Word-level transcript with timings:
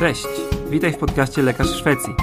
Cześć, 0.00 0.26
witaj 0.70 0.92
w 0.92 0.96
podcaście 0.96 1.42
Lekarz 1.42 1.68
Szwecji. 1.70 2.14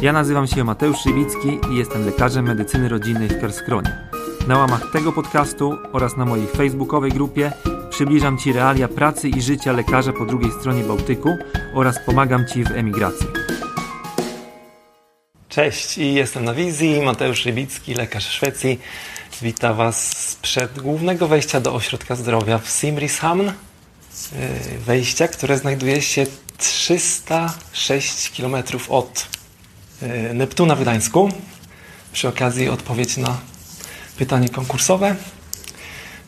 Ja 0.00 0.12
nazywam 0.12 0.46
się 0.46 0.64
Mateusz 0.64 0.98
Szywicki 0.98 1.58
i 1.72 1.76
jestem 1.76 2.06
lekarzem 2.06 2.44
medycyny 2.44 2.88
rodzinnej 2.88 3.28
w 3.28 3.40
Kerskronie. 3.40 3.98
Na 4.48 4.58
łamach 4.58 4.92
tego 4.92 5.12
podcastu 5.12 5.78
oraz 5.92 6.16
na 6.16 6.24
mojej 6.24 6.46
facebookowej 6.46 7.12
grupie 7.12 7.52
przybliżam 7.90 8.38
Ci 8.38 8.52
realia 8.52 8.88
pracy 8.88 9.28
i 9.28 9.42
życia 9.42 9.72
lekarza 9.72 10.12
po 10.12 10.26
drugiej 10.26 10.50
stronie 10.60 10.82
Bałtyku 10.82 11.36
oraz 11.74 11.98
pomagam 12.06 12.46
Ci 12.46 12.64
w 12.64 12.70
emigracji. 12.70 13.26
Cześć 15.48 15.98
jestem 15.98 16.44
na 16.44 16.54
wizji, 16.54 17.02
Mateusz 17.02 17.38
Szybicki, 17.38 17.94
lekarz 17.94 18.28
Szwecji. 18.28 18.80
Witam 19.42 19.76
Was 19.76 20.28
sprzed 20.28 20.80
głównego 20.80 21.28
wejścia 21.28 21.60
do 21.60 21.74
ośrodka 21.74 22.16
zdrowia 22.16 22.58
w 22.58 22.70
Simrishamn. 22.70 23.46
Yy, 23.46 24.78
wejścia, 24.78 25.28
które 25.28 25.58
znajduje 25.58 26.02
się 26.02 26.26
306 26.62 28.30
km 28.36 28.56
od 28.88 29.26
yy, 30.02 30.34
Neptuna 30.34 30.76
w 30.76 30.80
Gdańsku. 30.80 31.32
Przy 32.12 32.28
okazji 32.28 32.68
odpowiedź 32.68 33.16
na 33.16 33.38
pytanie 34.16 34.48
konkursowe. 34.48 35.16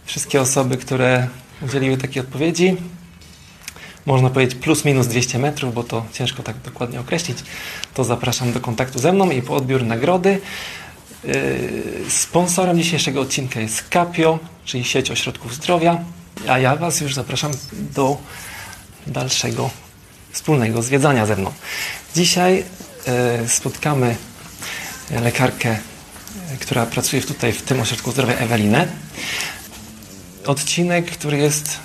Wszystkie 0.05 0.41
osoby, 0.41 0.77
które 0.77 1.29
udzieliły 1.63 1.97
takiej 1.97 2.23
odpowiedzi, 2.23 2.77
można 4.07 4.31
powiedzieć 4.31 4.55
plus 4.55 4.85
minus 4.85 5.07
200 5.07 5.39
metrów, 5.39 5.75
bo 5.75 5.85
to 5.85 6.07
ciężko 6.13 6.43
tak 6.43 6.57
dokładnie 6.59 7.01
określić, 7.01 7.39
to 7.95 8.05
zapraszam 8.05 8.53
do 8.53 8.61
kontaktu 8.61 8.99
ze 8.99 9.13
mną 9.13 9.31
i 9.31 9.43
po 9.43 9.57
odbiór 9.57 9.85
nagrody. 9.85 10.41
Yy, 11.25 11.35
sponsorem 12.09 12.79
dzisiejszego 12.79 13.21
odcinka 13.21 13.61
jest 13.61 13.85
Capio, 13.93 14.39
czyli 14.65 14.85
sieć 14.85 15.11
ośrodków 15.11 15.55
zdrowia, 15.55 16.05
a 16.49 16.59
ja 16.59 16.77
Was 16.77 17.01
już 17.01 17.15
zapraszam 17.15 17.53
do 17.73 18.17
dalszego 19.07 19.84
wspólnego 20.35 20.83
zwiedzania 20.83 21.27
ze 21.27 21.37
mną. 21.37 21.53
Dzisiaj 22.17 22.65
yy, 23.41 23.49
spotkamy 23.49 24.17
lekarkę, 25.11 25.69
yy, 26.51 26.57
która 26.61 26.87
pracuje 26.87 27.23
tutaj 27.23 27.53
w 27.53 27.63
tym 27.63 27.81
ośrodku 27.81 28.13
zdrowia, 28.13 28.35
Ewelinę. 28.35 28.89
Odcinek, 30.47 31.11
który 31.11 31.39
jest 31.39 31.79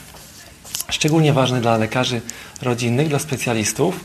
szczególnie 0.90 1.34
ważny 1.34 1.62
dla 1.62 1.78
lekarzy 1.78 2.22
rodzinnych, 2.62 3.08
dla 3.08 3.20
specjalistów, 3.20 4.00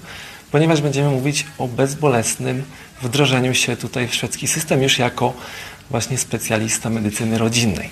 ponieważ 0.51 0.81
będziemy 0.81 1.11
mówić 1.11 1.47
o 1.59 1.69
bezbolesnym 1.69 2.65
wdrożeniu 3.03 3.55
się 3.55 3.77
tutaj 3.77 4.09
w 4.09 4.15
szwedzki 4.15 4.49
system 4.49 4.83
już 4.83 4.99
jako 4.99 5.33
właśnie 5.91 6.19
specjalista 6.19 6.91
medycyny 6.91 7.39
rodzinnej. 7.39 7.91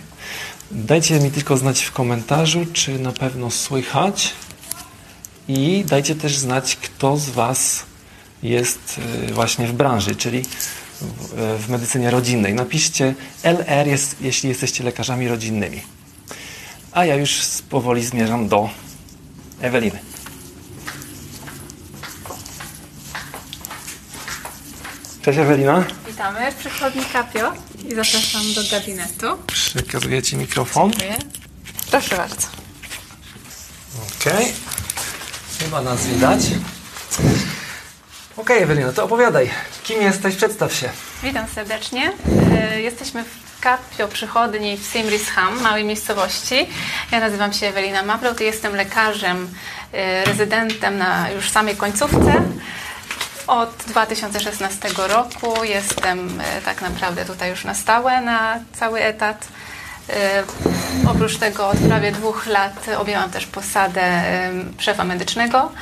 Dajcie 0.70 1.20
mi 1.20 1.30
tylko 1.30 1.56
znać 1.56 1.82
w 1.82 1.92
komentarzu, 1.92 2.66
czy 2.72 2.98
na 2.98 3.12
pewno 3.12 3.50
słychać 3.50 4.32
i 5.48 5.84
dajcie 5.86 6.14
też 6.14 6.36
znać, 6.36 6.76
kto 6.76 7.16
z 7.16 7.30
Was 7.30 7.82
jest 8.42 9.00
y, 9.28 9.32
właśnie 9.32 9.66
w 9.66 9.72
branży, 9.72 10.16
czyli 10.16 10.42
w 11.58 11.68
medycynie 11.68 12.10
rodzinnej. 12.10 12.54
Napiszcie 12.54 13.14
LR, 13.42 13.86
jest, 13.86 14.16
jeśli 14.20 14.48
jesteście 14.48 14.84
lekarzami 14.84 15.28
rodzinnymi. 15.28 15.82
A 16.92 17.04
ja 17.04 17.14
już 17.14 17.40
powoli 17.70 18.04
zmierzam 18.04 18.48
do 18.48 18.70
Eweliny. 19.60 19.98
Cześć 25.22 25.38
Ewelina. 25.38 25.84
Witamy 26.06 26.52
w 26.52 26.54
przychodni 26.54 27.02
Capio 27.12 27.52
i 27.88 27.94
zapraszam 27.94 28.54
do 28.54 28.62
gabinetu. 28.70 29.26
Przekazuję 29.46 30.22
Ci 30.22 30.36
mikrofon. 30.36 30.90
Dziękuję. 30.90 31.18
Proszę 31.90 32.16
bardzo. 32.16 32.46
Okej. 34.20 34.32
Okay. 34.32 34.71
Chyba 35.64 35.82
nas 35.82 36.06
widać. 36.06 36.40
Okej, 38.36 38.56
okay, 38.56 38.56
Ewelina, 38.56 38.92
to 38.92 39.04
opowiadaj. 39.04 39.50
Kim 39.82 40.02
jesteś? 40.02 40.36
Przedstaw 40.36 40.74
się. 40.74 40.88
Witam 41.22 41.46
serdecznie. 41.54 42.12
E, 42.52 42.80
jesteśmy 42.80 43.24
w 43.24 43.60
Capio 43.62 44.08
przychodni 44.08 44.76
w 44.76 44.86
Simrishamn, 44.86 45.62
małej 45.62 45.84
miejscowości. 45.84 46.66
Ja 47.12 47.20
nazywam 47.20 47.52
się 47.52 47.66
Ewelina 47.66 48.02
Mabrot 48.02 48.40
i 48.40 48.44
jestem 48.44 48.76
lekarzem, 48.76 49.48
e, 49.92 50.24
rezydentem 50.24 50.98
na 50.98 51.30
już 51.30 51.50
samej 51.50 51.76
końcówce. 51.76 52.42
Od 53.46 53.76
2016 53.86 54.88
roku 55.08 55.64
jestem 55.64 56.40
e, 56.40 56.62
tak 56.62 56.82
naprawdę 56.82 57.24
tutaj 57.24 57.50
już 57.50 57.64
na 57.64 57.74
stałe, 57.74 58.20
na 58.20 58.58
cały 58.72 59.00
etat. 59.00 59.48
Oprócz 61.08 61.38
tego 61.38 61.68
od 61.68 61.78
prawie 61.78 62.12
dwóch 62.12 62.46
lat 62.46 62.86
objęłam 62.98 63.30
też 63.30 63.46
posadę 63.46 64.22
szefa 64.78 65.04
medycznego, 65.04 65.72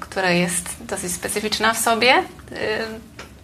która 0.00 0.30
jest 0.30 0.64
dosyć 0.80 1.12
specyficzna 1.12 1.74
w 1.74 1.78
sobie 1.78 2.14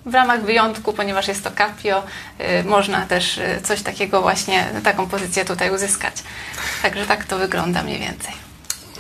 w 0.07 0.15
ramach 0.15 0.43
wyjątku, 0.43 0.93
ponieważ 0.93 1.29
jest 1.29 1.45
to 1.45 1.51
Capio, 1.51 2.03
można 2.65 3.07
też 3.07 3.41
coś 3.63 3.83
takiego 3.83 4.23
właśnie, 4.23 4.67
taką 4.85 5.09
pozycję 5.09 5.45
tutaj 5.45 5.71
uzyskać. 5.71 6.15
Także 6.83 7.07
tak 7.07 7.25
to 7.25 7.39
wygląda 7.39 7.83
mniej 7.83 7.99
więcej. 7.99 8.48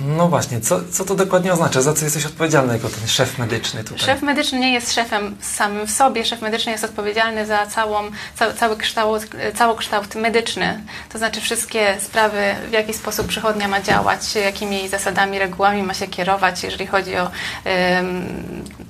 No 0.00 0.28
właśnie, 0.28 0.60
co, 0.60 0.80
co 0.92 1.04
to 1.04 1.14
dokładnie 1.14 1.52
oznacza? 1.52 1.82
Za 1.82 1.94
co 1.94 2.04
jesteś 2.04 2.26
odpowiedzialny 2.26 2.72
jako 2.72 2.88
ten 2.88 3.08
szef 3.08 3.38
medyczny 3.38 3.84
tutaj? 3.84 3.98
Szef 3.98 4.22
medyczny 4.22 4.58
nie 4.58 4.72
jest 4.72 4.94
szefem 4.94 5.36
samym 5.40 5.86
w 5.86 5.90
sobie. 5.90 6.24
Szef 6.24 6.42
medyczny 6.42 6.72
jest 6.72 6.84
odpowiedzialny 6.84 7.46
za 7.46 7.66
całą, 7.66 8.10
ca, 8.34 8.52
cały 8.52 9.76
kształt, 9.76 10.14
medyczny. 10.14 10.82
To 11.12 11.18
znaczy 11.18 11.40
wszystkie 11.40 11.96
sprawy, 12.00 12.54
w 12.68 12.72
jaki 12.72 12.94
sposób 12.94 13.26
przychodnia 13.26 13.68
ma 13.68 13.80
działać, 13.80 14.34
jakimi 14.34 14.88
zasadami, 14.88 15.38
regułami 15.38 15.82
ma 15.82 15.94
się 15.94 16.06
kierować, 16.06 16.62
jeżeli 16.62 16.86
chodzi 16.86 17.16
o 17.16 17.30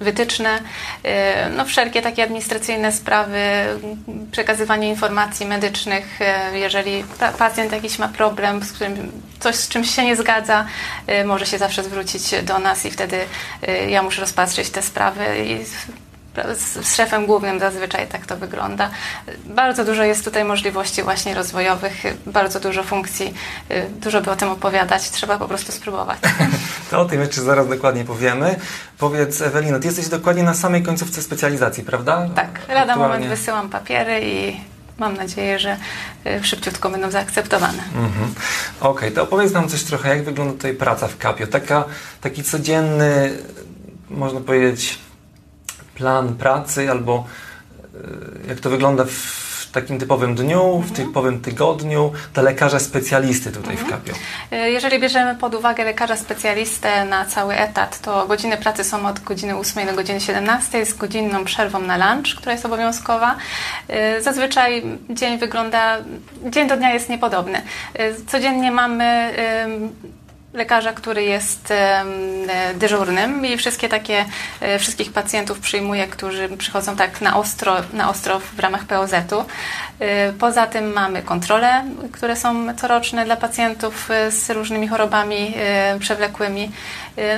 wytyczne. 0.01 0.59
no 1.57 1.65
wszelkie 1.65 2.03
takie 2.03 2.23
administracyjne 2.23 2.93
sprawy, 2.93 3.39
przekazywanie 4.33 4.89
informacji 4.89 5.47
medycznych, 5.47 6.21
e, 6.21 6.59
jeżeli 6.59 7.05
pacjent 7.39 7.73
jakiś 7.73 7.99
ma 7.99 8.09
problem, 8.09 8.63
z 8.63 8.73
którym 8.73 9.13
coś 9.41 9.57
z 9.57 9.69
czymś 9.69 9.91
się 9.91 10.05
nie 10.05 10.17
zgadza, 10.17 10.65
Y, 11.09 11.25
może 11.25 11.47
się 11.47 11.59
zawsze 11.59 11.83
zwrócić 11.83 12.23
do 12.43 12.59
nas 12.59 12.87
i 12.87 12.91
wtedy 12.91 13.17
y, 13.69 13.91
ja 13.91 14.03
muszę 14.03 14.21
rozpatrzeć 14.21 14.71
te 14.71 14.83
sprawy 14.83 15.25
i 15.45 15.65
z 16.55 16.97
szefem 16.97 17.27
głównym 17.27 17.61
zazwyczaj 17.61 18.07
tak 18.07 18.27
to 18.27 18.37
wygląda. 18.37 18.91
Bardzo 19.45 19.85
dużo 19.85 20.05
jest 20.05 20.25
tutaj 20.25 20.45
możliwości 20.45 21.03
właśnie 21.03 21.35
rozwojowych, 21.35 22.03
bardzo 22.27 22.61
dużo 22.61 22.83
funkcji, 22.83 23.35
y, 23.71 23.87
dużo 23.91 24.21
by 24.21 24.31
o 24.31 24.37
tym 24.37 24.49
opowiadać, 24.49 25.11
trzeba 25.11 25.39
po 25.39 25.49
prostu 25.49 25.73
spróbować. 25.73 26.19
To 26.91 27.01
o 27.01 27.05
tym 27.05 27.21
jeszcze 27.21 27.41
zaraz 27.41 27.69
dokładnie 27.69 28.05
powiemy. 28.05 28.57
Powiedz 28.99 29.41
Ewelino, 29.41 29.79
ty 29.79 29.87
jesteś 29.87 30.09
dokładnie 30.09 30.43
na 30.43 30.55
samej 30.55 30.83
końcówce 30.83 31.23
specjalizacji, 31.23 31.85
prawda? 31.85 32.29
Tak, 32.35 32.49
lada 32.69 32.81
Aktualnie... 32.81 33.03
moment 33.03 33.27
wysyłam 33.27 33.69
papiery 33.69 34.21
i 34.23 34.61
mam 34.99 35.17
nadzieję, 35.17 35.59
że 35.59 35.77
y, 36.27 36.45
szybciutko 36.45 36.91
będą 36.91 37.11
zaakceptowane. 37.11 37.83
Mhm. 37.95 38.35
Okej, 38.81 38.91
okay, 38.91 39.11
to 39.11 39.23
opowiedz 39.23 39.53
nam 39.53 39.69
coś 39.69 39.83
trochę, 39.83 40.09
jak 40.09 40.25
wygląda 40.25 40.53
tutaj 40.53 40.75
praca 40.75 41.09
w 41.09 41.19
Kapio. 41.19 41.47
Taka, 41.47 41.85
taki 42.21 42.45
codzienny, 42.45 43.39
można 44.11 44.41
powiedzieć, 44.41 44.99
plan 45.95 46.35
pracy 46.35 46.91
albo 46.91 47.27
y, 47.95 48.49
jak 48.49 48.61
to 48.61 48.71
wygląda 48.71 49.05
w 49.05 49.48
w 49.69 49.71
takim 49.71 49.99
typowym 49.99 50.35
dniu, 50.35 50.65
mhm. 50.65 50.83
w 50.83 50.93
typowym 50.93 51.41
tygodniu 51.41 52.13
dla 52.35 52.43
lekarza 52.43 52.79
specjalisty 52.79 53.53
tutaj 53.53 53.75
mhm. 53.75 53.87
w 53.87 53.91
Kapio? 53.91 54.15
E, 54.51 54.71
jeżeli 54.71 55.01
bierzemy 55.01 55.35
pod 55.35 55.55
uwagę 55.55 55.85
lekarza 55.85 56.17
specjalistę 56.17 57.05
na 57.05 57.25
cały 57.25 57.55
etat, 57.55 58.01
to 58.01 58.27
godziny 58.27 58.57
pracy 58.57 58.85
są 58.85 59.07
od 59.07 59.21
godziny 59.21 59.57
8 59.57 59.87
do 59.87 59.95
godziny 59.95 60.21
17 60.21 60.87
z 60.87 60.95
godzinną 60.95 61.45
przerwą 61.45 61.81
na 61.81 61.97
lunch, 61.97 62.35
która 62.37 62.53
jest 62.53 62.67
obowiązkowa. 62.67 63.37
E, 63.89 64.23
zazwyczaj 64.23 64.99
dzień 65.11 65.39
wygląda, 65.39 65.97
dzień 66.45 66.69
do 66.69 66.77
dnia 66.77 66.95
jest 66.95 67.09
niepodobny. 67.09 67.63
E, 67.95 68.15
codziennie 68.15 68.71
mamy 68.71 69.33
lekarza, 70.53 70.93
który 70.93 71.23
jest 71.23 71.73
dyżurnym 72.75 73.47
i 73.47 73.57
wszystkie 73.57 73.89
takie, 73.89 74.25
e, 74.61 74.79
wszystkich 74.79 75.13
pacjentów 75.13 75.61
przyjmuje, 75.61 76.07
którzy 76.07 76.49
przychodzą 76.49 76.97
tak 76.97 77.21
na 77.21 77.37
ostro, 77.37 77.77
na 77.93 78.11
ostro 78.11 78.41
w 78.41 78.59
ramach 78.59 78.85
POZ-u. 78.85 79.45
E, 80.01 80.33
poza 80.33 80.67
tym 80.67 80.93
mamy 80.93 81.23
kontrole, 81.23 81.85
które 82.13 82.37
są 82.37 82.77
coroczne 82.77 83.25
dla 83.25 83.37
pacjentów 83.37 84.11
e, 84.11 84.31
z 84.31 84.51
różnymi 84.51 84.89
chorobami 84.89 85.55
przewlekłymi. 85.99 86.71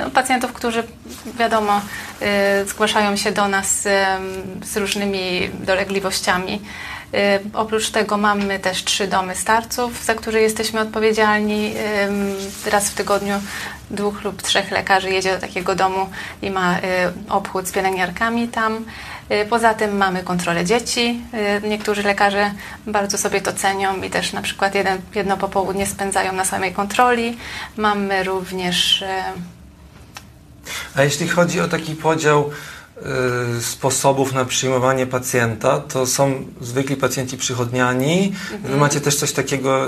No, 0.03 0.09
pacjentów, 0.11 0.53
którzy 0.53 0.83
wiadomo 1.39 1.81
zgłaszają 2.65 3.15
się 3.15 3.31
do 3.31 3.47
nas 3.47 3.81
z 4.63 4.77
różnymi 4.77 5.49
dolegliwościami. 5.53 6.61
Y, 7.13 7.39
oprócz 7.53 7.89
tego 7.89 8.17
mamy 8.17 8.59
też 8.59 8.83
trzy 8.83 9.07
domy 9.07 9.35
starców, 9.35 10.03
za 10.05 10.13
które 10.13 10.41
jesteśmy 10.41 10.79
odpowiedzialni. 10.79 11.73
Raz 12.71 12.89
w 12.89 12.93
tygodniu 12.93 13.33
dwóch 13.89 14.23
lub 14.23 14.41
trzech 14.41 14.71
lekarzy 14.71 15.09
jedzie 15.09 15.33
do 15.33 15.39
takiego 15.39 15.75
domu 15.75 16.09
i 16.41 16.49
ma 16.49 16.77
y, 16.77 16.81
obchód 17.29 17.67
z 17.67 17.71
pielęgniarkami 17.71 18.47
tam. 18.47 18.85
Y, 19.31 19.45
poza 19.49 19.73
tym 19.73 19.97
mamy 19.97 20.23
kontrolę 20.23 20.65
dzieci. 20.65 21.21
Niektórzy 21.63 22.03
lekarze 22.03 22.51
bardzo 22.87 23.17
sobie 23.17 23.41
to 23.41 23.53
cenią 23.53 24.01
i 24.01 24.09
też 24.09 24.33
na 24.33 24.41
przykład 24.41 24.75
jeden, 24.75 25.01
jedno 25.15 25.37
popołudnie 25.37 25.85
spędzają 25.85 26.33
na 26.33 26.45
samej 26.45 26.73
kontroli. 26.73 27.37
Mamy 27.77 28.23
również 28.23 29.03
A 30.95 31.03
jeśli 31.03 31.27
chodzi 31.27 31.61
o 31.61 31.67
taki 31.67 31.95
podział 31.95 32.49
y, 32.49 32.80
sposobów 33.61 34.33
na 34.33 34.45
przyjmowanie 34.45 35.07
pacjenta, 35.07 35.79
to 35.79 36.05
są 36.07 36.45
zwykli 36.61 36.95
pacjenci 36.95 37.37
przychodniani. 37.37 38.33
Wy 38.63 38.77
macie 38.77 39.01
też 39.01 39.15
coś 39.15 39.31
takiego 39.31 39.87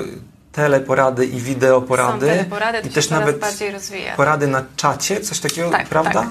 teleporady 0.52 1.26
i 1.26 1.42
wideoporady. 1.42 2.26
Są 2.28 2.34
teleporady, 2.34 2.82
to 2.82 2.88
I 2.88 2.90
też 2.92 3.10
nawet 3.10 3.40
bardziej 3.40 3.72
rozwija. 3.72 4.16
porady 4.16 4.48
na 4.48 4.64
czacie, 4.76 5.22
coś 5.22 5.40
takiego, 5.40 5.70
Tak, 5.70 5.88
prawda? 5.88 6.12
tak. 6.12 6.28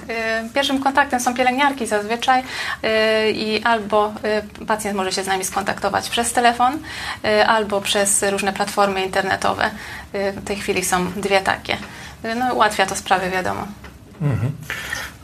Y, 0.46 0.54
Pierwszym 0.54 0.82
kontaktem 0.82 1.20
są 1.20 1.34
pielęgniarki 1.34 1.86
zazwyczaj 1.86 2.40
y, 2.42 3.30
i 3.30 3.62
albo 3.62 4.12
y, 4.60 4.64
pacjent 4.66 4.96
może 4.96 5.12
się 5.12 5.24
z 5.24 5.26
nami 5.26 5.44
skontaktować 5.44 6.08
przez 6.10 6.32
telefon, 6.32 6.78
y, 7.24 7.46
albo 7.46 7.80
przez 7.80 8.22
różne 8.30 8.52
platformy 8.52 9.04
internetowe. 9.04 9.70
Y, 10.14 10.32
W 10.32 10.44
tej 10.44 10.56
chwili 10.56 10.84
są 10.84 11.12
dwie 11.12 11.40
takie. 11.40 11.74
Y, 12.24 12.34
No, 12.34 12.54
ułatwia 12.54 12.86
to 12.86 12.96
sprawy, 12.96 13.30
wiadomo. 13.30 13.66
Mhm. 14.22 14.52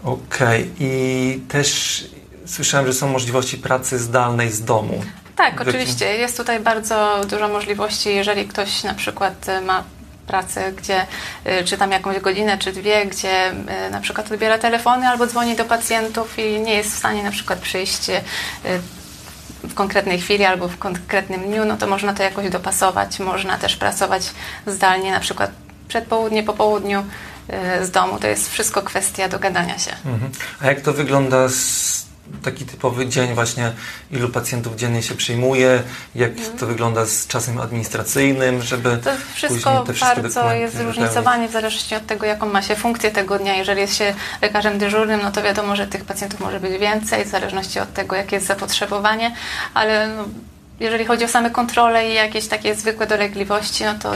Okej. 0.05 0.71
I 0.81 1.41
też 1.49 2.05
słyszałem, 2.47 2.87
że 2.87 2.93
są 2.93 3.09
możliwości 3.09 3.59
pracy 3.59 3.99
zdalnej 3.99 4.53
z 4.53 4.65
domu. 4.65 5.03
Tak, 5.37 5.61
oczywiście. 5.61 6.17
Jest 6.17 6.37
tutaj 6.37 6.61
bardzo 6.61 7.21
dużo 7.31 7.49
możliwości, 7.49 8.15
jeżeli 8.15 8.49
ktoś 8.49 8.85
na 8.85 8.95
przykład 8.95 9.49
y, 9.49 9.61
ma 9.61 9.85
pracę, 10.27 10.73
gdzie 10.73 11.07
y, 11.61 11.65
czy 11.65 11.79
tam 11.79 11.91
jakąś 11.91 12.21
godzinę, 12.21 12.59
czy 12.59 12.73
dwie, 12.73 13.07
gdzie 13.07 13.51
y, 13.51 13.91
na 13.91 14.01
przykład 14.01 14.33
odbiera 14.33 14.59
telefony 14.59 15.09
albo 15.09 15.27
dzwoni 15.27 15.57
do 15.57 15.65
pacjentów 15.65 16.39
i 16.39 16.61
nie 16.61 16.75
jest 16.75 16.95
w 16.95 16.99
stanie 16.99 17.23
na 17.23 17.31
przykład 17.31 17.59
przyjść 17.59 18.07
w 19.65 19.75
konkretnej 19.75 20.21
chwili 20.21 20.45
albo 20.45 20.69
w 20.69 20.79
konkretnym 20.79 21.43
dniu, 21.43 21.65
no 21.65 21.77
to 21.77 21.87
można 21.87 22.15
to 22.15 22.23
jakoś 22.23 22.51
dopasować. 22.51 23.19
Można 23.19 23.59
też 23.59 23.77
pracować 23.77 24.23
zdalnie, 24.67 25.13
na 25.13 25.21
przykład 25.21 25.51
przedpołudnie, 25.89 26.43
po 26.43 26.53
południu 26.53 27.05
z 27.83 27.91
domu. 27.91 28.19
To 28.19 28.27
jest 28.27 28.51
wszystko 28.51 28.83
kwestia 28.83 29.29
dogadania 29.29 29.79
się. 29.79 29.91
Mhm. 29.91 30.33
A 30.61 30.67
jak 30.67 30.81
to 30.81 30.93
wygląda 30.93 31.49
z 31.49 32.09
taki 32.43 32.65
typowy 32.65 33.07
dzień 33.07 33.35
właśnie, 33.35 33.73
ilu 34.11 34.29
pacjentów 34.29 34.77
dziennie 34.77 35.03
się 35.03 35.15
przyjmuje, 35.15 35.83
jak 36.15 36.31
to 36.59 36.67
wygląda 36.67 37.07
z 37.07 37.27
czasem 37.27 37.61
administracyjnym, 37.61 38.63
żeby 38.63 38.89
Mhm. 38.89 39.19
To 39.19 39.35
wszystko 39.35 39.85
te 39.87 39.93
wszystkie 39.93 40.23
bardzo 40.23 40.53
jest 40.53 40.77
zróżnicowanie 40.77 41.49
w 41.49 41.53
zależności 41.53 41.95
od 41.95 42.07
tego, 42.07 42.27
jaką 42.27 42.49
ma 42.49 42.63
się 42.63 42.77
funkcję 42.77 43.11
tego 43.11 43.39
dnia. 43.39 43.55
Jeżeli 43.55 43.81
jest 43.81 43.97
się 43.97 44.15
lekarzem 44.43 44.79
dyżurnym, 44.79 45.21
no 45.23 45.33
to 45.33 45.43
wiadomo, 45.43 45.77
że 45.77 45.87
tych 45.87 46.05
pacjentów 46.05 46.41
może 46.41 46.61
być 46.61 46.79
więcej, 46.79 47.25
w 47.25 47.29
zależności 47.29 47.81
od 47.81 47.93
tego, 47.93 48.17
jakie 48.17 48.37
jest 48.37 48.47
zapotrzebowanie, 48.47 49.35
ale 49.75 50.09
no, 50.09 50.25
jeżeli 50.81 51.05
chodzi 51.05 51.25
o 51.25 51.29
same 51.29 51.51
kontrole 51.51 52.11
i 52.11 52.15
jakieś 52.15 52.49
takie 52.49 52.75
zwykłe 52.75 53.07
dolegliwości, 53.07 53.85
no 53.85 53.95
to 53.95 54.15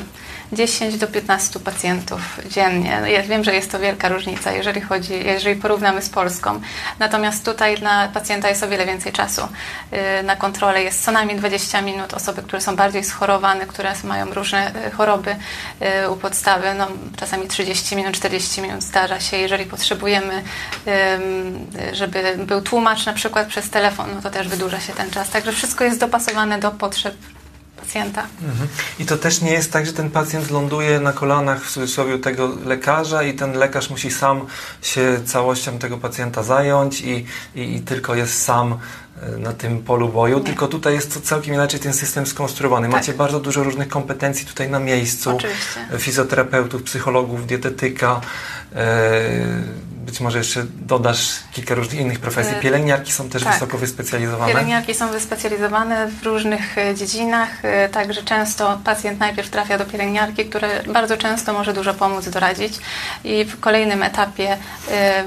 10 0.53 0.99
do 0.99 1.07
15 1.07 1.61
pacjentów 1.61 2.21
dziennie. 2.51 2.99
No 3.01 3.07
ja 3.07 3.23
wiem, 3.23 3.45
że 3.45 3.55
jest 3.55 3.73
to 3.73 3.79
wielka 3.79 4.09
różnica, 4.09 4.53
jeżeli 4.53 4.81
chodzi, 4.81 5.13
jeżeli 5.25 5.61
porównamy 5.61 6.03
z 6.03 6.09
Polską. 6.09 6.61
Natomiast 6.99 7.45
tutaj 7.45 7.77
dla 7.77 8.09
pacjenta 8.09 8.49
jest 8.49 8.63
o 8.63 8.69
wiele 8.69 8.87
więcej 8.87 9.13
czasu. 9.13 9.49
Yy, 9.93 9.99
Na 10.23 10.37
kontrolę 10.37 10.83
jest 10.83 11.05
co 11.05 11.13
najmniej 11.13 11.39
20 11.39 11.83
minut. 11.83 12.15
Osoby, 12.15 12.43
które 12.43 12.61
są 12.61 12.77
bardziej 12.77 13.05
schorowane, 13.05 13.67
które 13.67 13.93
mają 14.05 14.35
różne 14.35 14.73
yy, 14.85 14.91
choroby 14.91 15.37
yy, 15.81 16.11
u 16.11 16.17
podstawy, 16.17 16.75
no, 16.75 16.89
czasami 17.17 17.49
30 17.49 17.97
minut, 17.97 18.15
40 18.15 18.63
minut 18.63 18.83
zdarza 18.83 19.21
się. 19.21 19.37
Jeżeli 19.37 19.65
potrzebujemy, 19.65 20.43
żeby 21.93 22.37
był 22.39 22.61
tłumacz 22.63 23.07
na 23.07 23.13
przykład 23.13 23.49
przez 23.49 23.71
telefon, 23.71 24.11
no 24.15 24.23
to 24.23 24.31
też 24.31 24.49
wydłuża 24.49 24.81
się 24.81 24.93
ten 24.93 25.11
czas. 25.11 25.31
Także 25.31 25.53
wszystko 25.53 25.85
jest 25.85 26.01
dopasowane 26.01 26.52
do 26.59 26.71
potrzeb 26.71 27.15
pacjenta. 27.77 28.27
Mhm. 28.43 28.69
I 28.99 29.07
to 29.07 29.17
też 29.19 29.41
nie 29.41 29.53
jest 29.53 29.73
tak, 29.73 29.87
że 29.87 29.93
ten 29.93 30.11
pacjent 30.11 30.51
ląduje 30.51 31.01
na 31.01 31.13
kolanach 31.13 31.65
w 31.65 31.71
cudzysłowie 31.71 32.19
tego 32.19 32.49
lekarza 32.65 33.23
i 33.23 33.35
ten 33.35 33.53
lekarz 33.53 33.91
musi 33.91 34.11
sam 34.11 34.47
się 34.83 35.21
całością 35.25 35.79
tego 35.79 35.99
pacjenta 35.99 36.43
zająć 36.43 37.01
i, 37.01 37.27
i, 37.55 37.77
i 37.77 37.81
tylko 37.81 38.15
jest 38.15 38.43
sam 38.43 38.79
e, 39.23 39.39
na 39.39 39.53
tym 39.53 39.83
polu 39.83 40.09
boju, 40.09 40.39
Nie. 40.39 40.45
tylko 40.45 40.69
tutaj 40.69 40.95
jest 40.95 41.15
to 41.15 41.21
całkiem 41.21 41.55
inaczej 41.55 41.81
ten 41.81 41.93
system 41.95 42.27
skonstruowany. 42.27 42.87
Tak. 42.87 42.93
Macie 42.93 43.13
bardzo 43.13 43.41
dużo 43.41 43.65
różnych 43.65 43.89
kompetencji 43.89 44.47
tutaj 44.47 44.71
na 44.71 44.79
miejscu. 44.79 45.31
Oczywiście. 45.31 45.81
Fizjoterapeutów, 45.99 46.83
psychologów, 46.83 47.47
dietetyka. 47.47 48.21
e, 48.75 49.92
Być 50.07 50.21
może 50.21 50.39
jeszcze 50.39 50.65
dodasz 50.87 51.29
kilka 51.53 51.75
różnych 51.75 52.01
innych 52.01 52.21
profesji. 52.21 52.57
E, 52.57 52.61
Pielęgniarki 52.61 53.13
są 53.13 53.29
też 53.29 53.45
tak. 53.45 53.53
wysoko 53.53 53.79
wyspecjalizowane. 53.79 54.53
Pielęgniarki 54.53 54.95
są 54.95 55.09
wyspecjalizowane 55.09 56.09
w 56.09 56.23
różnych 56.23 56.79
e, 56.79 56.95
dziedzinach, 56.95 57.65
e, 57.65 57.89
także 57.89 58.23
często 58.23 58.81
pacjent 58.85 59.21
najpierw 59.21 59.51
trafia 59.51 59.79
do 59.79 59.85
pielęgniarki, 59.85 60.45
która 60.45 60.69
bardzo 60.87 61.17
często 61.17 61.53
może 61.53 61.73
dużo 61.73 61.95
pomóc, 61.95 62.29
doradzić 62.29 62.75
i 63.25 63.45
w 63.45 63.61
kolejnym 63.61 64.03
etapie 64.03 64.57
e, 64.91 65.25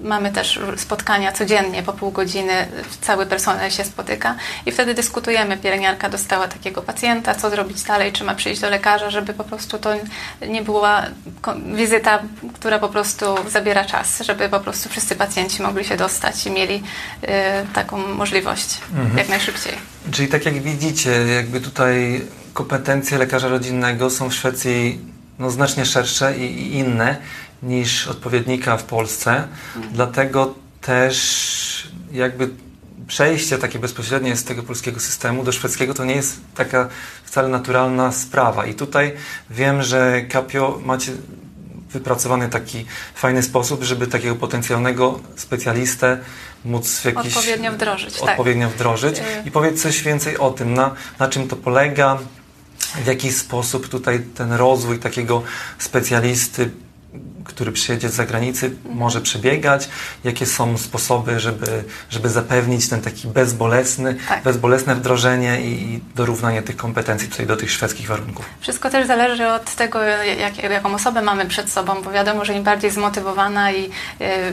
mamy 0.00 0.32
też 0.32 0.60
spotkania 0.76 1.32
codziennie 1.32 1.82
po 1.82 1.92
pół 1.92 2.10
godziny, 2.10 2.68
cały 3.00 3.26
personel 3.26 3.70
się 3.70 3.84
spotyka 3.84 4.34
i 4.66 4.72
wtedy 4.72 4.94
dyskutujemy. 4.94 5.56
Pielęgniarka 5.56 6.08
dostała 6.08 6.48
takiego 6.48 6.82
pacjenta, 6.82 7.34
co 7.34 7.50
zrobić 7.50 7.82
dalej, 7.82 8.12
czy 8.12 8.24
ma 8.24 8.34
przyjść 8.34 8.60
do 8.60 8.70
lekarza, 8.70 9.10
żeby 9.10 9.34
po 9.34 9.44
prostu 9.44 9.78
to 9.78 9.90
nie 10.48 10.62
była 10.62 11.02
wizyta, 11.74 12.18
która 12.54 12.78
po 12.78 12.88
prostu 12.88 13.26
zabiera 13.50 13.84
czas, 13.84 14.13
żeby 14.20 14.48
po 14.48 14.60
prostu 14.60 14.88
wszyscy 14.88 15.16
pacjenci 15.16 15.62
mogli 15.62 15.84
się 15.84 15.96
dostać 15.96 16.46
i 16.46 16.50
mieli 16.50 16.82
e, 17.22 17.66
taką 17.74 17.96
możliwość 18.14 18.78
Mhm. 18.92 19.18
jak 19.18 19.28
najszybciej. 19.28 19.72
Czyli 20.10 20.28
tak 20.28 20.44
jak 20.44 20.62
widzicie, 20.62 21.10
jakby 21.10 21.60
tutaj 21.60 22.22
kompetencje 22.54 23.18
lekarza 23.18 23.48
rodzinnego 23.48 24.10
są 24.10 24.28
w 24.30 24.34
Szwecji 24.34 25.00
no, 25.38 25.50
znacznie 25.50 25.86
szersze 25.86 26.38
i, 26.38 26.42
i 26.42 26.74
inne 26.78 27.16
niż 27.62 28.08
odpowiednika 28.08 28.76
w 28.76 28.84
Polsce. 28.84 29.48
Dlatego 29.92 30.54
też 30.80 31.88
jakby 32.12 32.50
przejście 33.06 33.58
takie 33.58 33.78
bezpośrednie 33.78 34.36
z 34.36 34.44
tego 34.44 34.62
polskiego 34.62 35.00
systemu 35.00 35.44
do 35.44 35.52
szwedzkiego 35.52 35.94
to 35.94 36.04
nie 36.04 36.14
jest 36.14 36.40
taka 36.54 36.88
wcale 37.24 37.48
naturalna 37.48 38.12
sprawa. 38.12 38.66
I 38.66 38.74
tutaj 38.74 39.12
wiem, 39.50 39.82
że 39.82 40.22
Capio 40.32 40.80
macie 40.84 41.12
wypracowany 41.94 42.48
taki 42.48 42.86
fajny 43.14 43.42
sposób, 43.42 43.82
żeby 43.82 44.06
takiego 44.06 44.34
potencjalnego 44.36 45.20
specjalistę 45.36 46.18
móc 46.64 46.98
w 47.00 47.04
jakiś 47.04 47.36
Odpowiednio 47.36 47.72
wdrożyć, 47.72 48.14
tak. 48.20 48.30
odpowiednio 48.30 48.70
wdrożyć. 48.70 49.18
Y- 49.18 49.22
I 49.46 49.50
powiedz 49.50 49.82
coś 49.82 50.02
więcej 50.02 50.38
o 50.38 50.50
tym, 50.50 50.74
na, 50.74 50.94
na 51.18 51.28
czym 51.28 51.48
to 51.48 51.56
polega, 51.56 52.18
w 53.04 53.06
jaki 53.06 53.32
sposób 53.32 53.88
tutaj 53.88 54.20
ten 54.34 54.52
rozwój 54.52 54.98
takiego 54.98 55.42
specjalisty, 55.78 56.70
który 57.44 57.72
przyjedzie 57.72 58.08
z 58.08 58.14
zagranicy, 58.14 58.70
może 58.84 59.20
przebiegać, 59.20 59.88
jakie 60.24 60.46
są 60.46 60.78
sposoby, 60.78 61.40
żeby, 61.40 61.84
żeby 62.10 62.28
zapewnić 62.30 62.88
ten 62.88 63.00
taki 63.00 63.28
bezbolesny, 63.28 64.16
Tak. 64.28 64.42
bezbolesne 64.42 64.94
wdrożenie 64.94 65.60
i, 65.60 65.94
i 65.94 66.00
dorównanie 66.14 66.62
tych 66.62 66.76
kompetencji 66.76 67.28
tutaj 67.28 67.46
do 67.46 67.56
tych 67.56 67.70
szwedzkich 67.70 68.06
warunków. 68.06 68.46
Wszystko 68.60 68.90
też 68.90 69.06
zależy 69.06 69.46
od 69.46 69.74
tego, 69.74 70.02
jak, 70.02 70.62
jaką 70.62 70.94
osobę 70.94 71.22
mamy 71.22 71.46
przed 71.46 71.70
sobą, 71.70 72.02
bo 72.02 72.10
wiadomo, 72.10 72.44
że 72.44 72.54
im 72.54 72.62
bardziej 72.62 72.90
zmotywowana 72.90 73.72
i 73.72 73.84
y, 73.84 73.90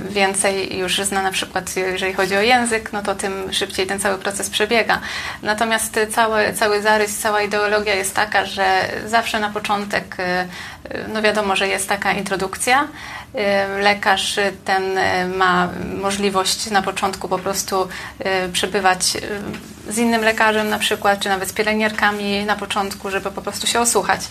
więcej 0.09 0.77
już 0.77 0.97
zna 0.97 1.21
na 1.21 1.31
przykład, 1.31 1.75
jeżeli 1.75 2.13
chodzi 2.13 2.35
o 2.35 2.41
język, 2.41 2.93
no 2.93 3.01
to 3.01 3.15
tym 3.15 3.53
szybciej 3.53 3.87
ten 3.87 3.99
cały 3.99 4.17
proces 4.17 4.49
przebiega. 4.49 4.99
Natomiast 5.43 5.99
cały, 6.11 6.53
cały 6.53 6.81
zarys, 6.81 7.17
cała 7.17 7.41
ideologia 7.41 7.95
jest 7.95 8.15
taka, 8.15 8.45
że 8.45 8.89
zawsze 9.07 9.39
na 9.39 9.49
początek, 9.49 10.17
y, 10.19 10.23
no 11.13 11.21
wiadomo, 11.21 11.55
że 11.55 11.67
jest 11.67 11.89
taka 11.89 12.13
introdukcja. 12.13 12.83
Y, 12.83 13.81
Lekarz 13.81 14.37
y, 14.37 14.53
ten 14.65 14.97
y, 14.97 15.27
ma 15.37 15.69
możliwość 16.01 16.71
na 16.71 16.81
początku 16.81 17.27
po 17.27 17.39
prostu 17.39 17.87
przebywać 18.53 19.17
z 19.89 19.97
innym 19.97 20.21
lekarzem 20.21 20.69
na 20.69 20.79
przykład, 20.79 21.19
czy 21.19 21.29
nawet 21.29 21.49
z 21.49 21.53
pielęgniarkami 21.53 22.45
na 22.45 22.55
początku, 22.55 23.11
żeby 23.11 23.31
po 23.31 23.41
prostu 23.41 23.67
się 23.67 23.79
osłuchać, 23.79 24.21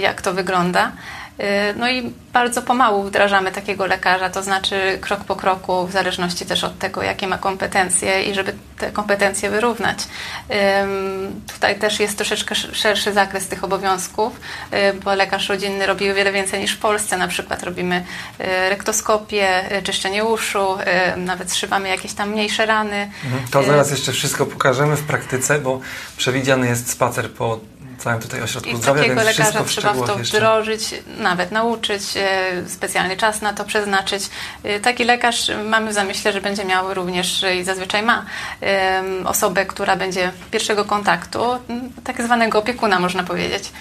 jak 0.00 0.22
to 0.22 0.32
wygląda. 0.32 0.92
Y, 1.40 1.44
No 1.76 1.90
i 1.90 2.12
bardzo 2.32 2.62
pomału 2.62 3.02
wdrażamy 3.04 3.52
takiego 3.52 3.86
lekarza, 3.86 4.30
to 4.30 4.42
znaczy 4.42 4.98
krok 5.00 5.24
po 5.24 5.36
kroku, 5.36 5.86
w 5.86 5.92
zależności 5.92 6.46
też 6.46 6.64
od 6.64 6.78
tego, 6.78 7.02
jakie 7.02 7.26
ma 7.26 7.38
kompetencje 7.38 8.22
i 8.24 8.34
żeby 8.34 8.54
te 8.78 8.90
kompetencje 8.90 9.50
wyrównać. 9.50 9.98
Tutaj 11.54 11.78
też 11.78 12.00
jest 12.00 12.16
troszeczkę 12.16 12.52
sz- 12.54 12.76
szerszy 12.76 13.12
zakres 13.12 13.48
tych 13.48 13.64
obowiązków, 13.64 14.32
y, 14.72 14.92
bo 15.04 15.14
lekarz 15.14 15.48
rodzinny 15.48 15.86
robi 15.86 16.10
o 16.10 16.14
wiele 16.14 16.32
więcej 16.32 16.60
niż 16.60 16.72
w 16.72 16.78
Polsce. 16.78 17.16
Na 17.16 17.28
przykład 17.28 17.62
robimy 17.62 18.04
y, 18.40 18.44
rektoskopię, 18.68 19.64
czyszczenie 19.84 20.24
uszu, 20.24 20.76
nawet 21.16 21.52
zszywamy 21.52 21.88
jakieś 21.88 22.12
tam 22.12 22.30
mniejsze 22.30 22.66
rany. 22.66 23.10
Mhm. 23.24 23.42
To 23.50 23.62
zaraz 23.62 23.90
jeszcze 23.90 24.12
wszystko 24.12 24.46
pokażemy 24.46 24.96
w 24.96 25.02
praktyce, 25.02 25.58
bo 25.58 25.80
przewidziany 26.16 26.66
jest 26.68 26.90
spacer 26.90 27.30
po 27.30 27.60
całym 28.02 28.20
tutaj 28.20 28.42
ośrodku 28.42 28.70
I 28.70 28.76
zdrowia, 28.76 29.02
takiego 29.02 29.22
więc 29.22 29.38
lekarza 29.38 29.64
w 29.64 29.68
trzeba 29.68 29.92
w 29.92 30.06
to 30.06 30.18
jeszcze. 30.18 30.36
wdrożyć, 30.36 30.94
nawet 31.18 31.52
nauczyć, 31.52 32.02
e, 32.16 32.68
specjalny 32.68 33.16
czas 33.16 33.42
na 33.42 33.52
to 33.52 33.64
przeznaczyć. 33.64 34.22
E, 34.64 34.80
Taki 34.80 35.04
lekarz 35.04 35.50
mamy 35.64 35.90
w 35.90 35.94
zamyśle, 35.94 36.32
że 36.32 36.40
będzie 36.40 36.64
miał 36.64 36.94
również 36.94 37.44
e, 37.44 37.56
i 37.56 37.64
zazwyczaj 37.64 38.02
ma 38.02 38.24
osobę, 39.24 39.66
która 39.66 39.96
będzie 39.96 40.32
pierwszego 40.50 40.84
kontaktu, 40.84 41.44
tak 42.04 42.22
zwanego 42.22 42.58
opiekuna 42.58 42.98
można 43.00 43.22
powiedzieć. 43.22 43.72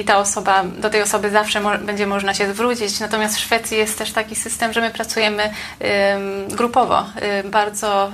I 0.00 0.04
ta 0.04 0.18
osoba, 0.18 0.64
do 0.64 0.90
tej 0.90 1.02
osoby 1.02 1.30
zawsze 1.30 1.60
mo- 1.60 1.78
będzie 1.78 2.06
można 2.06 2.34
się 2.34 2.54
zwrócić. 2.54 3.00
Natomiast 3.00 3.36
w 3.36 3.40
Szwecji 3.40 3.78
jest 3.78 3.98
też 3.98 4.12
taki 4.12 4.36
system, 4.36 4.72
że 4.72 4.80
my 4.80 4.90
pracujemy 4.90 5.42
em, 5.80 6.48
grupowo, 6.48 7.04
bardzo 7.44 8.10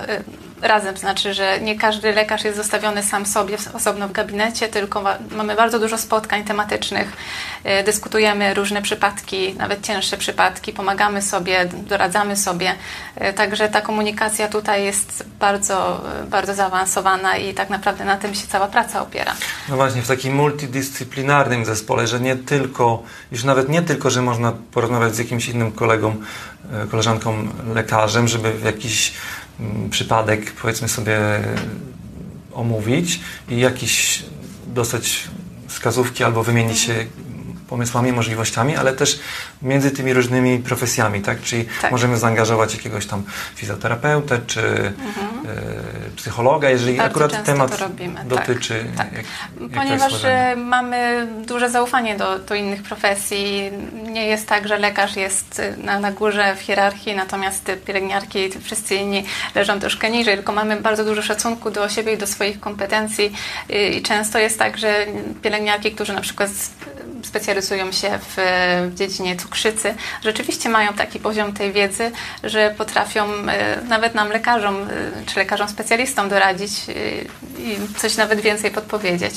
razem. 0.63 0.97
Znaczy, 0.97 1.35
że 1.35 1.61
nie 1.61 1.79
każdy 1.79 2.13
lekarz 2.13 2.45
jest 2.45 2.57
zostawiony 2.57 3.03
sam 3.03 3.27
sobie 3.27 3.57
osobno 3.75 4.09
w 4.09 4.13
gabinecie, 4.13 4.69
tylko 4.69 5.03
ma, 5.03 5.17
mamy 5.31 5.55
bardzo 5.55 5.79
dużo 5.79 5.99
spotkań 5.99 6.45
tematycznych, 6.45 7.13
e, 7.65 7.85
dyskutujemy 7.85 8.55
różne 8.55 8.83
przypadki, 8.83 9.55
nawet 9.55 9.87
cięższe 9.87 10.17
przypadki, 10.17 10.73
pomagamy 10.73 11.23
sobie, 11.23 11.69
doradzamy 11.73 12.37
sobie. 12.37 12.75
E, 13.17 13.33
Także 13.33 13.69
ta 13.69 13.81
komunikacja 13.81 14.49
tutaj 14.49 14.85
jest 14.85 15.25
bardzo, 15.41 16.03
e, 16.23 16.25
bardzo 16.25 16.55
zaawansowana 16.55 17.37
i 17.37 17.55
tak 17.55 17.71
naprawdę 17.71 18.05
na 18.05 18.17
tym 18.17 18.35
się 18.35 18.47
cała 18.47 18.67
praca 18.67 19.03
opiera. 19.03 19.35
No 19.69 19.77
właśnie, 19.77 20.03
w 20.03 20.09
takim 20.09 20.35
multidyscyplinarnym 20.35 21.65
zespole, 21.65 22.07
że 22.07 22.21
nie 22.21 22.37
tylko, 22.37 23.03
już 23.33 23.45
nawet 23.45 23.69
nie 23.69 23.83
tylko, 23.83 24.11
że 24.11 24.23
można 24.23 24.53
porozmawiać 24.73 25.15
z 25.15 25.19
jakimś 25.19 25.49
innym 25.49 25.73
kolegą, 25.73 26.17
koleżanką 26.91 27.49
lekarzem, 27.75 28.29
żeby 28.29 28.53
w 28.53 28.65
jakiś 28.65 29.13
przypadek, 29.91 30.53
powiedzmy 30.53 30.89
sobie, 30.89 31.19
omówić 32.53 33.21
i 33.49 33.61
jakiś 33.61 34.23
dostać 34.67 35.25
wskazówki 35.69 36.25
albo 36.25 36.43
wymienić 36.43 36.79
się 36.79 37.07
pomysłami, 37.69 38.13
możliwościami, 38.13 38.77
ale 38.77 38.93
też 38.93 39.21
między 39.63 39.91
tymi 39.91 40.13
różnymi 40.13 40.59
profesjami, 40.59 41.21
tak? 41.21 41.41
Czyli 41.41 41.67
Tak. 41.81 41.91
możemy 41.91 42.19
zaangażować 42.19 42.75
jakiegoś 42.75 43.07
tam 43.07 43.23
fizjoterapeutę 43.55 44.39
czy 44.47 44.61
e, 44.61 44.93
psychologa, 46.17 46.71
jeżeli 46.71 46.97
Mhm. 46.97 47.13
Bardzo 47.13 47.25
akurat 47.25 47.47
temat 47.47 47.79
tak, 47.79 48.27
dotyczy 48.27 48.85
tak. 48.97 49.13
Jak, 49.13 49.27
Ponieważ 49.75 50.25
e, 50.25 50.57
mamy 50.57 51.27
duże 51.47 51.71
zaufanie 51.71 52.17
do, 52.17 52.39
do 52.39 52.55
innych 52.55 52.83
profesji. 52.83 53.71
Nie 54.03 54.27
jest 54.27 54.49
tak, 54.49 54.69
że 54.69 54.79
lekarz 54.79 55.17
jest 55.17 55.61
e, 55.61 55.77
na, 55.77 56.01
na 56.01 56.13
górze 56.13 56.57
w 56.57 56.61
hierarchii, 56.61 57.15
natomiast 57.17 57.65
te 57.65 57.77
pielęgniarki 57.77 58.39
i 58.39 58.51
wszyscy 58.61 58.95
inni 58.95 59.25
leżą 59.55 59.81
troszkę 59.81 60.11
niżej, 60.11 60.37
tylko 60.37 60.53
mamy 60.53 60.81
bardzo 60.81 61.05
dużo 61.05 61.23
szacunku 61.23 61.71
do 61.71 61.89
siebie 61.89 62.13
i 62.13 62.19
do 62.19 62.27
swoich 62.27 62.61
kompetencji. 62.61 63.33
I 63.97 64.03
często 64.03 64.39
jest 64.39 64.59
tak, 64.59 64.79
że 64.79 65.07
pielęgniarki, 65.43 65.93
którzy 65.93 66.13
na 66.13 66.21
przykład 66.21 66.51
specjalizują 67.37 67.93
się 67.93 68.19
w, 68.19 68.37
w 68.91 68.95
dziedzinie 68.95 69.37
cukrzycy, 69.37 69.95
rzeczywiście 70.25 70.69
mają 70.69 70.93
taki 70.93 71.19
poziom 71.19 71.53
tej 71.53 71.73
wiedzy, 71.73 72.11
że 72.45 72.75
potrafią 72.79 73.25
e, 73.25 73.83
nawet 73.89 74.15
nam 74.15 74.29
lekarzom, 74.29 74.77
e, 74.77 74.89
czy 75.27 75.39
lekarzom 75.39 75.69
specjalistom 75.69 76.29
doradzić 76.29 76.73
e, 76.89 76.93
i 77.63 77.79
coś 77.97 78.17
nawet 78.17 78.41
więcej 78.41 78.71
podpowiedzieć. 78.71 79.35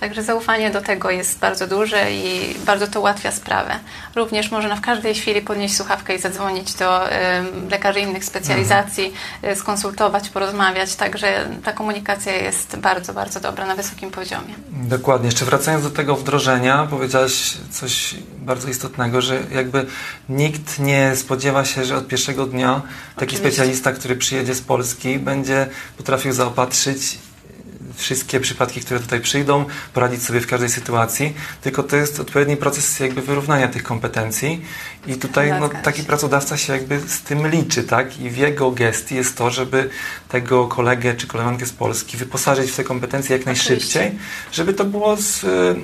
Także 0.00 0.22
zaufanie 0.22 0.70
do 0.70 0.80
tego 0.80 1.10
jest 1.10 1.38
bardzo 1.38 1.66
duże 1.66 2.12
i 2.12 2.54
bardzo 2.66 2.86
to 2.86 3.00
ułatwia 3.00 3.32
sprawę. 3.32 3.78
Również 4.14 4.50
można 4.50 4.76
w 4.76 4.80
każdej 4.80 5.14
chwili 5.14 5.40
podnieść 5.40 5.76
słuchawkę 5.76 6.14
i 6.14 6.18
zadzwonić 6.18 6.74
do 6.74 7.00
lekarzy 7.70 8.00
innych 8.00 8.24
specjalizacji, 8.24 9.12
e, 9.42 9.56
skonsultować, 9.56 10.28
porozmawiać. 10.28 10.94
Także 10.94 11.48
ta 11.64 11.72
komunikacja 11.72 12.32
jest 12.32 12.76
bardzo, 12.76 13.12
bardzo 13.12 13.40
dobra 13.40 13.66
na 13.66 13.74
wysokim 13.74 14.10
poziomie. 14.10 14.54
Dokładnie. 14.70 15.26
Jeszcze 15.26 15.44
wracając 15.44 15.84
do 15.84 15.90
tego 15.90 16.16
wdrożenia, 16.16 16.86
powiedziałaś 16.90 17.56
coś 17.70 18.14
bardzo 18.38 18.68
istotnego, 18.68 19.20
że 19.20 19.40
jakby 19.52 19.86
nikt 20.28 20.78
nie 20.78 21.16
spodziewa 21.16 21.64
się, 21.64 21.84
że 21.84 21.96
od 21.96 22.06
pierwszego 22.06 22.46
dnia 22.46 22.82
taki 23.16 23.16
Oczywiście. 23.16 23.38
specjalista, 23.38 23.92
który 23.92 24.16
przyjedzie 24.16 24.54
z 24.54 24.60
Polski, 24.60 25.18
będzie 25.18 25.66
potrafił 25.96 26.32
zaopatrzyć 26.32 27.18
wszystkie 27.96 28.40
przypadki, 28.40 28.80
które 28.80 29.00
tutaj 29.00 29.20
przyjdą, 29.20 29.64
poradzić 29.92 30.22
sobie 30.22 30.40
w 30.40 30.46
każdej 30.46 30.68
sytuacji, 30.68 31.34
tylko 31.62 31.82
to 31.82 31.96
jest 31.96 32.20
odpowiedni 32.20 32.56
proces 32.56 33.00
jakby 33.00 33.22
wyrównania 33.22 33.68
tych 33.68 33.82
kompetencji 33.82 34.64
i 35.06 35.14
tutaj 35.14 35.52
no, 35.60 35.68
taki 35.68 36.02
pracodawca 36.02 36.56
się 36.56 36.72
jakby 36.72 37.00
z 37.00 37.20
tym 37.20 37.48
liczy, 37.48 37.84
tak? 37.84 38.20
I 38.20 38.30
w 38.30 38.36
jego 38.36 38.70
gestii 38.70 39.14
jest 39.14 39.36
to, 39.36 39.50
żeby 39.50 39.90
tego 40.28 40.68
kolegę 40.68 41.14
czy 41.14 41.26
koleżankę 41.26 41.66
z 41.66 41.72
Polski 41.72 42.16
wyposażyć 42.16 42.70
w 42.70 42.76
te 42.76 42.84
kompetencje 42.84 43.36
jak 43.36 43.46
najszybciej, 43.46 44.18
żeby 44.52 44.74
to 44.74 44.84
było 44.84 45.16
z, 45.16 45.44
y, 45.44 45.76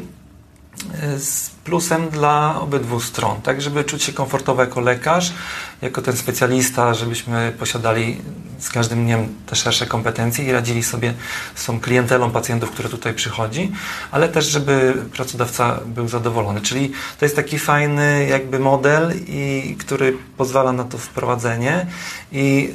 z 1.19 1.51
plusem 1.51 2.09
dla 2.09 2.61
obydwu 2.61 3.01
stron, 3.01 3.41
tak? 3.43 3.63
Żeby 3.63 3.85
czuć 3.85 4.03
się 4.03 4.13
komfortowo 4.13 4.63
jako 4.63 4.81
lekarz, 4.81 5.33
jako 5.83 6.03
ten 6.03 6.17
specjalista, 6.17 6.95
żebyśmy 6.95 7.53
posiadali 7.59 8.21
z 8.59 8.71
każdym 8.71 9.05
dniem 9.05 9.29
te 9.47 9.57
szersze 9.57 9.87
kompetencje 9.87 10.45
i 10.45 10.53
radzili 10.53 10.83
sobie 10.83 11.15
z 11.55 11.65
tą 11.65 11.81
klientelą 11.81 12.31
pacjentów, 12.31 12.71
które 12.71 12.89
tutaj 12.89 13.15
przychodzi, 13.15 13.73
ale 14.11 14.29
też, 14.29 14.47
żeby 14.47 14.95
pracodawca 15.13 15.81
był 15.87 16.09
zadowolony. 16.09 16.61
Czyli 16.61 16.93
to 17.19 17.25
jest 17.25 17.37
taki 17.37 17.59
fajny 17.59 18.27
jakby 18.27 18.59
model, 18.59 19.13
i, 19.27 19.77
który 19.79 20.17
pozwala 20.37 20.73
na 20.73 20.85
to 20.85 20.99
wprowadzenie 20.99 21.87
i 22.33 22.75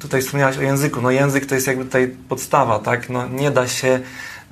tutaj 0.00 0.22
wspomniałaś 0.22 0.58
o 0.58 0.62
języku. 0.62 1.00
No 1.00 1.10
język 1.10 1.46
to 1.46 1.54
jest 1.54 1.66
jakby 1.66 1.84
tutaj 1.84 2.16
podstawa, 2.28 2.78
tak? 2.78 3.10
No 3.10 3.28
nie 3.28 3.50
da 3.50 3.68
się 3.68 4.00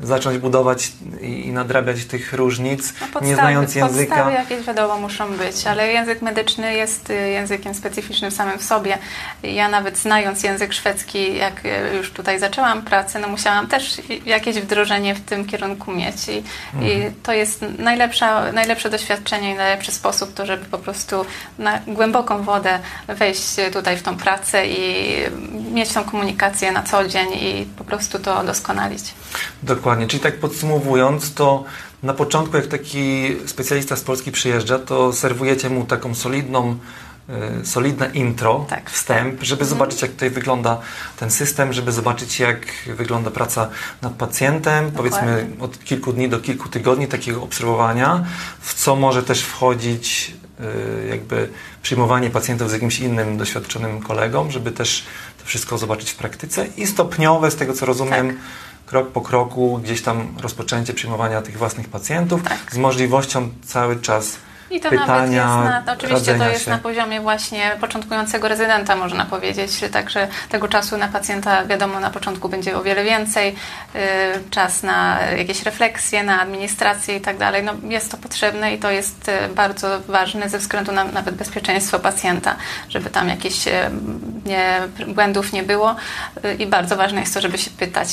zacząć 0.02 0.38
budować 0.38 0.92
i, 1.20 1.46
i 1.46 1.52
nadrabiać 1.52 2.04
tych 2.04 2.32
różnic, 2.32 2.92
No 3.14 3.20
nie 3.20 3.34
znając 3.34 3.74
języka. 3.74 4.14
Podstawy 4.14 4.32
jakieś 4.32 4.66
wiadomo 4.66 4.98
muszą 4.98 5.32
być, 5.36 5.66
ale 5.66 5.92
język 5.92 6.22
medyczny 6.22 6.74
jest 6.74 7.10
y, 7.10 7.14
językiem 7.14 7.74
specyficznym 7.74 8.30
samym 8.30 8.58
w 8.58 8.62
sobie. 8.64 8.98
Ja 9.42 9.68
nawet 9.68 9.98
znając 9.98 10.42
język 10.42 10.72
szwedzki, 10.72 11.36
jak 11.36 11.64
y, 11.64 11.96
już 11.96 12.10
tutaj 12.10 12.38
zaczęłam 12.38 12.82
pracę, 12.82 13.18
no 13.18 13.28
musiałam 13.28 13.66
też 13.66 13.98
i- 14.10 14.22
jakieś 14.28 14.56
wdrożenie 14.56 15.14
w 15.14 15.20
tym 15.20 15.44
kierunku 15.46 15.92
mieć 15.92 16.28
i, 16.28 16.32
i 16.86 16.92
Mhm. 16.92 17.14
to 17.22 17.32
jest 17.32 17.64
najlepsza, 17.78 18.52
najlepsze 18.52 18.90
doświadczenie 18.90 19.52
i 19.52 19.56
najlepszy 19.56 19.92
sposób 19.92 20.34
to, 20.34 20.46
żeby 20.46 20.64
po 20.64 20.78
prostu 20.78 21.24
na 21.58 21.78
głęboką 21.86 22.42
wodę 22.42 22.78
wejść 23.08 23.42
tutaj 23.72 23.96
w 23.96 24.02
tą 24.02 24.16
pracę 24.16 24.66
i 24.66 25.14
mieć 25.72 25.88
tą 25.92 26.04
komunikację 26.04 26.72
na 26.72 26.82
co 26.82 27.08
dzień 27.08 27.28
i 27.32 27.66
po 27.78 27.84
prostu 27.84 28.18
to 28.18 28.44
doskonalić. 28.44 29.04
Dokładnie, 29.62 29.89
czyli 30.08 30.22
tak 30.22 30.38
podsumowując, 30.38 31.34
to 31.34 31.64
na 32.02 32.14
początku 32.14 32.56
jak 32.56 32.66
taki 32.66 33.36
specjalista 33.46 33.96
z 33.96 34.00
Polski 34.00 34.32
przyjeżdża, 34.32 34.78
to 34.78 35.12
serwujecie 35.12 35.70
mu 35.70 35.84
taką 35.84 36.14
solidną, 36.14 36.76
y, 37.62 37.66
solidne 37.66 38.10
intro, 38.14 38.66
Tak. 38.68 38.90
wstęp, 38.90 39.42
żeby 39.42 39.64
zobaczyć 39.64 40.02
jak 40.02 40.10
tutaj 40.10 40.30
wygląda 40.30 40.78
ten 41.16 41.30
system, 41.30 41.72
żeby 41.72 41.92
zobaczyć 41.92 42.40
jak 42.40 42.66
wygląda 42.96 43.30
praca 43.30 43.68
nad 44.02 44.12
pacjentem, 44.12 44.90
powiedzmy 44.90 45.46
od 45.60 45.84
kilku 45.84 46.12
dni 46.12 46.28
do 46.28 46.40
kilku 46.40 46.68
tygodni 46.68 47.08
takiego 47.08 47.42
obserwowania, 47.42 48.24
w 48.60 48.74
co 48.74 48.96
może 48.96 49.22
też 49.22 49.42
wchodzić 49.42 50.34
y, 51.04 51.08
jakby 51.08 51.48
przyjmowanie 51.82 52.30
pacjentów 52.30 52.70
z 52.70 52.72
jakimś 52.72 53.00
innym 53.00 53.36
doświadczonym 53.38 54.00
kolegą, 54.00 54.50
żeby 54.50 54.72
też 54.72 55.04
to 55.38 55.44
wszystko 55.46 55.78
zobaczyć 55.78 56.10
w 56.10 56.16
praktyce. 56.16 56.66
I 56.76 56.86
stopniowe, 56.86 57.50
z 57.50 57.56
tego 57.56 57.72
co 57.72 57.86
rozumiem, 57.86 58.28
Tak. 58.28 58.36
Krok 58.90 59.08
po 59.08 59.20
kroku 59.20 59.80
gdzieś 59.82 60.02
tam 60.02 60.28
rozpoczęcie 60.40 60.94
przyjmowania 60.94 61.42
tych 61.42 61.58
własnych 61.58 61.88
pacjentów 61.88 62.42
Tak. 62.42 62.58
z 62.72 62.76
możliwością 62.76 63.48
cały 63.66 63.96
czas 63.96 64.36
I 64.70 64.80
to 64.80 64.90
pytania, 64.90 65.06
nawet 65.06 65.32
jest 65.32 65.86
na, 65.86 65.92
oczywiście 65.92 66.34
to 66.34 66.48
jest 66.48 66.64
się. 66.64 66.70
na 66.70 66.78
poziomie 66.78 67.20
właśnie 67.20 67.76
początkującego 67.80 68.48
rezydenta, 68.48 68.96
można 68.96 69.24
powiedzieć. 69.24 69.70
Także 69.92 70.28
tego 70.48 70.68
czasu 70.68 70.96
na 70.96 71.08
pacjenta, 71.08 71.64
wiadomo, 71.64 72.00
na 72.00 72.10
początku 72.10 72.48
będzie 72.48 72.76
o 72.76 72.82
wiele 72.82 73.04
więcej. 73.04 73.54
Yy, 73.94 74.00
Czas 74.50 74.82
na 74.82 75.20
jakieś 75.36 75.62
refleksje, 75.62 76.22
na 76.22 76.40
administrację 76.40 77.16
i 77.16 77.20
tak 77.20 77.38
dalej. 77.38 77.62
No, 77.62 77.72
jest 77.88 78.10
to 78.10 78.16
potrzebne 78.16 78.74
i 78.74 78.78
to 78.78 78.90
jest 78.90 79.28
e, 79.28 79.48
bardzo 79.48 80.00
ważne 80.00 80.48
ze 80.48 80.58
względu 80.58 80.92
na 80.92 81.04
nawet 81.04 81.34
bezpieczeństwo 81.34 81.98
pacjenta, 81.98 82.56
żeby 82.88 83.10
tam 83.10 83.28
jakichś 83.28 83.68
e, 83.68 83.90
nie, 84.46 84.80
błędów 85.06 85.52
nie 85.52 85.62
było. 85.62 85.96
I 86.58 86.66
bardzo 86.66 86.96
ważne 86.96 87.20
jest 87.20 87.34
to, 87.34 87.40
żeby 87.40 87.58
się 87.58 87.70
pytać, 87.70 88.08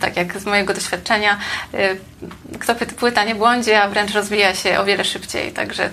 tak 0.00 0.16
jak 0.16 0.38
z 0.38 0.46
mojego 0.46 0.74
doświadczenia, 0.74 1.38
kto 2.60 2.74
pyta, 2.74 3.24
nie 3.24 3.34
błądzi, 3.34 3.72
a 3.72 3.88
wręcz 3.88 4.12
rozwija 4.12 4.54
się 4.54 4.80
o 4.80 4.84
wiele 4.84 5.04
szybciej. 5.04 5.52
Także 5.52 5.90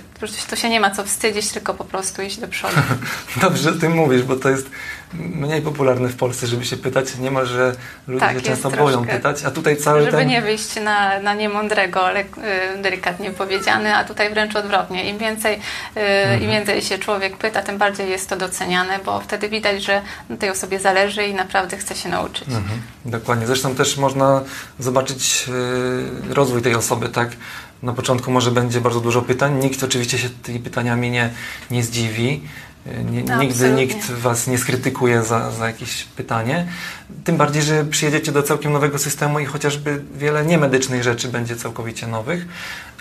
tu 0.49 0.55
się 0.55 0.69
nie 0.69 0.79
ma 0.79 0.91
co 0.91 1.03
wstydzić, 1.03 1.49
tylko 1.49 1.73
po 1.73 1.83
prostu 1.83 2.21
iść 2.21 2.39
do 2.39 2.47
przodu. 2.47 2.75
Dobrze, 3.41 3.63
że 3.63 3.69
o 3.69 3.79
tym 3.79 3.91
mówisz, 3.91 4.23
bo 4.23 4.35
to 4.35 4.49
jest 4.49 4.69
mniej 5.13 5.61
popularne 5.61 6.09
w 6.09 6.15
Polsce, 6.15 6.47
żeby 6.47 6.65
się 6.65 6.77
pytać. 6.77 7.17
Niemalże 7.19 7.75
ludzie 8.07 8.19
Tak, 8.19 8.35
się 8.35 8.41
często 8.41 8.71
boją 8.71 9.05
pytać, 9.05 9.43
a 9.45 9.51
tutaj 9.51 9.77
cały 9.77 9.99
Żeby 9.99 10.17
ten... 10.17 10.27
nie 10.27 10.41
wyjść 10.41 10.75
na, 10.75 11.19
na 11.19 11.33
niemądrego, 11.33 12.05
ale 12.05 12.21
y, 12.21 12.25
delikatnie 12.81 13.31
powiedziane, 13.31 13.95
a 13.95 14.03
tutaj 14.03 14.29
wręcz 14.29 14.55
odwrotnie. 14.55 15.09
Im 15.09 15.17
więcej, 15.17 15.59
y, 15.97 16.23
Mhm. 16.23 16.43
Im 16.43 16.49
więcej 16.49 16.81
się 16.81 16.97
człowiek 16.97 17.37
pyta, 17.37 17.61
tym 17.61 17.77
bardziej 17.77 18.09
jest 18.09 18.29
to 18.29 18.37
doceniane, 18.37 18.99
bo 19.05 19.19
wtedy 19.19 19.49
widać, 19.49 19.83
że 19.83 20.01
tej 20.39 20.49
osobie 20.49 20.79
zależy 20.79 21.27
i 21.27 21.33
naprawdę 21.33 21.77
chce 21.77 21.95
się 21.95 22.09
nauczyć. 22.09 22.47
Mhm, 22.47 22.81
dokładnie. 23.05 23.47
Zresztą 23.47 23.75
też 23.75 23.97
można 23.97 24.41
zobaczyć 24.79 25.45
e, 26.29 26.33
rozwój 26.33 26.61
tej 26.61 26.75
osoby, 26.75 27.09
tak? 27.09 27.29
Na 27.83 27.93
początku 27.93 28.31
może 28.31 28.51
będzie 28.51 28.81
bardzo 28.81 28.99
dużo 28.99 29.21
pytań. 29.21 29.59
Nikt 29.59 29.83
oczywiście 29.83 30.17
się 30.17 30.29
tymi 30.29 30.59
pytaniami 30.59 31.11
nie, 31.11 31.29
nie 31.71 31.83
zdziwi. 31.83 32.41
Nie, 33.11 33.23
No, 33.23 33.41
nigdy 33.43 33.65
absolutnie. 33.65 33.85
nikt 33.85 34.11
Was 34.11 34.47
nie 34.47 34.57
skrytykuje 34.57 35.23
za, 35.23 35.51
za 35.51 35.67
jakieś 35.67 36.03
pytanie. 36.03 36.67
Tym 37.23 37.37
bardziej, 37.37 37.61
że 37.63 37.85
przyjedziecie 37.85 38.31
do 38.31 38.43
całkiem 38.43 38.73
nowego 38.73 38.99
systemu 38.99 39.39
i 39.39 39.45
chociażby 39.45 40.03
wiele 40.15 40.45
niemedycznych 40.45 41.03
rzeczy 41.03 41.27
będzie 41.27 41.55
całkowicie 41.55 42.07
nowych. 42.07 42.45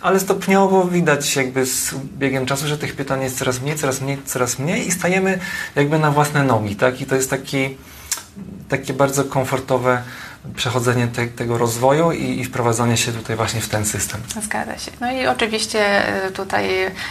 Ale 0.01 0.21
stopniowo 0.21 0.85
widać 0.85 1.37
jakby 1.37 1.67
z 1.67 1.95
biegiem 2.19 2.47
czasu, 2.47 2.67
że 2.67 2.79
tych 2.79 2.97
pytań 2.97 3.23
jest 3.23 3.39
coraz 3.39 3.61
mniej, 3.61 3.77
coraz 3.77 4.01
mniej, 4.01 4.19
coraz 4.25 4.59
mniej 4.59 4.89
i 4.89 4.93
stajemy 4.93 5.39
jakby 5.75 5.99
na 5.99 6.11
własne 6.11 6.43
nogi, 6.45 6.77
tak? 6.77 7.01
I 7.01 7.07
to 7.07 7.15
jest 7.15 7.31
taki 7.31 7.77
takie 8.69 8.95
bardzo 8.95 9.25
komfortowe 9.25 10.03
przechodzenie 10.57 11.09
te, 11.09 11.27
tego 11.27 11.59
rozwoju 11.59 12.13
i, 12.13 12.41
i 12.41 12.45
wprowadzanie 12.45 12.97
się 12.97 13.13
tutaj 13.13 13.37
właśnie 13.37 13.61
w 13.61 13.69
ten 13.69 13.85
system. 13.85 14.21
Zgadza 14.43 14.79
się. 14.79 14.91
No 15.01 15.13
i 15.13 15.27
oczywiście 15.27 16.03
y, 16.27 16.31
tutaj 16.31 16.69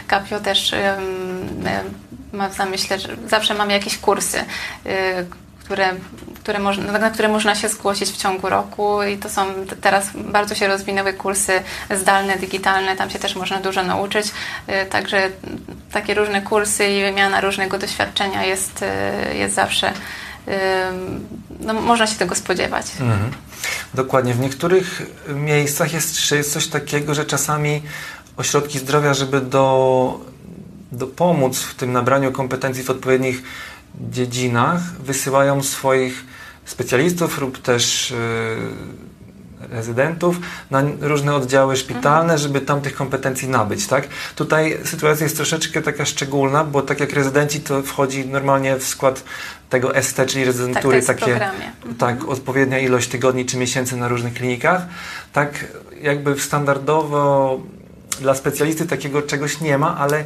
Capio 0.10 0.40
też 0.40 0.74
y, 0.74 0.78
ma 2.34 2.50
w 2.50 2.56
zamyśle, 2.56 3.00
że 3.00 3.18
zawsze 3.28 3.54
mamy 3.54 3.74
jakieś 3.74 3.98
kursy, 3.98 4.40
y, 4.40 4.42
które, 5.60 5.90
które 6.40 6.60
można, 6.60 7.00
na 7.00 7.10
które 7.10 7.28
można 7.28 7.56
się 7.56 7.70
zgłosić 7.70 8.10
w 8.10 8.18
ciągu 8.18 8.50
roku 8.50 9.04
i 9.04 9.18
to 9.18 9.30
są 9.30 9.46
teraz 9.82 10.10
bardzo 10.16 10.56
się 10.56 10.68
rozwinęły 10.68 11.14
kursy 11.14 11.62
zdalne, 11.92 12.38
digitalne, 12.38 12.96
tam 12.96 13.10
się 13.10 13.20
też 13.20 13.36
można 13.36 13.60
dużo 13.60 13.84
nauczyć, 13.84 14.32
także 14.90 15.30
takie 15.92 16.14
różne 16.14 16.42
kursy 16.42 16.88
i 16.88 17.02
wymiana 17.02 17.42
różnego 17.42 17.78
doświadczenia 17.78 18.46
jest, 18.46 18.86
jest 19.34 19.56
zawsze, 19.56 19.94
no, 21.60 21.74
można 21.74 22.08
się 22.08 22.16
tego 22.16 22.36
spodziewać. 22.36 22.86
Mhm. 23.00 23.32
Dokładnie. 23.94 24.34
W 24.34 24.40
niektórych 24.40 25.02
miejscach 25.36 25.94
jest, 25.94 26.32
jest 26.32 26.54
coś 26.54 26.68
takiego, 26.68 27.14
że 27.14 27.26
czasami 27.26 27.82
ośrodki 28.38 28.80
zdrowia, 28.80 29.14
żeby 29.14 29.42
do, 29.42 30.20
dopomóc 30.92 31.60
w 31.60 31.76
tym 31.76 31.92
nabraniu 31.92 32.32
kompetencji 32.32 32.84
w 32.84 32.90
odpowiednich 32.90 33.44
dziedzinach, 33.96 34.82
wysyłają 35.00 35.64
swoich 35.64 36.26
specjalistów 36.66 37.42
lub 37.42 37.62
też 37.62 38.12
yy, 38.12 39.11
rezydentów 39.70 40.40
na 40.72 40.84
różne 41.02 41.36
oddziały 41.36 41.78
szpitalne, 41.78 42.38
żeby 42.38 42.62
tam 42.62 42.82
tych 42.82 42.96
kompetencji 42.96 43.48
nabyć, 43.50 43.88
tak? 43.88 44.08
Tutaj 44.36 44.78
sytuacja 44.86 45.24
jest 45.24 45.36
troszeczkę 45.36 45.82
taka 45.82 46.06
szczególna, 46.06 46.64
bo 46.64 46.82
tak 46.82 47.00
jak 47.00 47.14
rezydenci 47.14 47.60
to 47.60 47.82
wchodzi 47.84 48.26
normalnie 48.28 48.76
w 48.78 48.84
skład 48.84 49.24
tego 49.70 50.02
ST, 50.04 50.16
czyli 50.16 50.46
Tak, 50.46 50.46
rezydentury 50.46 51.02
w 51.02 51.06
takie 51.06 51.26
programie. 51.26 51.72
tak, 51.98 52.28
odpowiednia 52.30 52.80
ilość 52.80 53.10
tygodni 53.10 53.46
czy 53.46 53.58
miesięcy 53.58 53.96
na 53.98 54.08
różnych 54.08 54.34
klinikach. 54.34 54.82
Tak 55.34 55.66
jakby 56.02 56.40
standardowo 56.40 57.60
dla 58.22 58.36
specjalisty 58.36 58.86
takiego 58.86 59.22
czegoś 59.22 59.62
nie 59.62 59.78
ma, 59.78 59.98
ale 59.98 60.24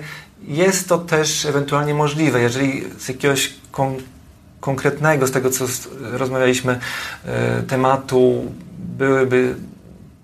jest 0.48 0.90
to 0.90 0.98
też 0.98 1.46
ewentualnie 1.46 1.94
możliwe, 1.94 2.42
jeżeli 2.42 2.84
z 3.00 3.08
jakiegoś 3.08 3.54
kon- 3.72 3.98
konkretnego, 4.60 5.28
z 5.28 5.32
tego 5.32 5.50
co 5.50 5.66
rozmawialiśmy, 6.02 6.80
e, 7.26 7.64
tematu 7.64 8.52
byłyby 8.98 9.56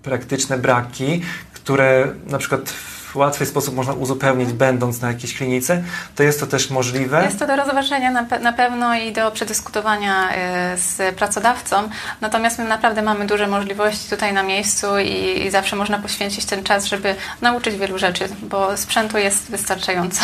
praktyczne 0.02 0.58
braki, 0.58 1.22
które 1.52 2.08
na 2.26 2.38
przykład 2.38 2.70
w 2.70 3.16
łatwy 3.16 3.46
sposób 3.46 3.74
można 3.74 3.92
uzupełnić 3.92 4.52
będąc 4.52 5.00
na 5.00 5.08
jakiejś 5.08 5.34
klinice, 5.36 5.82
to 6.14 6.22
jest 6.22 6.40
to 6.40 6.46
też 6.46 6.70
możliwe. 6.70 7.24
Jest 7.24 7.38
to 7.38 7.46
do 7.46 7.56
rozważenia 7.56 8.10
na, 8.10 8.24
pe- 8.24 8.40
na 8.40 8.52
pewno 8.52 8.94
i 8.94 9.12
do 9.12 9.30
przedyskutowania 9.30 10.30
e, 10.30 10.78
z 10.78 11.14
pracodawcą. 11.14 11.88
Natomiast 12.20 12.58
my 12.58 12.64
naprawdę 12.64 13.02
mamy 13.02 13.26
duże 13.26 13.46
możliwości 13.46 14.10
tutaj 14.10 14.32
na 14.32 14.42
miejscu 14.42 14.98
i, 14.98 15.42
i 15.46 15.50
zawsze 15.50 15.76
można 15.76 15.98
poświęcić 15.98 16.44
ten 16.44 16.64
czas, 16.64 16.84
żeby 16.84 17.14
nauczyć 17.40 17.76
wielu 17.76 17.98
rzeczy, 17.98 18.24
bo 18.42 18.76
sprzętu 18.76 19.18
jest 19.18 19.50
wystarczająco. 19.50 20.22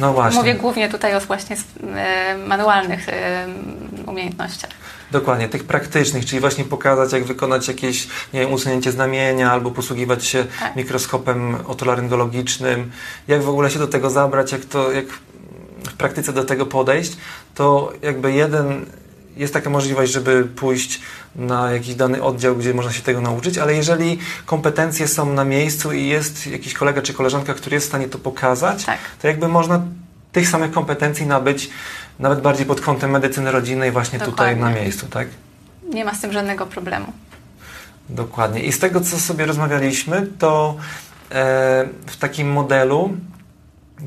No 0.00 0.12
właśnie. 0.12 0.38
Mówię 0.38 0.54
głównie 0.54 0.88
tutaj 0.88 1.16
o 1.16 1.20
właśnie 1.20 1.56
e, 1.96 2.36
manualnych 2.38 3.08
e, 3.08 3.46
umiejętnościach. 4.06 4.70
Dokładnie, 5.14 5.48
tych 5.48 5.64
praktycznych, 5.64 6.26
czyli 6.26 6.40
właśnie 6.40 6.64
pokazać, 6.64 7.12
jak 7.12 7.24
wykonać 7.24 7.68
jakieś, 7.68 8.08
nie 8.32 8.40
wiem, 8.40 8.52
usunięcie 8.52 8.92
znamienia, 8.92 9.52
albo 9.52 9.70
posługiwać 9.70 10.26
się 10.26 10.44
Tak. 10.60 10.76
mikroskopem 10.76 11.56
otolaryngologicznym, 11.66 12.90
jak 13.28 13.42
w 13.42 13.48
ogóle 13.48 13.70
się 13.70 13.78
do 13.78 13.86
tego 13.86 14.10
zabrać, 14.10 14.52
jak 14.52 14.64
to, 14.64 14.92
jak 14.92 15.04
w 15.88 15.92
praktyce 15.98 16.32
do 16.32 16.44
tego 16.44 16.66
podejść, 16.66 17.16
to 17.54 17.92
jakby 18.02 18.32
jeden, 18.32 18.86
jest 19.36 19.52
taka 19.54 19.70
możliwość, 19.70 20.12
żeby 20.12 20.44
pójść 20.56 21.00
na 21.36 21.72
jakiś 21.72 21.94
dany 21.94 22.22
oddział, 22.22 22.56
gdzie 22.56 22.74
można 22.74 22.92
się 22.92 23.02
tego 23.02 23.20
nauczyć, 23.20 23.58
ale 23.58 23.74
jeżeli 23.74 24.18
kompetencje 24.46 25.08
są 25.08 25.32
na 25.32 25.44
miejscu 25.44 25.92
i 25.92 26.06
jest 26.06 26.46
jakiś 26.46 26.74
kolega 26.74 27.02
czy 27.02 27.14
koleżanka, 27.14 27.54
który 27.54 27.74
jest 27.74 27.86
w 27.86 27.88
stanie 27.88 28.08
to 28.08 28.18
pokazać, 28.18 28.84
Tak. 28.84 28.98
to 29.22 29.28
jakby 29.28 29.48
można 29.48 29.82
tych 30.32 30.48
samych 30.48 30.70
kompetencji 30.70 31.26
nabyć 31.26 31.70
nawet 32.18 32.40
bardziej 32.40 32.66
pod 32.66 32.80
kątem 32.80 33.10
medycyny 33.10 33.52
rodzinnej 33.52 33.92
właśnie 33.92 34.18
tutaj 34.18 34.46
na 34.46 34.54
Dokładnie. 34.54 34.82
miejscu, 34.82 35.06
tak? 35.06 35.28
Nie 35.94 36.04
ma 36.04 36.14
z 36.14 36.20
tym 36.20 36.32
żadnego 36.32 36.66
problemu. 36.66 37.06
Dokładnie. 38.08 38.62
I 38.62 38.72
z 38.72 38.78
tego, 38.78 39.00
co 39.00 39.18
sobie 39.18 39.46
rozmawialiśmy, 39.46 40.26
to 40.38 40.76
e, 41.30 41.34
w 42.06 42.16
takim 42.16 42.52
modelu, 42.52 43.16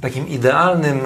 takim 0.01 0.27
idealnym, 0.27 1.01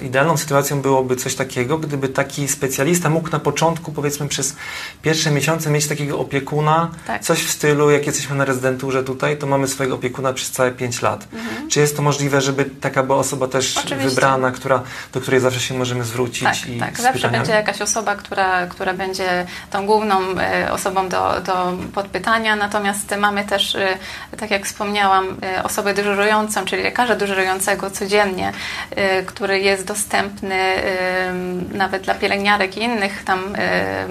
e, 0.00 0.04
idealną 0.04 0.36
sytuacją 0.36 0.82
byłoby 0.82 1.16
coś 1.16 1.34
takiego, 1.34 1.78
gdyby 1.78 2.08
taki 2.08 2.48
specjalista 2.48 3.10
mógł 3.10 3.30
na 3.30 3.38
początku, 3.38 3.92
powiedzmy 3.92 4.28
przez 4.28 4.56
pierwsze 5.02 5.30
miesiące 5.30 5.70
mieć 5.70 5.86
takiego 5.86 6.18
opiekuna, 6.18 6.90
Tak. 7.06 7.22
coś 7.22 7.44
w 7.44 7.50
stylu, 7.50 7.90
jak 7.90 8.06
jesteśmy 8.06 8.36
na 8.36 8.44
rezydenturze 8.44 9.04
tutaj, 9.04 9.38
to 9.38 9.46
mamy 9.46 9.68
swojego 9.68 9.94
opiekuna 9.94 10.32
przez 10.32 10.50
całe 10.50 10.70
5 10.72 11.02
lat. 11.02 11.26
Mhm. 11.32 11.68
Czy 11.68 11.80
jest 11.80 11.96
to 11.96 12.02
możliwe, 12.02 12.40
żeby 12.40 12.64
taka 12.64 13.02
była 13.02 13.18
osoba 13.18 13.48
też 13.48 13.76
Oczywiście. 13.78 14.08
wybrana, 14.08 14.50
która, 14.50 14.82
do 15.12 15.20
której 15.20 15.40
zawsze 15.40 15.60
się 15.60 15.74
możemy 15.74 16.04
zwrócić 16.04 16.44
Tak, 16.44 16.68
i 16.68 16.80
tak. 16.80 16.96
Zawsze 16.96 17.12
pytaniami? 17.12 17.38
będzie 17.38 17.52
jakaś 17.52 17.82
osoba, 17.82 18.16
która, 18.16 18.66
która 18.66 18.94
będzie 18.94 19.46
tą 19.70 19.86
główną 19.86 20.20
e, 20.38 20.72
osobą 20.72 21.08
do, 21.08 21.40
do 21.46 21.72
podpytania, 21.94 22.56
natomiast 22.56 23.14
mamy 23.18 23.44
też, 23.44 23.74
e, 23.74 23.98
tak 24.36 24.50
jak 24.50 24.66
wspomniałam, 24.66 25.36
osobę 25.64 25.94
dyżurującą, 25.94 26.64
czyli 26.64 26.82
lekarza 26.82 27.16
dyżurującego 27.16 27.91
codziennie, 27.92 28.52
e, 28.90 29.22
który 29.22 29.60
jest 29.60 29.86
dostępny 29.86 30.54
e, 30.54 31.32
nawet 31.72 32.02
dla 32.02 32.14
pielęgniarek 32.14 32.76
i 32.76 32.80
innych 32.82 33.24
tam 33.24 33.54
e, 33.58 34.06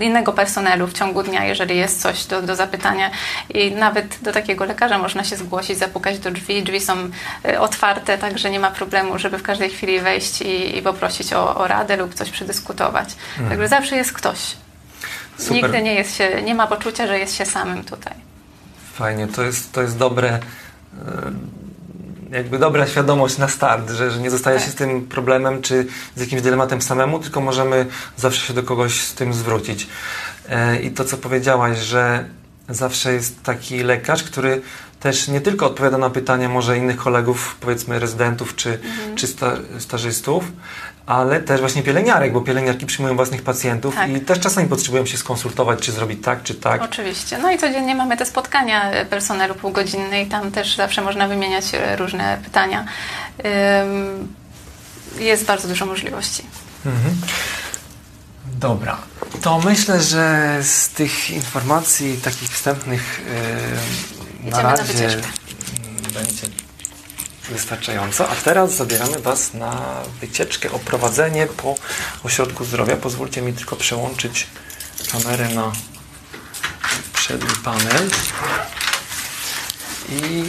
innego 0.00 0.32
personelu 0.32 0.86
w 0.86 0.92
ciągu 0.92 1.22
dnia, 1.22 1.44
jeżeli 1.44 1.76
jest 1.76 2.02
coś 2.02 2.24
do, 2.24 2.42
do 2.42 2.56
zapytania 2.56 3.10
i 3.54 3.72
nawet 3.72 4.18
do 4.22 4.32
takiego 4.32 4.64
lekarza 4.64 4.98
można 4.98 5.24
się 5.24 5.36
zgłosić, 5.36 5.78
zapukać 5.78 6.18
do 6.18 6.30
drzwi. 6.30 6.62
Drzwi 6.62 6.80
są 6.80 6.96
otwarte, 7.58 8.18
także 8.18 8.50
nie 8.50 8.60
ma 8.60 8.70
problemu, 8.70 9.18
żeby 9.18 9.38
w 9.38 9.42
każdej 9.42 9.70
chwili 9.70 10.00
wejść 10.00 10.42
i, 10.42 10.78
i 10.78 10.82
poprosić 10.82 11.32
o, 11.32 11.56
o 11.56 11.68
radę 11.68 11.96
lub 11.96 12.14
coś 12.14 12.30
przedyskutować. 12.30 13.08
Także 13.48 13.68
zawsze 13.68 13.96
jest 13.96 14.12
ktoś. 14.12 14.38
Super. 15.38 15.62
Nigdy 15.62 15.82
nie 15.82 15.94
jest 15.94 16.16
się, 16.16 16.42
nie 16.42 16.54
ma 16.54 16.66
poczucia, 16.66 17.06
że 17.06 17.18
jest 17.18 17.36
się 17.36 17.46
samym 17.46 17.84
tutaj. 17.84 18.14
Fajnie, 18.92 19.26
to 19.26 19.42
jest, 19.42 19.72
to 19.72 19.82
jest 19.82 19.98
dobre, 19.98 20.40
jakby 22.30 22.58
dobra 22.58 22.86
świadomość 22.86 23.38
na 23.38 23.48
start, 23.48 23.90
że, 23.90 24.10
że 24.10 24.20
nie 24.20 24.30
zostaje 24.30 24.56
Tak. 24.56 24.66
się 24.66 24.72
z 24.72 24.74
tym 24.74 25.06
problemem 25.06 25.62
czy 25.62 25.86
z 26.16 26.20
jakimś 26.20 26.42
dylematem 26.42 26.82
samemu, 26.82 27.18
tylko 27.18 27.40
możemy 27.40 27.86
zawsze 28.16 28.46
się 28.46 28.54
do 28.54 28.62
kogoś 28.62 29.00
z 29.00 29.14
tym 29.14 29.34
zwrócić. 29.34 29.86
E, 30.48 30.80
I 30.80 30.90
to, 30.90 31.04
co 31.04 31.16
powiedziałaś, 31.16 31.78
że 31.78 32.24
zawsze 32.68 33.12
jest 33.12 33.42
taki 33.42 33.82
lekarz, 33.82 34.22
który 34.22 34.62
też 35.00 35.28
nie 35.28 35.40
tylko 35.40 35.66
odpowiada 35.66 35.98
na 35.98 36.10
pytania 36.10 36.48
może 36.48 36.78
innych 36.78 36.96
kolegów, 36.96 37.56
powiedzmy 37.60 37.98
rezydentów 37.98 38.56
czy, 38.56 38.70
Mhm. 38.84 39.16
czy 39.16 39.26
sta, 39.26 39.52
stażystów, 39.78 40.44
ale 41.06 41.40
też 41.40 41.60
właśnie 41.60 41.82
pielęgniarek, 41.82 42.32
bo 42.32 42.40
pielęgniarki 42.40 42.86
przyjmują 42.86 43.16
własnych 43.16 43.42
pacjentów 43.42 43.94
Tak. 43.94 44.10
i 44.10 44.20
też 44.20 44.40
czasami 44.40 44.68
potrzebują 44.68 45.06
się 45.06 45.18
skonsultować, 45.18 45.80
czy 45.80 45.92
zrobić 45.92 46.24
tak, 46.24 46.42
czy 46.42 46.54
tak. 46.54 46.82
Oczywiście. 46.82 47.38
No 47.38 47.50
i 47.52 47.58
codziennie 47.58 47.94
mamy 47.94 48.16
te 48.16 48.26
spotkania 48.26 48.90
personelu 49.10 49.54
półgodzinne 49.54 50.22
i 50.22 50.26
tam 50.26 50.50
też 50.52 50.76
zawsze 50.76 51.02
można 51.02 51.28
wymieniać 51.28 51.64
różne 51.96 52.38
pytania. 52.44 52.84
Jest 55.18 55.44
bardzo 55.44 55.68
dużo 55.68 55.86
możliwości. 55.86 56.42
Mhm. 56.86 57.14
Dobra. 58.46 58.96
To 59.40 59.58
myślę, 59.58 60.02
że 60.02 60.58
z 60.62 60.88
tych 60.88 61.30
informacji 61.30 62.16
takich 62.24 62.50
wstępnych 62.50 63.20
yy, 64.42 64.42
na 64.42 64.48
Idziemy 64.48 64.62
na 64.62 64.70
razie 64.70 64.84
wycieczkę. 64.84 65.28
Wystarczająco. 67.48 68.28
A 68.28 68.34
teraz 68.34 68.76
zabieramy 68.76 69.18
Was 69.18 69.54
na 69.54 70.02
wycieczkę, 70.20 70.72
oprowadzenie 70.72 71.46
po 71.46 71.74
ośrodku 72.24 72.64
zdrowia. 72.64 72.96
Pozwólcie 72.96 73.42
mi 73.42 73.52
tylko 73.52 73.76
przełączyć 73.76 74.46
kamerę 75.12 75.48
na 75.48 75.72
przedni 77.12 77.56
panel. 77.64 78.10
I 80.08 80.44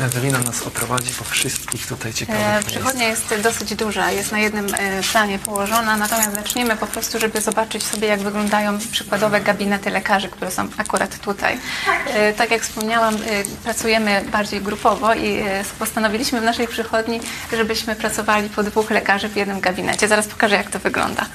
Ewelina 0.00 0.38
nas 0.38 0.62
oprowadzi 0.62 1.12
po 1.18 1.24
wszystkich 1.24 1.86
tutaj 1.86 2.12
ciekawych 2.14 2.42
E. 2.46 2.62
Przychodnia 2.66 3.08
jest 3.08 3.34
dosyć 3.42 3.74
duża, 3.74 4.10
jest 4.10 4.32
na 4.32 4.38
jednym 4.38 4.66
e, 4.74 5.02
planie 5.12 5.38
położona, 5.38 5.96
natomiast 5.96 6.34
zaczniemy 6.34 6.76
po 6.76 6.86
prostu, 6.86 7.18
żeby 7.18 7.40
zobaczyć 7.40 7.82
sobie, 7.86 8.08
jak 8.08 8.20
wyglądają 8.20 8.78
przykładowe 8.92 9.40
gabinety 9.40 9.90
lekarzy, 9.90 10.28
które 10.28 10.50
są 10.50 10.68
akurat 10.76 11.18
tutaj. 11.18 11.58
E, 12.06 12.32
Tak 12.32 12.50
jak 12.50 12.62
wspomniałam, 12.62 13.16
pracujemy 13.64 14.24
bardziej 14.32 14.60
grupowo 14.60 15.14
i 15.14 15.44
postanowiliśmy 15.78 16.40
w 16.40 16.44
naszej 16.44 16.68
przychodni, 16.68 17.20
żebyśmy 17.52 17.96
pracowali 17.96 18.48
po 18.48 18.62
dwóch 18.62 18.90
lekarzy 18.90 19.28
w 19.28 19.36
jednym 19.36 19.60
gabinecie. 19.60 20.08
Zaraz 20.08 20.26
pokażę, 20.26 20.54
jak 20.56 20.70
to 20.70 20.78
wygląda. 20.78 21.26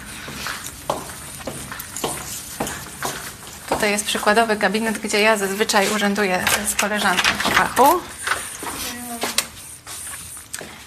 Tutaj 3.69 3.91
jest 3.91 4.05
przykładowy 4.05 4.55
gabinet, 4.55 4.97
gdzie 4.97 5.21
ja 5.21 5.37
zazwyczaj 5.37 5.89
urzęduję 5.95 6.43
z 6.69 6.75
koleżanką 6.75 7.31
po 7.43 7.49
fachu. 7.51 8.01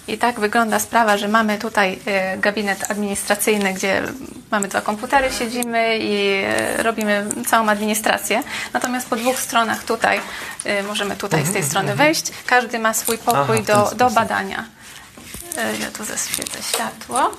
I 0.07 0.17
tak 0.17 0.39
wygląda 0.39 0.79
sprawa, 0.79 1.17
że 1.17 1.27
mamy 1.27 1.57
tutaj 1.57 1.99
e, 2.05 2.37
gabinet 2.37 2.91
administracyjny, 2.91 3.73
gdzie 3.73 4.03
mamy 4.51 4.67
dwa 4.67 4.81
komputery, 4.81 5.31
siedzimy 5.31 5.97
i 5.97 6.43
e, 6.43 6.83
robimy 6.83 7.27
całą 7.47 7.69
administrację. 7.69 8.43
Natomiast 8.73 9.09
po 9.09 9.15
dwóch 9.15 9.39
stronach 9.39 9.83
tutaj, 9.83 10.21
e, 10.65 10.83
możemy 10.83 11.15
tutaj 11.15 11.45
z 11.45 11.53
tej 11.53 11.63
strony 11.63 11.95
wejść, 11.95 12.31
każdy 12.45 12.79
ma 12.79 12.93
swój 12.93 13.17
pokój 13.17 13.63
Aha, 13.69 13.87
do, 13.89 13.95
do 13.95 14.09
badania. 14.09 14.65
Ja 15.81 15.91
tu 15.97 16.03
zaświecę 16.03 16.63
światło. 16.63 17.31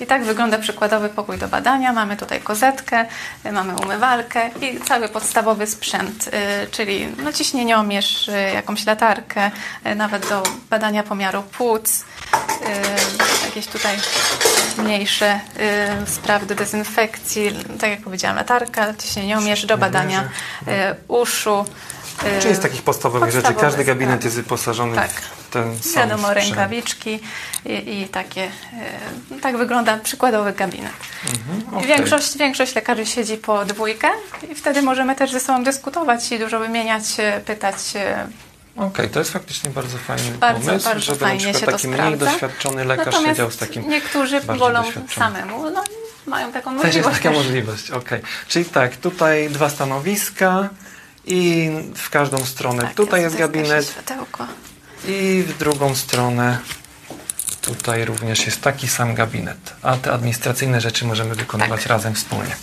I 0.00 0.06
tak 0.06 0.24
wygląda 0.24 0.58
przykładowy 0.58 1.08
pokój 1.08 1.38
do 1.38 1.48
badania. 1.48 1.92
Mamy 1.92 2.16
tutaj 2.16 2.40
kozetkę, 2.40 3.06
mamy 3.52 3.74
umywalkę 3.76 4.50
i 4.60 4.80
cały 4.80 5.08
podstawowy 5.08 5.66
sprzęt, 5.66 6.26
y, 6.26 6.30
czyli 6.70 7.08
no, 7.22 7.32
ciśnieniomierz, 7.32 8.28
y, 8.28 8.32
jakąś 8.54 8.86
latarkę, 8.86 9.50
y, 9.86 9.94
nawet 9.94 10.28
do 10.28 10.42
badania 10.70 11.02
pomiaru 11.02 11.42
płuc, 11.42 12.04
jakieś 13.44 13.66
tutaj 13.66 13.96
mniejsze 14.78 15.40
y, 16.06 16.10
sprawy 16.10 16.46
do 16.46 16.54
dezynfekcji, 16.54 17.50
tak 17.80 17.90
jak 17.90 18.00
powiedziałam, 18.00 18.36
latarka, 18.36 18.94
ciśnieniomierz 18.94 19.66
do 19.66 19.78
badania 19.78 20.28
uszu. 21.08 21.64
Y, 22.38 22.42
Czyli 22.42 22.54
z 22.54 22.60
takich 22.60 22.82
podstawowych 22.82 23.30
rzeczy. 23.32 23.54
Każdy 23.54 23.84
gabinet 23.84 24.12
sprawy. 24.14 24.24
jest 24.24 24.36
wyposażony 24.36 24.96
Tak. 24.96 25.10
w 25.10 25.50
ten 25.50 25.78
sam 25.82 26.08
Wiadomo, 26.08 26.34
rękawiczki 26.34 27.20
i, 27.66 28.00
i 28.00 28.08
takie. 28.08 28.42
e, 28.44 29.40
tak 29.42 29.56
wygląda 29.56 29.96
przykładowy 29.98 30.52
gabinet. 30.52 30.92
Mhm, 31.32 31.74
okej. 31.76 31.88
Większość, 31.88 32.38
większość 32.38 32.74
lekarzy 32.74 33.06
siedzi 33.06 33.36
po 33.36 33.64
dwójkę 33.64 34.08
i 34.50 34.54
wtedy 34.54 34.82
możemy 34.82 35.16
też 35.16 35.32
ze 35.32 35.40
sobą 35.40 35.64
dyskutować 35.64 36.32
i 36.32 36.38
dużo 36.38 36.58
wymieniać, 36.60 37.02
e, 37.18 37.40
pytać. 37.40 37.74
e, 37.96 38.26
Okej, 38.76 39.08
to 39.08 39.18
jest 39.18 39.32
faktycznie 39.32 39.70
bardzo 39.70 39.98
fajny 39.98 40.30
Bardzo, 40.38 40.66
pomysł, 40.66 40.84
bardzo 40.84 41.00
żeby 41.00 41.18
fajnie 41.18 41.46
na 41.46 41.52
przykład 41.52 41.76
taki 41.76 41.88
mniej 41.88 42.00
sprawdza. 42.00 42.26
doświadczony 42.26 42.84
lekarz 42.84 43.06
Natomiast 43.06 43.28
siedział 43.28 43.50
z 43.50 43.56
takim 43.56 43.88
niektórzy 43.88 44.40
wolą 44.40 44.82
samemu. 45.16 45.70
No, 45.70 45.84
mają 46.26 46.52
taką 46.52 46.70
Też 46.70 46.84
możliwość. 46.84 46.96
jest 46.96 47.22
taka 47.22 47.28
też. 47.28 47.38
możliwość, 47.38 47.90
okej. 47.90 48.20
Czyli 48.48 48.64
tak, 48.64 48.96
tutaj 48.96 49.48
dwa 49.50 49.70
stanowiska 49.70 50.68
i 51.26 51.70
w 51.96 52.10
każdą 52.10 52.44
stronę. 52.44 52.82
Tak, 52.82 52.94
tutaj 52.94 53.22
jest 53.22 53.36
gabinet 53.36 53.86
Światełko. 53.90 54.46
i 55.04 55.44
w 55.48 55.58
drugą 55.58 55.94
stronę 55.94 56.58
tutaj 57.60 58.04
również 58.04 58.46
jest 58.46 58.60
taki 58.60 58.88
sam 58.88 59.14
gabinet. 59.14 59.74
A 59.82 59.96
te 59.96 60.12
administracyjne 60.12 60.80
rzeczy 60.80 61.04
możemy 61.04 61.34
wykonywać 61.34 61.80
Tak. 61.80 61.88
razem 61.90 62.14
wspólnie. 62.14 62.56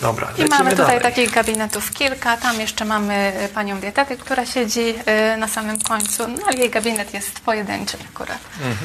Dobra, 0.00 0.28
I 0.38 0.44
mamy 0.44 0.70
tutaj 0.70 0.86
dalej. 0.86 1.00
takich 1.02 1.30
gabinetów 1.30 1.92
kilka. 1.92 2.36
Tam 2.36 2.60
jeszcze 2.60 2.84
mamy 2.84 3.14
e, 3.14 3.48
panią 3.48 3.80
dietetyk, 3.80 4.20
która 4.20 4.46
siedzi 4.46 4.94
e, 5.06 5.36
na 5.36 5.48
samym 5.48 5.80
końcu, 5.80 6.28
no 6.28 6.38
ale 6.46 6.56
jej 6.56 6.70
gabinet 6.70 7.14
jest 7.14 7.40
pojedynczy 7.40 7.96
akurat. 8.14 8.38
Mhm. 8.60 8.76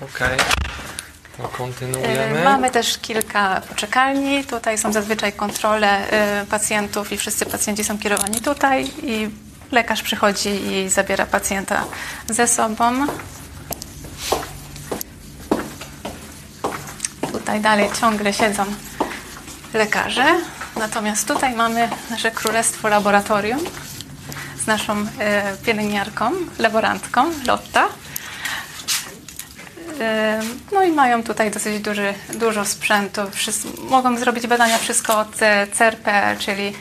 Okej, 0.00 0.38
kontynuujemy. 1.42 2.40
E, 2.40 2.44
Mamy 2.44 2.70
też 2.70 2.98
kilka 2.98 3.60
poczekalni. 3.68 4.44
Tutaj 4.44 4.78
są 4.78 4.92
zazwyczaj 4.92 5.32
kontrole 5.32 6.10
e, 6.10 6.46
pacjentów 6.46 7.12
i 7.12 7.16
wszyscy 7.18 7.46
pacjenci 7.46 7.84
są 7.84 7.98
kierowani 7.98 8.40
tutaj 8.40 8.90
i 9.02 9.30
lekarz 9.72 10.02
przychodzi 10.02 10.48
i 10.48 10.88
zabiera 10.88 11.26
pacjenta 11.26 11.84
ze 12.28 12.46
sobą. 12.46 13.06
Tutaj 17.32 17.60
dalej 17.60 17.88
ciągle 18.00 18.32
siedzą 18.32 18.64
lekarze. 19.74 20.24
Natomiast 20.76 21.28
tutaj 21.28 21.54
mamy 21.54 21.88
nasze 22.10 22.30
królestwo 22.30 22.88
laboratorium 22.88 23.60
z 24.62 24.66
naszą 24.66 25.06
e, 25.18 25.56
pielęgniarką, 25.56 26.32
laborantką 26.58 27.30
Lotta. 27.46 27.88
E, 30.00 30.40
No 30.72 30.82
i 30.82 30.92
mają 30.92 31.22
tutaj 31.22 31.50
dosyć 31.50 31.80
duży, 31.80 32.14
dużo 32.34 32.64
sprzętu. 32.64 33.20
Mogą 33.90 34.18
zrobić 34.18 34.46
badania 34.46 34.78
wszystko 34.78 35.18
od 35.18 35.36
CRP, 35.78 36.36
czyli 36.38 36.72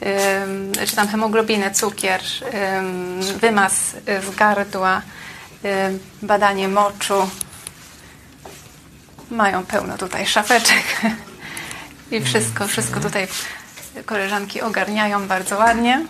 em, 0.00 0.72
czy 0.86 0.96
tam 0.96 1.08
hemoglobinę, 1.08 1.70
cukier, 1.70 2.20
em, 2.52 3.22
wymaz 3.22 3.72
z 4.06 4.34
gardła, 4.36 5.02
badanie 6.22 6.68
moczu. 6.68 7.28
Mają 9.30 9.66
pełno 9.66 9.98
tutaj 9.98 10.26
szafeczek 10.26 10.84
i 12.10 12.20
wszystko, 12.20 12.68
wszystko 12.68 13.00
tutaj 13.00 13.28
koleżanki 14.06 14.60
ogarniają 14.60 15.28
bardzo 15.28 15.58
ładnie. 15.58 16.06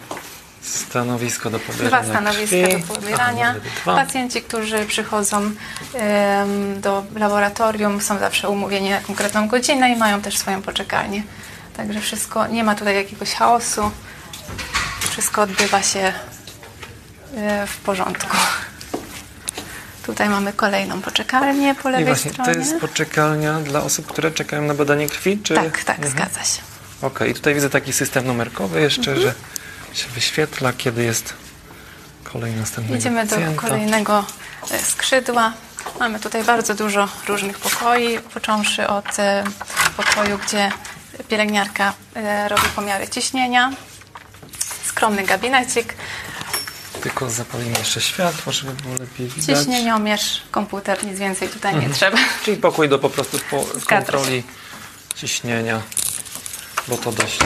Stanowisko 0.62 1.50
do 1.50 1.58
pobierania 1.58 2.02
Dwa 2.02 2.12
stanowiska 2.12 2.56
krwi. 2.68 2.82
do 2.82 2.94
pobierania. 2.94 3.54
Aha. 3.82 3.94
Pacjenci, 3.96 4.42
którzy 4.42 4.86
przychodzą 4.86 5.50
em, 5.94 6.80
do 6.80 7.04
laboratorium, 7.16 8.00
są 8.00 8.18
zawsze 8.18 8.48
umówieni 8.48 8.90
na 8.90 9.00
konkretną 9.00 9.48
godzinę 9.48 9.90
i 9.92 9.96
mają 9.96 10.20
też 10.20 10.38
swoją 10.38 10.62
poczekalnię. 10.62 11.22
Także 11.76 12.00
wszystko, 12.00 12.46
nie 12.46 12.64
ma 12.64 12.74
tutaj 12.74 12.94
jakiegoś 12.94 13.32
chaosu. 13.34 13.90
Wszystko 15.10 15.42
odbywa 15.42 15.82
się 15.82 16.12
e, 17.36 17.66
w 17.66 17.76
porządku. 17.76 18.36
Tutaj 20.06 20.28
mamy 20.28 20.52
kolejną 20.52 21.02
poczekalnię 21.02 21.74
po 21.74 21.88
I 21.88 21.92
lewej 21.92 22.06
właśnie, 22.06 22.30
to 22.30 22.42
stronie. 22.42 22.58
jest 22.58 22.80
poczekalnia 22.80 23.60
dla 23.60 23.82
osób, 23.82 24.06
które 24.06 24.30
czekają 24.30 24.62
na 24.62 24.74
badanie 24.74 25.08
krwi? 25.08 25.38
Czy... 25.42 25.54
Tak, 25.54 25.84
tak, 25.84 25.96
Mhm. 25.96 26.12
zgadza 26.14 26.44
się. 26.44 26.62
Okej, 27.02 27.30
i 27.30 27.34
tutaj 27.34 27.54
widzę 27.54 27.70
taki 27.70 27.92
system 27.92 28.26
numerkowy 28.26 28.80
jeszcze, 28.80 29.10
Mhm. 29.10 29.20
że 29.20 29.34
się 29.92 30.08
wyświetla, 30.08 30.72
kiedy 30.72 31.04
jest 31.04 31.34
kolej 32.24 32.52
następnego 32.52 32.98
Idziemy 32.98 33.26
do 33.26 33.30
pacjenta. 33.36 33.60
kolejnego 33.62 34.24
e, 34.70 34.78
skrzydła. 34.82 35.52
Mamy 36.00 36.20
tutaj 36.20 36.44
bardzo 36.44 36.74
dużo 36.74 37.08
różnych 37.28 37.58
pokoi, 37.58 38.18
począwszy 38.18 38.86
od 38.88 39.18
e, 39.18 39.44
pokoju, 39.96 40.38
gdzie 40.46 40.72
pielęgniarka 41.28 41.92
e, 42.16 42.48
robi 42.48 42.62
pomiary 42.76 43.08
ciśnienia. 43.08 43.72
Skromny 44.84 45.22
gabinecik, 45.24 45.94
Tylko 47.02 47.30
zapalimy 47.30 47.78
jeszcze 47.78 48.00
światło, 48.00 48.52
żeby 48.52 48.72
było 48.74 48.94
lepiej 48.94 49.28
widać. 49.28 49.58
ciśnieniomierz, 49.58 50.42
komputer, 50.50 51.04
nic 51.04 51.18
więcej 51.18 51.48
tutaj 51.48 51.72
Mhm. 51.72 51.90
nie 51.92 51.96
trzeba. 51.98 52.18
Czyli 52.44 52.56
pokój 52.56 52.88
do 52.88 52.98
po 52.98 53.10
prostu 53.10 53.38
po 53.50 53.64
kontroli 53.88 54.42
ciśnienia, 55.16 55.82
bo 56.88 56.96
to 56.96 57.12
dość 57.12 57.38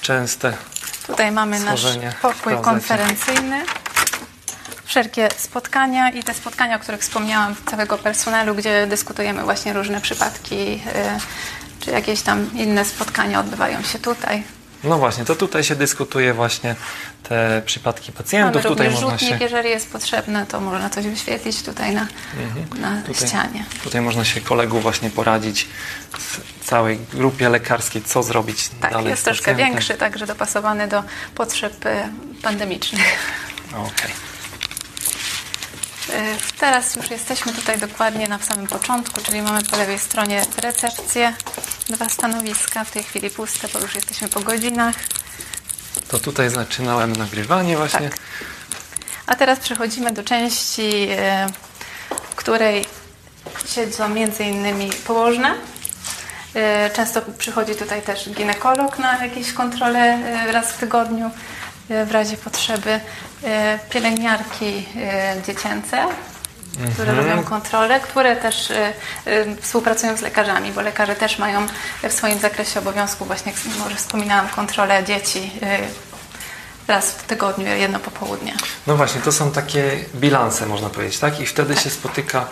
częste. 0.00 0.56
Tutaj 1.08 1.32
mamy 1.32 1.60
nasz 1.60 1.80
Stworzenie 1.80 2.10
w 2.10 2.20
pokój 2.20 2.52
konferencyjny. 2.62 3.64
Wszelkie 4.84 5.28
spotkania 5.36 6.10
i 6.10 6.22
te 6.22 6.34
spotkania, 6.34 6.76
o 6.76 6.78
których 6.78 7.00
wspomniałam, 7.00 7.54
całego 7.70 7.98
personelu, 7.98 8.54
gdzie 8.54 8.86
dyskutujemy 8.86 9.42
właśnie 9.42 9.72
różne 9.72 10.00
przypadki, 10.00 10.56
y, 10.56 10.80
czy 11.80 11.90
jakieś 11.90 12.22
tam 12.22 12.50
inne 12.54 12.84
spotkania 12.84 13.40
odbywają 13.40 13.82
się 13.82 13.98
tutaj. 13.98 14.42
No 14.84 14.98
właśnie, 14.98 15.24
to 15.24 15.36
tutaj 15.36 15.64
się 15.64 15.76
dyskutuje 15.76 16.34
właśnie 16.34 16.76
te 17.22 17.62
przypadki 17.66 18.12
Mamy 18.12 18.18
pacjentów. 18.18 18.62
Tutaj 18.62 18.68
również 18.86 18.92
można 18.94 19.10
rzutnik, 19.18 19.38
się, 19.38 19.44
jeżeli 19.44 19.70
jest 19.70 19.92
potrzebne, 19.92 20.46
to 20.46 20.60
można 20.60 20.90
coś 20.90 21.06
wyświetlić 21.06 21.62
tutaj 21.62 21.94
na, 21.94 22.00
na 22.00 22.88
Mhm. 22.88 23.02
Tutaj- 23.02 23.28
ścianie. 23.28 23.64
tutaj 23.84 24.00
można 24.00 24.24
się 24.24 24.40
kolegów 24.40 24.82
właśnie 24.82 25.10
poradzić 25.10 25.66
z 26.62 26.66
całej 26.68 26.98
grupie 27.12 27.48
lekarskiej, 27.48 28.02
co 28.02 28.22
zrobić 28.22 28.68
Tak, 28.80 28.92
dalej 28.92 29.08
jest 29.10 29.24
troszkę 29.24 29.54
większy, 29.54 29.94
także 29.94 30.26
dopasowany 30.26 30.88
do 30.88 31.02
potrzeb 31.34 31.86
y, 31.86 32.08
pandemicznych. 32.42 33.18
Okej. 33.72 34.10
Y, 36.10 36.38
Teraz 36.60 36.96
już 36.96 37.10
jesteśmy 37.10 37.52
tutaj 37.52 37.78
dokładnie 37.78 38.28
na 38.28 38.38
samym 38.38 38.66
początku, 38.66 39.20
czyli 39.20 39.42
mamy 39.42 39.62
po 39.62 39.76
lewej 39.76 39.98
stronie 39.98 40.42
recepcję, 40.62 41.32
dwa 41.88 42.08
stanowiska, 42.08 42.84
w 42.84 42.90
tej 42.90 43.02
chwili 43.02 43.30
puste, 43.30 43.68
bo 43.72 43.78
już 43.78 43.94
jesteśmy 43.94 44.28
po 44.28 44.40
godzinach. 44.40 44.94
To 46.08 46.18
tutaj 46.18 46.50
zaczynałem 46.50 47.16
nagrywanie 47.16 47.76
właśnie. 47.76 48.10
Tak. 48.10 48.18
A 49.26 49.36
teraz 49.36 49.58
przechodzimy 49.58 50.12
do 50.12 50.24
części, 50.24 51.08
e, 51.10 51.46
w 52.30 52.34
której 52.34 52.84
siedzą 53.66 54.08
między 54.08 54.44
innymi 54.44 54.90
położne. 55.06 55.54
E, 56.54 56.90
Często 56.90 57.22
przychodzi 57.38 57.74
tutaj 57.74 58.02
też 58.02 58.30
ginekolog 58.30 58.98
na 58.98 59.24
jakieś 59.24 59.52
kontrole 59.52 60.00
e, 60.00 60.52
raz 60.52 60.72
w 60.72 60.78
tygodniu 60.78 61.30
w 62.06 62.10
razie 62.10 62.36
potrzeby. 62.36 63.00
Pielęgniarki 63.90 64.86
dziecięce, 65.46 66.06
które 66.94 67.14
robią 67.14 67.44
kontrole, 67.44 68.00
które 68.00 68.36
też 68.36 68.70
e, 68.70 68.92
e, 69.26 69.56
współpracują 69.56 70.16
z 70.16 70.20
lekarzami, 70.20 70.72
bo 70.72 70.80
lekarze 70.80 71.16
też 71.16 71.38
mają 71.38 71.66
w 72.08 72.12
swoim 72.12 72.38
zakresie 72.38 72.80
obowiązku, 72.80 73.24
właśnie 73.24 73.52
jak 73.52 73.78
może 73.78 73.96
wspominałam, 73.96 74.48
kontrolę 74.48 75.04
dzieci 75.04 75.50
e, 75.62 75.78
raz 76.88 77.10
w 77.10 77.22
tygodniu, 77.22 77.66
jedno 77.66 77.98
popołudnie. 77.98 78.54
No 78.86 78.96
właśnie, 78.96 79.20
to 79.20 79.32
są 79.32 79.50
takie 79.50 80.04
bilanse, 80.14 80.66
można 80.66 80.90
powiedzieć, 80.90 81.18
tak? 81.18 81.40
I 81.40 81.46
wtedy 81.46 81.76
się 81.76 81.90
spotyka 81.90 82.46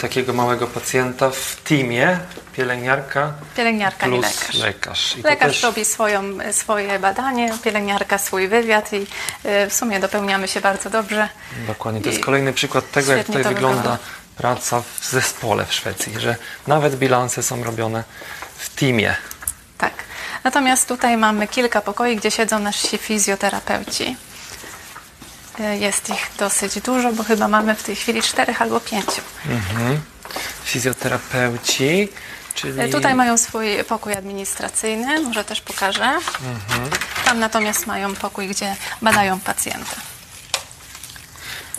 takiego 0.00 0.32
małego 0.32 0.66
pacjenta 0.66 1.30
w 1.30 1.56
teamie, 1.64 2.18
pielęgniarka 2.56 3.32
Pielęgniarka 3.56 4.06
i 4.06 4.10
plus 4.10 4.24
lekarz. 4.40 4.56
lekarz. 4.58 5.16
I 5.16 5.22
Lekarz 5.22 5.52
też- 5.52 5.62
robi 5.62 5.84
swoją, 5.84 6.22
swoje 6.52 6.98
badanie, 6.98 7.52
pielęgniarka 7.64 8.18
swój 8.18 8.48
wywiad 8.48 8.92
i 8.92 9.06
e, 9.44 9.66
w 9.70 9.74
sumie 9.74 10.00
dopełniamy 10.00 10.48
się 10.48 10.60
bardzo 10.60 10.90
dobrze. 10.90 11.28
Dokładnie, 11.66 12.00
to 12.00 12.08
jest 12.08 12.20
I 12.20 12.22
kolejny 12.22 12.52
przykład 12.52 12.90
tego, 12.90 13.12
jak 13.12 13.26
tutaj 13.26 13.42
to 13.42 13.48
wygląda 13.48 13.76
wygląda. 13.76 13.98
praca 14.36 14.82
w 15.00 15.08
zespole 15.10 15.66
w 15.66 15.72
Szwecji, 15.74 16.12
że 16.20 16.36
nawet 16.66 16.96
bilanse 16.96 17.42
są 17.42 17.64
robione 17.64 18.04
w 18.56 18.74
teamie. 18.74 19.14
Tak. 19.78 19.92
Natomiast 20.44 20.88
tutaj 20.88 21.16
mamy 21.16 21.48
kilka 21.48 21.80
pokoi, 21.80 22.16
gdzie 22.16 22.30
siedzą 22.30 22.58
nasi 22.58 22.98
fizjoterapeuci. 22.98 24.16
E, 25.60 25.78
Jest 25.78 26.10
ich 26.10 26.30
dosyć 26.38 26.80
dużo, 26.80 27.12
bo 27.12 27.22
chyba 27.24 27.48
mamy 27.48 27.74
w 27.74 27.82
tej 27.82 27.96
chwili 27.96 28.22
czterech 28.22 28.62
albo 28.62 28.80
pięciu. 28.80 29.22
Mhm. 29.48 30.00
Fizjoterapeuci, 30.64 32.08
czyli... 32.54 32.80
E, 32.80 32.88
Tutaj 32.88 33.14
mają 33.14 33.38
swój 33.38 33.84
pokój 33.88 34.12
administracyjny, 34.12 35.20
może 35.20 35.44
też 35.44 35.60
pokażę. 35.60 36.04
Mhm. 36.04 36.90
Tam 37.24 37.38
natomiast 37.38 37.86
mają 37.86 38.14
pokój, 38.14 38.48
gdzie 38.48 38.76
badają 39.02 39.40
pacjenta. 39.40 39.96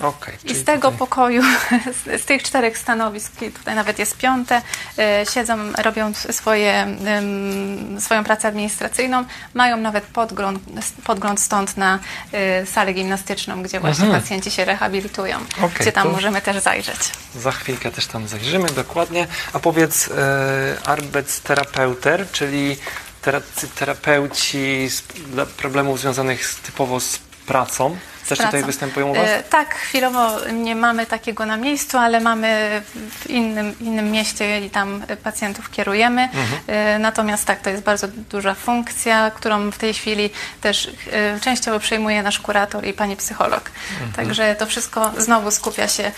Okej, 0.01 0.35
I 0.43 0.47
czyli 0.47 0.59
z 0.59 0.63
tego 0.63 0.81
tutaj- 0.91 0.97
pokoju, 0.99 1.41
z, 2.05 2.21
z 2.21 2.25
tych 2.25 2.43
czterech 2.43 2.77
stanowisk, 2.77 3.31
tutaj 3.53 3.75
nawet 3.75 3.99
jest 3.99 4.17
piąte, 4.17 4.61
e, 4.97 5.25
siedzą, 5.33 5.57
robią 5.77 6.13
swoje, 6.13 6.73
em, 6.73 8.01
swoją 8.01 8.23
pracę 8.23 8.47
administracyjną, 8.47 9.25
mają 9.53 9.77
nawet 9.77 10.03
podgląd, 10.03 10.59
podgląd 11.03 11.39
stąd 11.41 11.77
na 11.77 11.99
e, 12.31 12.65
salę 12.65 12.93
gimnastyczną, 12.93 13.63
gdzie 13.63 13.79
właśnie 13.79 14.07
pacjenci 14.11 14.51
się 14.51 14.65
rehabilitują, 14.65 15.37
Okej, 15.57 15.69
gdzie 15.79 15.91
tam 15.91 16.11
możemy 16.11 16.41
też 16.41 16.63
zajrzeć. 16.63 16.99
Za 17.35 17.51
chwilkę 17.51 17.91
też 17.91 18.05
tam 18.07 18.27
zajrzymy 18.27 18.67
dokładnie. 18.69 19.27
A 19.53 19.59
powiedz, 19.59 20.07
e, 20.07 20.77
Arbeitstherapeuter, 20.85 22.31
czyli 22.31 22.77
tera- 23.21 23.41
terapeuci 23.75 24.89
z, 24.89 25.01
dla 25.01 25.45
problemów 25.45 25.99
związanych 25.99 26.45
z, 26.45 26.55
typowo 26.55 26.99
z 26.99 27.19
pracą, 27.47 27.97
też 28.27 28.39
tutaj 28.39 28.63
występują 28.63 29.07
u 29.07 29.13
Was? 29.13 29.27
E, 29.27 29.43
Tak, 29.43 29.75
chwilowo 29.75 30.39
nie 30.53 30.75
mamy 30.75 31.05
takiego 31.05 31.45
na 31.45 31.57
miejscu, 31.57 31.97
ale 31.97 32.19
mamy 32.19 32.81
w 33.19 33.29
innym, 33.29 33.75
innym 33.79 34.11
mieście 34.11 34.65
i 34.65 34.69
tam 34.69 35.03
pacjentów 35.23 35.71
kierujemy. 35.71 36.21
Mhm. 36.21 36.45
E, 36.67 36.99
Natomiast 36.99 37.45
tak, 37.45 37.61
to 37.61 37.69
jest 37.69 37.83
bardzo 37.83 38.07
duża 38.07 38.53
funkcja, 38.53 39.31
którą 39.31 39.71
w 39.71 39.77
tej 39.77 39.93
chwili 39.93 40.29
też 40.61 40.91
e, 41.11 41.39
częściowo 41.39 41.79
przejmuje 41.79 42.23
nasz 42.23 42.39
kurator 42.39 42.85
i 42.85 42.93
pani 42.93 43.15
psycholog. 43.15 43.71
Mhm. 43.91 44.11
Także 44.13 44.55
to 44.55 44.65
wszystko 44.65 45.11
znowu 45.17 45.51
skupia 45.51 45.87
się 45.87 46.11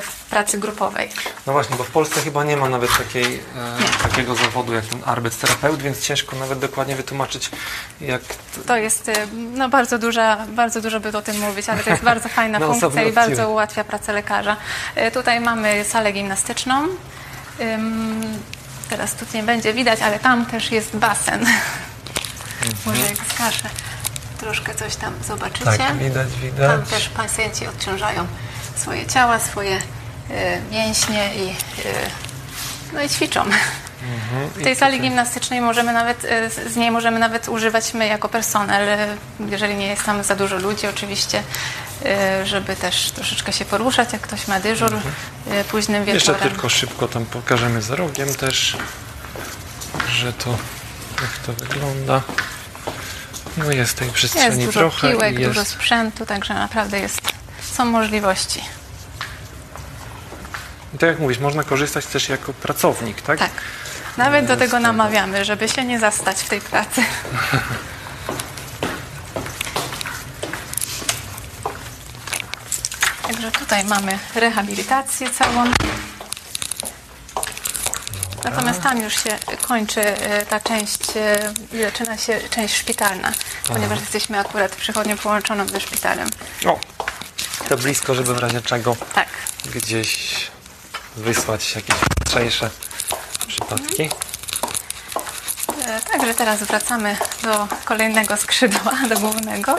w 0.00 0.24
pracy 0.30 0.58
grupowej. 0.58 1.08
No 1.46 1.52
właśnie, 1.52 1.76
bo 1.76 1.84
w 1.84 1.90
Polsce 1.90 2.20
chyba 2.20 2.44
nie 2.44 2.56
ma 2.56 2.68
nawet 2.68 2.90
takiej, 2.98 3.24
e, 3.34 4.02
takiego 4.02 4.34
zawodu 4.34 4.72
jak 4.72 4.84
ten 4.84 5.00
Arbeitsterapeut, 5.04 5.82
więc 5.82 6.00
ciężko 6.00 6.36
nawet 6.36 6.58
dokładnie 6.58 6.96
wytłumaczyć, 6.96 7.50
jak... 8.00 8.22
To 8.66 8.76
jest 8.76 9.10
no, 9.32 9.68
bardzo, 9.68 9.98
duża, 9.98 10.46
bardzo 10.48 10.80
dużo 10.80 11.00
by 11.00 11.18
o 11.18 11.22
tym 11.22 11.40
mówić, 11.52 11.68
ale 11.68 11.84
to 11.84 11.90
jest 11.90 12.02
bardzo 12.02 12.28
fajna 12.28 12.58
Na 12.58 12.66
funkcja 12.66 13.02
i 13.02 13.12
bardzo 13.12 13.50
ułatwia 13.50 13.84
pracę 13.84 14.12
lekarza. 14.12 14.56
E, 14.94 15.10
Tutaj 15.10 15.40
mamy 15.40 15.84
salę 15.84 16.12
gimnastyczną. 16.12 16.88
Teraz 18.90 19.14
tu 19.14 19.24
nie 19.34 19.42
będzie 19.42 19.74
widać, 19.74 20.00
ale 20.00 20.18
tam 20.18 20.46
też 20.46 20.72
jest 20.72 20.96
basen. 20.96 21.46
Mhm. 22.62 22.78
Może 22.86 23.02
jak 23.02 23.18
wskażę, 23.18 23.68
troszkę 24.38 24.74
coś 24.74 24.96
tam 24.96 25.14
zobaczycie. 25.28 25.64
Tak, 25.64 25.98
widać, 25.98 26.28
widać. 26.42 26.70
Tam 26.70 26.82
też 26.82 27.08
pacjenci 27.08 27.66
odciążają 27.66 28.26
swoje 28.76 29.06
ciała, 29.06 29.38
swoje 29.38 29.76
e, 30.30 30.60
mięśnie 30.70 31.34
i, 31.34 31.48
e, 31.48 31.52
no 32.92 33.02
i 33.02 33.08
ćwiczą. 33.08 33.44
W 34.56 34.62
tej 34.62 34.76
sali 34.76 35.00
gimnastycznej 35.00 35.60
możemy 35.60 35.92
nawet, 35.92 36.24
e, 36.24 36.50
z 36.50 36.76
niej 36.76 36.90
możemy 36.90 37.18
nawet 37.18 37.48
używać 37.48 37.94
my 37.94 38.06
jako 38.06 38.28
personel, 38.28 38.88
e, 38.88 39.16
jeżeli 39.50 39.74
nie 39.74 39.86
jest 39.86 40.04
tam 40.04 40.22
za 40.22 40.36
dużo 40.36 40.56
ludzi 40.56 40.86
oczywiście, 40.86 41.42
e, 42.04 42.46
żeby 42.46 42.76
też 42.76 43.10
troszeczkę 43.10 43.52
się 43.52 43.64
poruszać, 43.64 44.12
jak 44.12 44.22
ktoś 44.22 44.48
ma 44.48 44.60
dyżur 44.60 44.92
e, 45.50 45.64
późnym 45.64 46.06
Jeszcze 46.06 46.32
wieczorem. 46.32 46.50
tylko 46.50 46.68
szybko 46.68 47.08
tam 47.08 47.24
pokażemy 47.26 47.82
za 47.82 47.96
rogiem 47.96 48.34
też, 48.34 48.76
że 50.12 50.32
to, 50.32 50.58
jak 51.22 51.38
to 51.46 51.52
wygląda. 51.52 52.22
No 53.56 53.70
jest 53.70 53.96
tej 53.96 54.08
przestrzeni 54.08 54.46
Jest 54.46 54.66
dużo 54.66 54.80
trochę 54.80 55.10
piłek, 55.10 55.38
jest... 55.38 55.50
dużo 55.50 55.64
sprzętu, 55.64 56.26
także 56.26 56.54
naprawdę 56.54 57.00
jest, 57.00 57.20
są 57.72 57.84
możliwości. 57.84 58.60
I 60.94 60.98
tak 60.98 61.08
jak 61.08 61.18
mówisz, 61.18 61.38
można 61.38 61.64
korzystać 61.64 62.06
też 62.06 62.28
jako 62.28 62.52
pracownik, 62.52 63.22
tak? 63.22 63.38
Tak. 63.38 63.50
Nawet 64.16 64.46
do 64.46 64.56
tego 64.56 64.80
namawiamy, 64.80 65.44
żeby 65.44 65.68
się 65.68 65.84
nie 65.84 65.98
zastać 65.98 66.36
w 66.36 66.48
tej 66.48 66.60
pracy. 66.60 67.02
Także 73.22 73.50
tutaj 73.52 73.84
mamy 73.84 74.18
rehabilitację 74.34 75.30
całą. 75.30 75.64
Natomiast 78.44 78.82
tam 78.82 79.02
już 79.02 79.14
się 79.24 79.38
kończy 79.68 80.00
e, 80.00 80.46
ta 80.46 80.60
część 80.60 81.00
e, 81.16 81.52
zaczyna 81.84 82.18
się 82.18 82.40
część 82.50 82.76
szpitalna, 82.76 83.32
ponieważ 83.68 84.00
jesteśmy 84.00 84.38
akurat 84.38 84.76
przychodnią 84.76 85.16
połączoną 85.16 85.68
ze 85.68 85.80
szpitalem. 85.80 86.28
O, 86.66 86.80
to 87.68 87.76
blisko, 87.76 88.14
żeby 88.14 88.34
w 88.34 88.38
razie 88.38 88.62
czego 88.62 88.96
Tak. 89.14 89.28
gdzieś 89.74 90.34
wysłać 91.16 91.74
jakieś 91.74 91.96
ostrzejsze 92.26 92.70
przypadki. 93.74 94.10
E, 95.86 96.00
Także 96.12 96.34
teraz 96.34 96.62
wracamy 96.62 97.16
do 97.42 97.68
kolejnego 97.84 98.36
skrzydła, 98.36 98.92
do 99.08 99.18
głównego. 99.20 99.76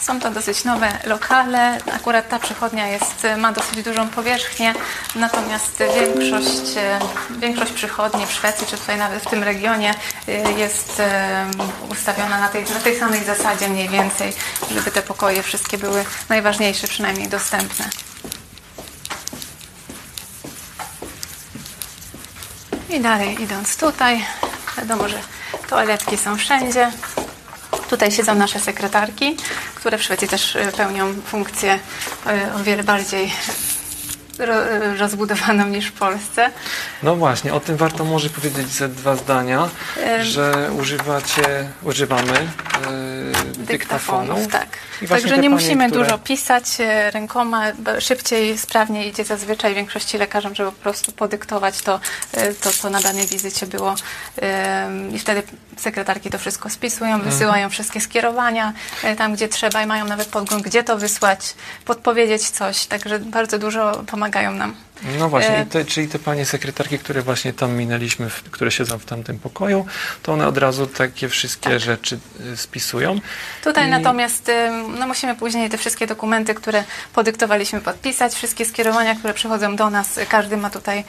Są 0.00 0.20
to 0.20 0.30
dosyć 0.30 0.64
nowe 0.64 0.98
lokale. 1.04 1.78
Akurat 1.92 2.28
ta 2.28 2.38
przychodnia 2.38 2.86
jest, 2.86 3.26
ma 3.38 3.52
dosyć 3.52 3.82
dużą 3.82 4.08
powierzchnię, 4.08 4.74
natomiast 5.14 5.82
większość, 5.94 6.74
większość 7.30 7.72
przychodni 7.72 8.26
w 8.26 8.32
Szwecji, 8.32 8.66
czy 8.66 8.76
tutaj 8.76 8.98
nawet 8.98 9.22
w 9.22 9.30
tym 9.30 9.42
regionie 9.42 9.94
jest 10.56 11.02
ustawiona 11.90 12.40
na 12.40 12.48
tej, 12.48 12.64
na 12.64 12.80
tej 12.80 12.98
samej 12.98 13.24
zasadzie 13.24 13.68
mniej 13.68 13.88
więcej, 13.88 14.32
żeby 14.70 14.90
te 14.90 15.02
pokoje 15.02 15.42
wszystkie 15.42 15.78
były 15.78 16.04
najważniejsze, 16.28 16.88
przynajmniej 16.88 17.28
dostępne. 17.28 17.90
I 22.92 23.00
dalej 23.00 23.42
idąc 23.42 23.76
tutaj, 23.76 24.24
wiadomo, 24.78 25.08
że 25.08 25.18
toaletki 25.68 26.16
są 26.16 26.36
wszędzie. 26.36 26.90
Tutaj 27.90 28.12
siedzą 28.12 28.34
nasze 28.34 28.60
sekretarki, 28.60 29.36
które 29.74 29.98
w 29.98 30.02
Szwecji 30.02 30.28
też 30.28 30.56
y, 30.56 30.72
pełnią 30.76 31.14
funkcję 31.26 31.74
y, 32.26 32.54
o 32.54 32.64
wiele 32.64 32.84
bardziej 32.84 33.32
rozbudowaną 34.98 35.66
niż 35.66 35.86
w 35.86 35.92
Polsce. 35.92 36.50
No 37.02 37.16
właśnie, 37.16 37.54
o 37.54 37.60
tym 37.60 37.76
warto 37.76 38.04
może 38.04 38.30
powiedzieć 38.30 38.68
ze 38.68 38.88
dwa 38.88 39.16
zdania, 39.16 39.68
że 40.22 40.70
używacie, 40.78 41.68
używamy 41.82 42.32
e, 42.32 42.46
dyktafonów. 43.58 44.48
Tak. 44.48 44.66
Także 45.08 45.28
nie 45.28 45.34
panie, 45.36 45.50
musimy 45.50 45.88
które- 45.90 46.04
dużo 46.04 46.18
pisać 46.18 46.64
e, 46.80 47.10
rękoma, 47.10 47.62
szybciej, 47.98 48.58
sprawniej 48.58 49.08
idzie 49.08 49.24
zazwyczaj 49.24 49.74
większości 49.74 50.18
lekarzom, 50.18 50.54
żeby 50.54 50.72
po 50.72 50.78
prostu 50.82 51.12
podyktować 51.12 51.82
to, 51.82 52.00
e, 52.32 52.54
to 52.54 52.70
co 52.70 52.90
na 52.90 53.00
danej 53.00 53.26
wizycie 53.26 53.66
było. 53.66 53.94
I 55.14 55.18
wtedy 55.18 55.42
sekretarki 55.76 56.30
to 56.30 56.38
wszystko 56.38 56.70
spisują, 56.70 57.14
Mhm. 57.14 57.30
wysyłają 57.30 57.70
wszystkie 57.70 58.00
skierowania 58.00 58.72
tam, 59.18 59.34
gdzie 59.34 59.48
trzeba 59.48 59.82
i 59.82 59.86
mają 59.86 60.04
nawet 60.04 60.28
podgląd, 60.28 60.62
gdzie 60.64 60.84
to 60.84 60.98
wysłać, 60.98 61.54
podpowiedzieć 61.84 62.50
coś. 62.50 62.86
Także 62.86 63.18
bardzo 63.18 63.58
dużo 63.58 64.02
pomagają 64.06 64.21
pomagają 64.22 64.52
nam. 64.52 64.74
No 65.18 65.28
właśnie, 65.28 65.56
E, 65.56 65.66
te, 65.66 65.84
czyli 65.84 66.08
te 66.08 66.18
panie 66.18 66.46
sekretarki, 66.46 66.98
które 66.98 67.22
właśnie 67.22 67.52
tam 67.52 67.72
minęliśmy, 67.76 68.30
które 68.50 68.70
siedzą 68.70 68.98
w 68.98 69.04
tamtym 69.04 69.38
pokoju, 69.38 69.86
to 70.22 70.32
one 70.32 70.46
od 70.46 70.58
razu 70.58 70.86
takie 70.86 71.28
wszystkie 71.28 71.70
Tak. 71.70 71.80
rzeczy 71.80 72.18
y, 72.52 72.56
spisują. 72.56 73.20
Tutaj 73.64 73.86
I- 73.86 73.90
natomiast 73.90 74.48
ym, 74.48 74.98
no, 74.98 75.06
musimy 75.06 75.34
później 75.34 75.70
te 75.70 75.78
wszystkie 75.78 76.06
dokumenty, 76.06 76.54
które 76.54 76.84
podyktowaliśmy 77.12 77.80
podpisać, 77.80 78.34
wszystkie 78.34 78.64
skierowania, 78.64 79.14
które 79.14 79.34
przychodzą 79.34 79.76
do 79.76 79.90
nas, 79.90 80.18
każdy 80.28 80.56
ma 80.56 80.70
tutaj 80.70 81.04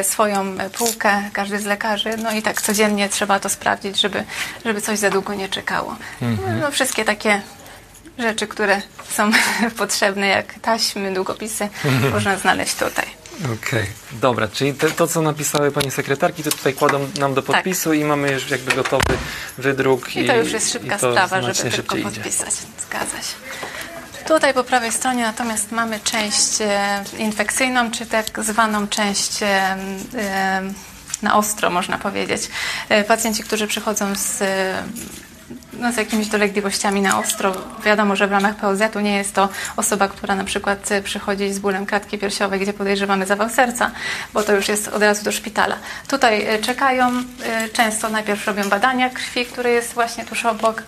y, 0.00 0.04
swoją 0.04 0.60
y, 0.60 0.70
półkę, 0.70 1.22
każdy 1.32 1.58
z 1.58 1.64
lekarzy, 1.64 2.16
no 2.16 2.32
i 2.32 2.42
tak 2.42 2.62
codziennie 2.62 3.08
trzeba 3.08 3.40
to 3.40 3.48
sprawdzić, 3.48 4.00
żeby, 4.00 4.24
żeby 4.64 4.80
coś 4.80 4.98
za 4.98 5.10
długo 5.10 5.34
nie 5.34 5.48
czekało. 5.48 5.96
Mhm. 6.22 6.60
No, 6.60 6.70
wszystkie 6.70 7.04
takie 7.04 7.42
rzeczy, 8.18 8.46
które 8.46 8.82
są 9.10 9.30
potrzebne, 9.78 10.26
jak 10.26 10.54
taśmy, 10.62 11.14
długopisy, 11.14 11.68
Mhm. 11.84 12.12
można 12.12 12.36
znaleźć 12.38 12.74
tutaj. 12.74 13.06
Okej, 13.62 13.86
dobra, 14.12 14.48
czyli 14.48 14.74
te, 14.74 14.90
to, 14.90 15.06
co 15.06 15.22
napisały 15.22 15.72
panie 15.72 15.90
sekretarki, 15.90 16.42
to 16.42 16.50
tutaj 16.50 16.74
kładą 16.74 17.08
nam 17.18 17.34
do 17.34 17.42
podpisu 17.42 17.92
i 17.92 18.04
mamy 18.04 18.32
już 18.32 18.50
jakby 18.50 18.74
gotowy 18.74 19.18
wydruk. 19.58 20.04
Tak. 20.04 20.16
I 20.16 20.26
to 20.26 20.36
już 20.36 20.52
jest 20.52 20.72
szybka 20.72 20.94
i 20.94 20.98
sprawa, 20.98 21.42
żeby 21.42 21.54
tylko 21.54 21.76
szybciej 21.76 22.00
idzie. 22.00 22.10
podpisać. 22.10 22.54
Zgadza 22.88 23.16
się. 23.16 23.34
Tutaj 24.28 24.54
po 24.54 24.64
prawej 24.64 24.92
stronie 24.92 25.22
natomiast 25.22 25.72
mamy 25.72 26.00
część 26.00 26.60
e, 26.60 27.04
infekcyjną, 27.18 27.90
czy 27.90 28.06
tak 28.06 28.44
zwaną 28.44 28.88
część 28.88 29.42
e, 29.42 29.46
e, 30.14 30.62
na 31.22 31.36
ostro, 31.36 31.70
można 31.70 31.98
powiedzieć. 31.98 32.48
Pacjenci, 33.08 33.42
którzy 33.42 33.66
przychodzą 33.66 34.14
z, 34.14 34.42
no, 35.72 35.92
z 35.92 35.96
jakimiś 35.96 36.28
dolegliwościami 36.28 37.00
na 37.00 37.18
ostro, 37.18 37.54
wiadomo, 37.84 38.16
że 38.16 38.26
w 38.26 38.32
ramach 38.32 38.56
POZ-u 38.56 39.00
nie 39.00 39.16
jest 39.16 39.34
to 39.34 39.48
osoba, 39.76 40.08
która 40.08 40.34
na 40.34 40.44
przykład 40.44 40.92
e, 40.92 41.02
przychodzi 41.02 41.52
z 41.52 41.58
bólem 41.58 41.86
klatki 41.86 42.18
piersiowej, 42.18 42.60
gdzie 42.60 42.72
podejrzewamy 42.72 43.26
zawał 43.26 43.48
serca, 43.48 43.90
bo 44.32 44.42
to 44.42 44.52
już 44.52 44.68
jest 44.68 44.88
od 44.88 45.02
razu 45.02 45.24
do 45.24 45.32
szpitala. 45.32 45.76
Tutaj 46.08 46.46
e, 46.46 46.58
czekają, 46.58 47.10
e, 47.44 47.68
często 47.68 48.08
najpierw 48.08 48.46
robią 48.46 48.68
badania 48.68 49.10
krwi, 49.10 49.46
które 49.46 49.70
jest 49.70 49.94
właśnie 49.94 50.24
tuż 50.24 50.44
obok. 50.44 50.82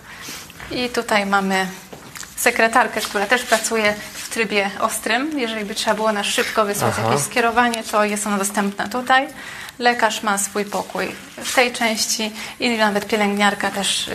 I 0.71 0.89
tutaj 0.89 1.25
mamy 1.25 1.67
sekretarkę, 2.35 3.01
która 3.01 3.25
też 3.25 3.43
pracuje 3.43 3.93
w 4.13 4.29
trybie 4.29 4.69
ostrym. 4.79 5.39
Jeżeli 5.39 5.65
by 5.65 5.75
trzeba 5.75 5.95
było 5.95 6.11
na 6.11 6.23
szybko 6.23 6.65
wysłać 6.65 6.93
Aha. 6.97 7.09
jakieś 7.09 7.25
skierowanie, 7.25 7.83
to 7.83 8.05
jest 8.05 8.27
ona 8.27 8.37
dostępna 8.37 8.87
tutaj. 8.87 9.27
Lekarz 9.79 10.23
ma 10.23 10.37
swój 10.37 10.65
pokój 10.65 11.11
w 11.37 11.55
tej 11.55 11.71
części 11.71 12.31
i 12.59 12.77
nawet 12.77 13.07
pielęgniarka 13.07 13.71
też 13.71 14.07
y, 14.07 14.11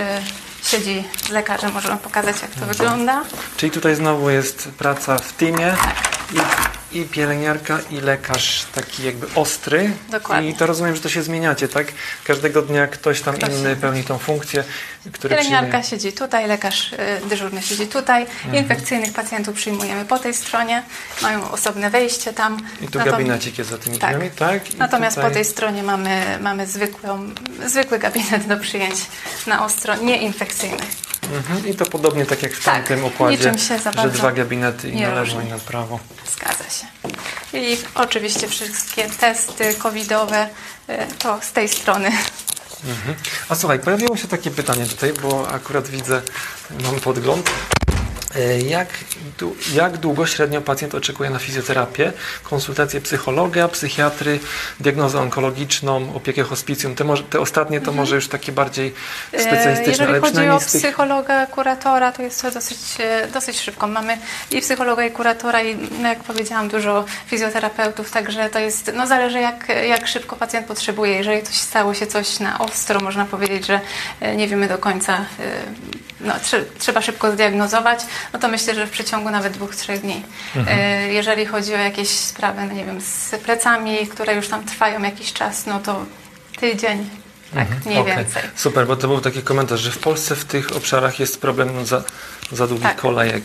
siedzi 0.70 1.04
z 1.26 1.28
lekarzem. 1.28 1.72
Możemy 1.72 1.96
pokazać, 1.96 2.37
jak 2.42 2.50
to 2.50 2.66
wygląda. 2.66 3.22
Czyli 3.56 3.72
tutaj 3.72 3.94
znowu 3.94 4.30
jest 4.30 4.68
praca 4.78 5.18
w 5.18 5.33
teamie 5.33 5.76
Tak. 6.37 6.69
I, 6.92 7.05
pielęgniarka 7.05 7.79
i 7.90 8.00
lekarz 8.00 8.64
taki 8.74 9.05
jakby 9.05 9.26
ostry. 9.35 9.90
Dokładnie. 10.11 10.48
I 10.50 10.55
to 10.55 10.66
rozumiem, 10.66 10.96
że 10.96 11.03
to 11.03 11.09
się 11.09 11.22
zmieniacie, 11.22 11.68
tak? 11.68 11.87
Każdego 12.24 12.62
dnia 12.62 12.87
ktoś 12.87 13.20
tam 13.20 13.35
Ktoś 13.35 13.48
inny 13.50 13.76
pełni 13.76 14.05
tą 14.05 14.18
funkcję, 14.18 14.64
który 15.12 15.29
Pielęgniarka 15.37 15.66
przyjmuje. 15.81 15.90
siedzi 15.90 16.12
tutaj, 16.12 16.48
lekarz 16.48 16.92
y, 16.92 16.96
dyżurny 17.29 17.62
siedzi 17.62 17.87
tutaj. 17.87 18.22
Mhm. 18.22 18.55
Infekcyjnych 18.55 19.12
pacjentów 19.12 19.55
przyjmujemy 19.55 20.05
po 20.05 20.18
tej 20.18 20.35
stronie. 20.35 20.83
Mają 21.22 21.50
osobne 21.50 21.90
wejście 21.90 22.33
tam. 22.33 22.57
I 22.81 22.88
tu 22.88 22.98
Natom- 22.98 23.11
gabinecik 23.11 23.59
jest 23.59 23.70
za 23.70 23.79
tymi 23.79 23.98
Tak. 23.98 24.11
drzwiami, 24.11 24.31
tak? 24.31 24.74
I 24.74 24.76
Natomiast 24.76 25.16
tutaj... 25.16 25.31
po 25.31 25.35
tej 25.35 25.44
stronie 25.44 25.83
mamy, 25.83 26.38
mamy 26.40 26.66
zwykłą, 26.66 27.31
zwykły 27.66 27.98
gabinet 27.98 28.46
do 28.46 28.57
przyjęć 28.57 28.94
na 29.46 29.64
ostro 29.64 29.96
nieinfekcyjnych. 29.96 30.88
Mhm. 31.32 31.66
I 31.66 31.74
to 31.74 31.86
podobnie 31.86 32.26
tak 32.26 32.42
jak 32.42 32.52
w 32.52 32.64
Tak, 32.64 32.74
tamtym 32.74 33.04
układzie, 33.04 33.52
że 34.02 34.10
dwa 34.10 34.32
gabinety 34.32 34.90
i 34.90 35.00
na 35.00 35.14
lewo 35.14 35.40
i 35.40 35.44
na 35.44 35.58
prawo. 35.58 36.00
Zgadza 36.36 36.64
się. 36.64 36.86
I 37.58 37.78
oczywiście 37.94 38.48
wszystkie 38.48 39.10
testy 39.10 39.74
covidowe 39.74 40.48
y, 40.90 41.06
to 41.18 41.38
z 41.42 41.52
tej 41.52 41.68
strony. 41.68 42.12
Mhm. 42.84 43.14
A 43.48 43.54
słuchaj, 43.54 43.78
pojawiło 43.78 44.16
się 44.16 44.28
takie 44.28 44.50
pytanie 44.50 44.86
tutaj, 44.86 45.12
bo 45.12 45.48
akurat 45.48 45.88
widzę, 45.88 46.22
mam 46.82 47.00
podgląd. 47.00 47.50
E, 48.36 48.60
Jak, 48.60 48.88
jak 49.72 49.96
długo 49.96 50.26
średnio 50.26 50.60
pacjent 50.60 50.94
oczekuje 50.94 51.30
na 51.30 51.38
fizjoterapię, 51.38 52.12
konsultację 52.42 53.00
psychologa, 53.00 53.68
psychiatry, 53.68 54.38
diagnozę 54.80 55.20
onkologiczną, 55.20 56.14
opiekę 56.14 56.42
hospicjum? 56.42 56.94
Te, 56.94 57.04
może, 57.04 57.22
te 57.22 57.40
ostatnie 57.40 57.80
to 57.80 57.92
może 57.92 58.14
już 58.14 58.28
takie 58.28 58.52
bardziej 58.52 58.94
E, 59.32 59.42
specjalistyczne, 59.42 59.90
Jeżeli 59.92 60.10
ale 60.10 60.20
chodzi 60.20 60.48
o 60.48 60.58
psychologa, 60.58 61.46
kuratora, 61.46 62.12
to 62.12 62.22
jest 62.22 62.42
to 62.42 62.50
dosyć, 62.50 62.78
e, 62.98 63.26
dosyć 63.32 63.60
szybko. 63.60 63.86
Mamy 63.86 64.18
i 64.50 64.60
psychologa, 64.60 65.04
i 65.04 65.10
kuratora, 65.10 65.62
i 65.62 65.76
no 66.02 66.08
jak 66.08 66.24
powiedziałam, 66.24 66.68
dużo 66.68 67.04
fizjoterapeutów, 67.26 68.10
także 68.10 68.50
to 68.50 68.58
jest, 68.58 68.90
no 68.94 69.06
zależy 69.06 69.40
jak, 69.40 69.68
jak 69.88 70.06
szybko 70.06 70.36
pacjent 70.36 70.66
potrzebuje. 70.66 71.14
Jeżeli 71.16 71.42
coś 71.42 71.54
stało 71.54 71.94
się 71.94 72.06
coś 72.06 72.40
na 72.40 72.58
ostro, 72.58 73.00
można 73.00 73.24
powiedzieć, 73.24 73.66
że 73.66 73.80
nie 74.36 74.48
wiemy 74.48 74.68
do 74.68 74.78
końca, 74.78 75.24
no, 76.20 76.34
trze- 76.34 76.64
trzeba 76.78 77.02
szybko 77.02 77.32
zdiagnozować, 77.32 78.00
no 78.33 78.38
to 78.38 78.48
myślę, 78.48 78.74
że 78.74 78.87
w 78.87 78.90
przeciągu 78.90 79.30
nawet 79.30 79.52
dwóch, 79.52 79.76
trzech 79.76 80.00
dni. 80.00 80.22
Mhm. 80.56 80.78
E, 80.80 81.12
Jeżeli 81.12 81.46
chodzi 81.46 81.74
o 81.74 81.78
jakieś 81.78 82.09
sprawy, 82.09 82.61
no 82.68 82.72
nie 82.72 82.85
wiem, 82.85 83.00
z 83.00 83.30
plecami, 83.44 84.06
które 84.06 84.35
już 84.35 84.48
tam 84.48 84.64
trwają 84.64 85.02
jakiś 85.02 85.33
czas, 85.33 85.66
no 85.66 85.80
to 85.80 86.04
tydzień, 86.61 87.11
tak 87.54 87.68
mniej 87.68 87.98
Mhm. 87.98 88.00
Okej, 88.00 88.16
więcej. 88.16 88.42
Super, 88.56 88.87
bo 88.87 88.96
to 88.96 89.09
był 89.09 89.20
taki 89.20 89.42
komentarz, 89.42 89.80
że 89.80 89.90
w 89.90 89.98
Polsce 89.98 90.37
w 90.37 90.44
tych 90.44 90.76
obszarach 90.76 91.20
jest 91.20 91.40
problem 91.40 91.87
za, 91.87 92.02
za 92.52 92.66
długich 92.66 92.87
Tak. 92.87 92.96
kolejek. 92.96 93.44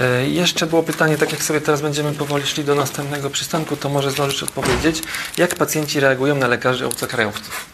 E, 0.00 0.26
jeszcze 0.28 0.66
było 0.66 0.82
pytanie, 0.82 1.16
tak 1.16 1.32
jak 1.32 1.42
sobie 1.42 1.60
teraz 1.60 1.80
będziemy 1.80 2.12
powoli 2.12 2.46
szli 2.46 2.64
do 2.64 2.74
następnego 2.74 3.30
przystanku, 3.30 3.76
to 3.76 3.88
może 3.88 4.10
zdążysz 4.10 4.42
odpowiedzieć, 4.42 5.02
jak 5.38 5.54
pacjenci 5.54 6.00
reagują 6.00 6.34
na 6.34 6.46
lekarzy 6.46 6.86
obcokrajowców? 6.86 7.73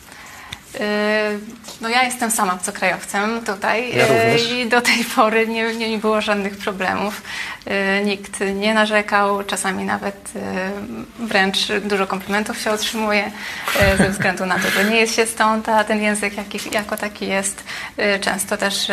Yy, 0.75 0.81
No 1.81 1.89
ja 1.89 2.03
jestem 2.03 2.31
sama 2.31 2.55
obcokrajowcem 2.55 3.45
tutaj 3.47 3.97
Ja 3.97 4.07
yy, 4.33 4.39
i 4.39 4.69
do 4.69 4.81
tej 4.81 5.05
pory 5.17 5.47
nie, 5.47 5.75
nie 5.75 5.99
było 5.99 6.21
żadnych 6.21 6.57
problemów. 6.59 7.23
Yy, 7.67 7.73
Nikt 8.05 8.41
nie 8.55 8.75
narzekał, 8.75 9.45
czasami 9.45 9.85
nawet 9.85 10.33
wręcz 11.19 11.59
dużo 11.85 12.07
komplementów 12.07 12.61
się 12.61 12.71
otrzymuje 12.71 13.31
ze 13.99 14.09
względu 14.09 14.47
na 14.47 14.59
to, 14.59 14.71
że 14.71 14.85
nie 14.85 14.97
jest 14.97 15.17
się 15.17 15.27
stąd, 15.27 15.69
a 15.69 15.85
ten 15.85 16.03
język 16.03 16.37
jaki, 16.37 16.59
jako 16.73 16.97
taki 16.97 17.27
jest. 17.27 17.65
Często 18.21 18.57
też 18.57 18.89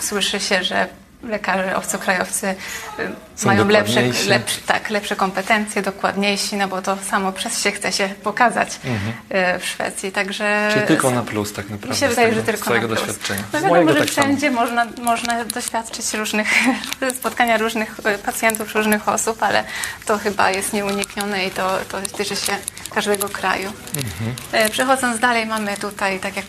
słyszy 0.00 0.40
się, 0.40 0.64
że 0.64 0.86
lekarze 1.28 1.76
obcokrajowcy 1.76 2.54
yy, 2.98 3.08
Są 3.36 3.46
mają 3.46 3.68
lepsze, 3.68 4.02
lepsze, 4.28 4.60
tak, 4.66 4.90
lepsze 4.90 5.16
kompetencje, 5.16 5.82
dokładniejsi, 5.82 6.56
no 6.56 6.68
bo 6.68 6.82
to 6.82 6.96
samo 7.10 7.32
przez 7.32 7.62
się 7.62 7.70
chce 7.70 7.92
się 7.92 8.08
pokazać 8.08 8.80
yy, 8.84 9.58
w 9.58 9.66
Szwecji. 9.66 10.12
Także 10.12 10.44
Mhm. 10.44 10.72
Czyli 10.72 10.86
tylko 10.86 11.10
na 11.10 11.22
plus 11.22 11.52
tak 11.52 11.70
naprawdę. 11.70 11.88
mi 11.88 11.96
się 11.96 12.08
wydaje, 12.08 12.28
tego 12.28 12.40
że 12.40 12.46
tylko 12.46 12.64
swojego 12.64 12.88
na 12.88 12.94
plus. 12.94 13.06
doświadczenia. 13.06 13.42
No 13.52 13.60
wiadomo, 13.60 13.92
że 13.92 13.98
tak 13.98 14.10
samo. 14.10 14.26
wszędzie 14.26 14.50
można, 14.50 14.86
można 15.02 15.44
doświadczyć 15.44 16.14
różnych, 16.14 16.48
spotkania 17.18 17.56
różnych 17.56 18.00
e, 18.04 18.18
pacjentów, 18.18 18.74
różnych 18.74 19.08
osób, 19.08 19.42
ale 19.42 19.64
to 20.06 20.18
chyba 20.18 20.50
jest 20.50 20.72
nieuniknione 20.72 21.46
i 21.46 21.50
to, 21.50 21.78
to 21.88 22.00
tyczy 22.16 22.36
się 22.36 22.52
każdego 22.94 23.28
kraju. 23.28 23.72
Mhm. 23.96 24.70
Przechodząc 24.70 25.18
dalej 25.20 25.46
mamy 25.46 25.76
tutaj, 25.76 26.20
tak 26.20 26.36
jak 26.36 26.46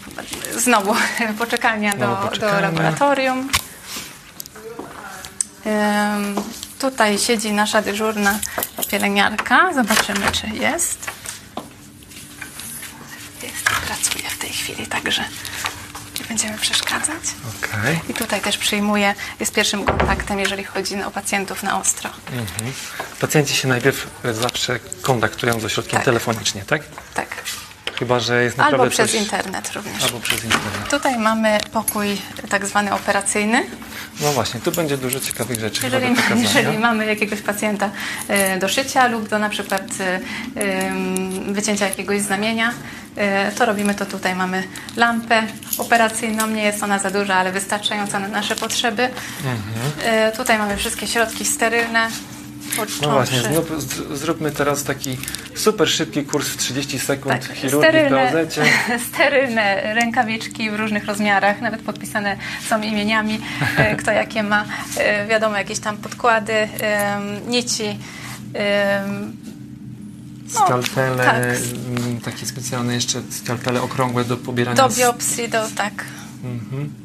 znowu, 0.55 0.95
poczekalnia 1.39 1.91
do, 1.91 2.29
do 2.39 2.59
laboratorium. 2.61 3.49
Tutaj 6.79 7.19
siedzi 7.19 7.51
nasza 7.53 7.81
dyżurna 7.81 8.39
pielęgniarka. 8.91 9.73
Zobaczymy, 9.73 10.31
czy 10.31 10.47
jest. 10.47 11.11
Jest, 13.43 13.63
pracuje 13.87 14.29
w 14.29 14.37
tej 14.37 14.49
chwili, 14.49 14.87
także 14.87 15.23
nie 16.19 16.25
będziemy 16.25 16.57
przeszkadzać. 16.57 17.23
Okej. 17.63 17.99
I 18.09 18.13
tutaj 18.13 18.41
też 18.41 18.57
przyjmuje, 18.57 19.15
jest 19.39 19.53
pierwszym 19.53 19.85
kontaktem, 19.85 20.39
jeżeli 20.39 20.63
chodzi 20.63 21.03
o 21.03 21.11
pacjentów 21.11 21.63
na 21.63 21.79
ostro. 21.79 22.09
Mhm. 22.31 22.73
Pacjenci 23.19 23.55
się 23.55 23.67
najpierw 23.67 24.07
zawsze 24.31 24.79
kontaktują 25.01 25.59
z 25.59 25.65
ośrodkiem 25.65 25.95
Tak. 25.97 26.05
telefonicznie, 26.05 26.61
tak? 26.65 26.81
Tak. 27.13 27.27
Chyba, 27.99 28.19
że 28.19 28.43
jest 28.43 28.57
naprawdę 28.57 28.83
Albo 28.83 28.91
przez 28.91 29.11
coś... 29.11 29.21
internet 29.21 29.71
również. 29.73 30.03
Albo 30.03 30.19
przez 30.19 30.43
internet. 30.43 30.89
Tutaj 30.89 31.17
mamy 31.17 31.57
pokój 31.71 32.17
tak 32.49 32.65
zwany 32.65 32.93
operacyjny. 32.93 33.65
No 34.21 34.31
właśnie, 34.31 34.59
tu 34.59 34.71
będzie 34.71 34.97
dużo 34.97 35.19
ciekawych 35.19 35.59
rzeczy 35.59 35.81
Jeżeli, 35.83 36.07
jeżeli 36.35 36.77
mamy 36.77 37.05
jakiegoś 37.05 37.41
pacjenta 37.41 37.89
e, 38.27 38.59
do 38.59 38.67
szycia 38.67 39.07
lub 39.07 39.29
do 39.29 39.39
na 39.39 39.49
przykład 39.49 39.81
e, 39.99 41.51
wycięcia 41.53 41.87
jakiegoś 41.87 42.21
znamienia, 42.21 42.73
e, 43.15 43.51
to 43.51 43.65
robimy 43.65 43.95
to 43.95 44.05
tutaj. 44.05 44.35
Mamy 44.35 44.63
lampę 44.95 45.43
operacyjną, 45.77 46.47
nie 46.47 46.63
jest 46.63 46.83
ona 46.83 46.99
za 46.99 47.11
duża, 47.11 47.35
ale 47.35 47.51
wystarczająca 47.51 48.19
na 48.19 48.27
nasze 48.27 48.55
potrzeby. 48.55 49.09
Mhm. 49.37 50.31
Tutaj 50.31 50.57
mamy 50.57 50.77
wszystkie 50.77 51.07
środki 51.07 51.45
sterylne. 51.45 52.09
No 53.01 53.09
właśnie, 53.11 53.37
począwszy- 53.41 53.67
znów, 53.71 53.83
z, 53.83 54.19
zróbmy 54.19 54.51
teraz 54.51 54.83
taki 54.83 55.17
super 55.55 55.89
szybki 55.89 56.23
kurs 56.25 56.47
w 56.47 56.57
30 56.57 56.99
sekund 56.99 57.41
Tak, 57.47 57.55
chirurgii 57.57 57.89
w 57.89 57.93
sterylne, 57.93 58.31
POZ-cie. 58.31 58.63
sterylne 59.13 59.93
rękawiczki 59.93 60.71
w 60.71 60.75
różnych 60.75 61.05
rozmiarach, 61.05 61.61
nawet 61.61 61.81
podpisane 61.81 62.37
są 62.69 62.81
imieniami, 62.81 63.39
e, 63.77 63.95
kto 63.99 64.11
jakie 64.11 64.43
ma. 64.43 64.65
E, 64.97 65.27
Wiadomo, 65.27 65.57
jakieś 65.57 65.79
tam 65.79 65.97
podkłady, 65.97 66.53
nici, 67.47 67.97
No, 70.53 70.65
Skalpele, 70.65 71.25
tak. 71.25 71.35
takie 72.23 72.45
specjalne 72.45 72.93
jeszcze 72.93 73.21
skalpele 73.29 73.81
okrągłe 73.81 74.25
do 74.25 74.37
pobierania. 74.37 74.87
Do 74.87 74.95
biopsji, 74.95 75.49
do 75.49 75.67
tak. 75.75 76.05
Mhm. 76.43 77.04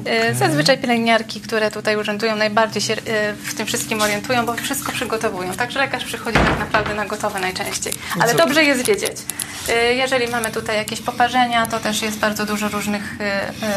Okej. 0.00 0.34
Zazwyczaj 0.34 0.78
pielęgniarki, 0.78 1.40
które 1.40 1.70
tutaj 1.70 1.96
urzędują, 1.96 2.36
najbardziej 2.36 2.82
się 2.82 2.92
y, 2.94 2.98
w 3.44 3.54
tym 3.54 3.66
wszystkim 3.66 4.02
orientują, 4.02 4.46
bo 4.46 4.54
wszystko 4.54 4.92
przygotowują. 4.92 5.52
Także 5.52 5.78
lekarz 5.78 6.04
przychodzi 6.04 6.38
tak 6.38 6.58
naprawdę 6.58 6.94
na 6.94 7.06
gotowe 7.06 7.40
najczęściej. 7.40 7.92
Ale 8.20 8.34
dobrze 8.34 8.64
jest 8.64 8.86
wiedzieć. 8.86 9.12
Y, 9.68 9.94
Jeżeli 9.94 10.28
mamy 10.28 10.50
tutaj 10.50 10.76
jakieś 10.76 11.00
poparzenia, 11.00 11.66
to 11.66 11.80
też 11.80 12.02
jest 12.02 12.18
bardzo 12.18 12.46
dużo 12.46 12.68
różnych 12.68 13.16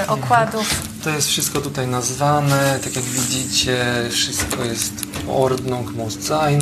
okładów. 0.07 0.81
To 1.03 1.09
jest 1.09 1.27
wszystko 1.27 1.61
tutaj 1.61 1.87
nazwane, 1.87 2.79
tak 2.83 2.95
jak 2.95 3.05
widzicie, 3.05 3.85
wszystko 4.11 4.63
jest 4.65 4.93
Ordnung 5.29 5.95
muss 5.95 6.19
sein. 6.19 6.61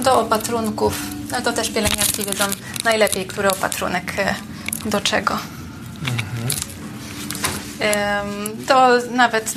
Do 0.00 0.20
opatrunków, 0.20 0.94
no 1.32 1.40
to 1.40 1.52
też 1.52 1.70
pielęgniarki 1.70 2.24
wiedzą 2.24 2.44
najlepiej, 2.84 3.26
który 3.26 3.50
opatrunek 3.50 4.12
do 4.84 5.00
czego. 5.00 5.34
Ym, 5.34 6.16
Do 8.68 8.98
nawet 9.10 9.54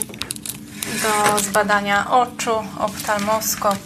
do 1.03 1.39
zbadania 1.39 2.11
oczu, 2.11 2.51
oftalmoskop, 2.79 3.77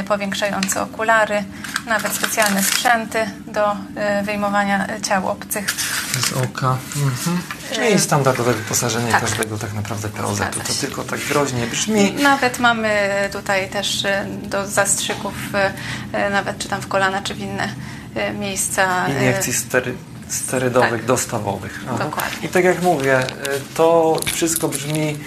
y, 0.00 0.04
powiększające 0.04 0.82
okulary, 0.82 1.44
nawet 1.86 2.12
specjalne 2.12 2.62
sprzęty 2.62 3.18
do 3.46 3.72
y, 3.72 4.24
wyjmowania 4.24 4.86
y, 4.96 5.00
ciał 5.00 5.28
obcych. 5.28 5.70
Z 6.20 6.32
oka. 6.32 6.76
Mhm. 6.96 7.42
Czyli 7.72 8.00
standardowe 8.00 8.54
wyposażenie 8.54 9.12
tak. 9.12 9.20
każdego 9.20 9.58
tak 9.58 9.72
naprawdę 9.72 10.08
POZ-u. 10.08 10.34
Zgadza 10.36 10.60
To 10.60 10.72
tylko 10.80 11.04
tak 11.04 11.20
groźnie 11.20 11.66
brzmi. 11.66 12.12
Nawet 12.12 12.58
mamy 12.58 13.10
tutaj 13.32 13.68
też 13.68 14.02
do 14.42 14.66
zastrzyków, 14.66 15.34
nawet 16.30 16.58
czy 16.58 16.68
tam 16.68 16.80
w 16.80 16.88
kolana, 16.88 17.22
czy 17.22 17.34
w 17.34 17.40
inne 17.40 17.68
miejsca. 18.38 19.08
Iniekcji 19.08 19.52
stery, 19.52 19.94
sterydowych, 20.34 20.90
tak. 20.90 21.04
dostawowych. 21.04 21.80
Aha. 21.88 22.04
Dokładnie. 22.04 22.48
I 22.48 22.48
tak 22.48 22.64
jak 22.64 22.82
mówię, 22.82 23.20
y, 23.20 23.24
to 23.74 24.16
wszystko 24.34 24.68
brzmi 24.68 25.18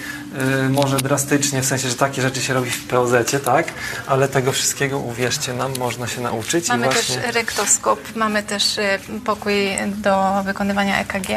y, 0.65 0.69
może 0.69 0.97
drastycznie, 0.97 1.61
w 1.61 1.65
sensie, 1.65 1.89
że 1.89 1.95
takie 1.95 2.21
rzeczy 2.21 2.41
się 2.41 2.53
robi 2.53 2.69
w 2.69 2.87
POZ-cie, 2.87 3.39
tak? 3.39 3.67
Ale 4.07 4.27
tego 4.27 4.51
wszystkiego, 4.51 4.99
uwierzcie 4.99 5.53
nam, 5.53 5.73
można 5.79 6.07
się 6.07 6.21
nauczyć. 6.21 6.69
Mamy 6.69 6.87
i 6.87 6.89
właśnie... 6.89 7.17
też 7.17 7.35
rektoskop, 7.35 8.15
mamy 8.15 8.43
też 8.43 8.77
y, 8.77 8.99
pokój 9.25 9.55
do 9.87 10.43
wykonywania 10.45 10.99
EKG. 10.99 11.27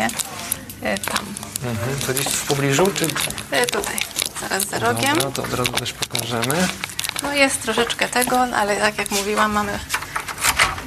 Tam, 1.11 1.27
Mhm. 1.65 1.99
To 2.07 2.13
gdzieś 2.13 2.27
w 2.27 2.47
pobliżu, 2.47 2.87
czy... 2.95 3.07
Tutaj, 3.67 3.97
zaraz 4.41 4.67
za 4.67 4.79
rogiem. 4.79 5.17
Dobra, 5.17 5.31
to 5.31 5.43
od 5.43 5.55
razu 5.55 5.73
też 5.73 5.93
pokażemy. 5.93 6.69
No 7.23 7.33
jest 7.33 7.63
troszeczkę 7.63 8.09
tego, 8.09 8.41
ale 8.41 8.77
tak 8.77 8.99
jak 8.99 9.11
mówiłam, 9.11 9.53
mamy 9.53 9.79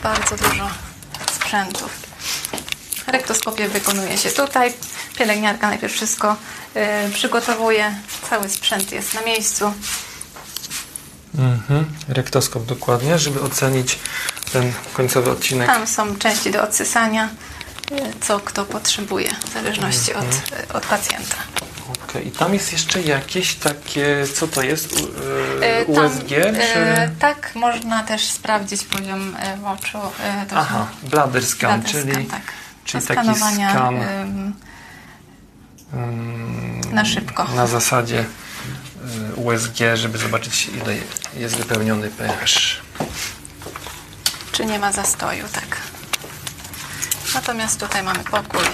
bardzo 0.04 0.38
dużo 0.38 0.70
sprzętów. 1.32 2.11
Rektoskopię 3.12 3.70
wykonuje 3.70 4.18
się 4.18 4.30
tutaj. 4.30 4.74
Pielęgniarka 5.18 5.68
najpierw 5.68 5.94
wszystko 5.94 6.36
y, 7.08 7.12
przygotowuje. 7.14 7.96
Cały 8.30 8.50
sprzęt 8.50 8.92
jest 8.92 9.14
na 9.14 9.22
miejscu. 9.22 9.74
Mhm. 11.38 11.86
Rektoskop 12.08 12.66
dokładnie, 12.66 13.20
żeby 13.20 13.42
ocenić 13.42 14.00
ten 14.54 14.74
końcowy 14.94 15.32
odcinek. 15.32 15.68
Tam 15.68 15.88
są 15.88 16.16
części 16.16 16.52
do 16.52 16.64
odsysania, 16.64 17.30
y, 17.92 17.96
co 18.22 18.40
kto 18.40 18.66
potrzebuje, 18.66 19.30
w 19.50 19.54
zależności 19.54 20.14
od, 20.14 20.26
y, 20.26 20.74
od 20.74 20.86
pacjenta. 20.86 21.36
Okej, 22.10 22.28
I 22.28 22.32
tam 22.32 22.54
jest 22.54 22.72
jeszcze 22.72 23.02
jakieś 23.02 23.56
takie, 23.56 24.28
co 24.34 24.48
to 24.48 24.62
jest? 24.62 24.94
U, 25.88 25.96
tam, 25.96 26.06
USG? 26.06 26.32
y, 26.32 26.54
Czy... 26.74 27.12
Tak, 27.20 27.52
można 27.56 28.04
też 28.04 28.26
sprawdzić 28.30 28.84
poziom 28.84 29.36
w 29.62 29.66
oczu. 29.66 29.98
To 30.50 30.56
Aha, 30.56 30.88
bladder 31.04 31.46
scan, 31.46 31.84
czyli, 31.84 32.26
tak. 32.26 32.42
Czyli 32.86 33.08
taki 33.08 33.36
skan 33.36 33.96
ym, 35.94 36.86
na 36.92 37.06
szybko. 37.06 37.44
na 37.56 37.68
zasadzie 37.68 38.20
y, 38.20 39.36
USG, 39.36 39.78
żeby 39.94 40.18
zobaczyć 40.18 40.66
ile 40.68 40.96
jest 41.38 41.56
wypełniony 41.56 42.10
pH. 42.10 42.46
czy 44.52 44.66
nie 44.66 44.80
ma 44.80 44.92
zastoju, 44.92 45.46
tak. 45.54 45.78
Natomiast 47.34 47.80
tutaj 47.80 48.04
mamy 48.04 48.20
pokój 48.20 48.66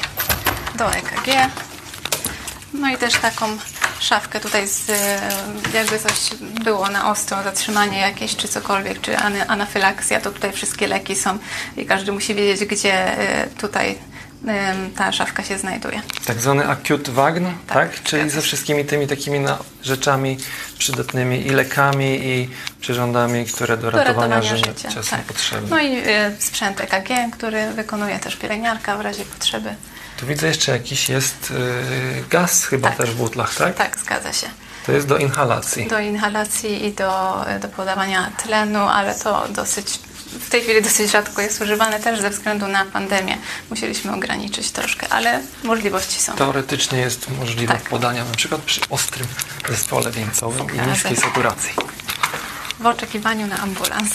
do 0.75 0.91
EKG. 0.93 1.51
No 2.73 2.89
i 2.89 2.97
też 2.97 3.13
taką 3.13 3.57
szafkę 3.99 4.39
tutaj 4.39 4.67
z, 4.67 4.89
e, 4.89 5.19
jakby 5.73 5.99
coś 5.99 6.29
było 6.63 6.89
na 6.89 7.11
ostro, 7.11 7.43
zatrzymanie 7.43 7.99
jakieś 7.99 8.35
czy 8.35 8.47
cokolwiek, 8.47 9.01
czy 9.01 9.17
anafylakcja, 9.47 10.21
to 10.21 10.31
tutaj 10.31 10.51
wszystkie 10.51 10.87
leki 10.87 11.15
są 11.15 11.37
i 11.77 11.85
każdy 11.85 12.11
musi 12.11 12.35
wiedzieć, 12.35 12.69
gdzie 12.69 12.93
e, 13.17 13.47
tutaj 13.47 13.97
e, 14.47 14.75
ta 14.95 15.11
szafka 15.11 15.43
się 15.43 15.57
znajduje. 15.57 16.01
Tak 16.25 16.39
zwany 16.39 16.67
acute 16.67 17.11
wagn, 17.11 17.45
tak? 17.67 17.91
Tak, 17.91 18.03
Czyli 18.03 18.29
ze 18.29 18.41
wszystkimi 18.41 18.85
tymi 18.85 19.07
takimi 19.07 19.39
rzeczami 19.83 20.37
przydatnymi 20.77 21.47
i 21.47 21.49
lekami 21.49 22.19
i 22.27 22.49
przyrządami, 22.81 23.45
które 23.45 23.77
do 23.77 23.91
Do 23.91 23.97
ratowania, 23.97 24.35
ratowania 24.35 24.57
życia, 24.57 24.89
życia. 24.89 25.03
są 25.03 25.15
tak. 25.17 25.25
potrzebne. 25.25 25.69
No 25.69 25.79
i 25.79 25.97
e, 25.97 26.31
sprzęt 26.39 26.81
EKG, 26.81 27.09
który 27.37 27.71
wykonuje 27.73 28.19
też 28.19 28.35
pielęgniarka 28.35 28.97
w 28.97 29.01
razie 29.01 29.25
potrzeby. 29.25 29.75
Tu 30.17 30.25
widzę 30.25 30.47
jeszcze 30.47 30.71
jakiś 30.71 31.09
jest 31.09 31.51
y, 31.51 32.23
gaz 32.29 32.65
chyba 32.65 32.87
Tak. 32.89 32.97
też 32.97 33.11
w 33.11 33.15
butlach, 33.15 33.55
tak? 33.55 33.75
Tak, 33.75 33.97
zgadza 33.99 34.33
się. 34.33 34.47
To 34.85 34.91
jest 34.91 35.07
do 35.07 35.17
inhalacji. 35.17 35.87
do 35.87 35.99
inhalacji 35.99 36.85
i 36.85 36.93
do, 36.93 37.45
do 37.61 37.67
podawania 37.67 38.31
tlenu, 38.43 38.79
ale 38.79 39.15
to 39.15 39.47
dosyć, 39.49 39.99
w 40.45 40.49
tej 40.49 40.61
chwili 40.61 40.81
dosyć 40.81 41.11
rzadko 41.11 41.41
jest 41.41 41.61
używane 41.61 41.99
też 41.99 42.19
ze 42.21 42.29
względu 42.29 42.67
na 42.67 42.85
pandemię. 42.85 43.37
Musieliśmy 43.69 44.13
ograniczyć 44.15 44.71
troszkę, 44.71 45.07
ale 45.09 45.41
możliwości 45.63 46.21
są. 46.21 46.35
Teoretycznie 46.35 46.99
jest 46.99 47.29
możliwe 47.29 47.73
Tak. 47.73 47.83
podania 47.89 48.25
na 48.25 48.31
przykład 48.35 48.61
przy 48.61 48.81
ostrym 48.89 49.27
zespole 49.69 50.11
wieńcowym 50.11 50.67
i 50.75 50.89
niskiej 50.89 51.15
saturacji. 51.17 51.73
W 52.79 52.85
oczekiwaniu 52.85 53.47
na 53.47 53.57
ambulans. 53.59 54.09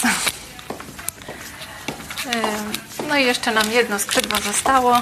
No 3.09 3.17
i 3.17 3.25
jeszcze 3.25 3.51
nam 3.55 3.71
jedno 3.73 3.99
skrzydło 3.99 4.39
zostało, 4.41 5.01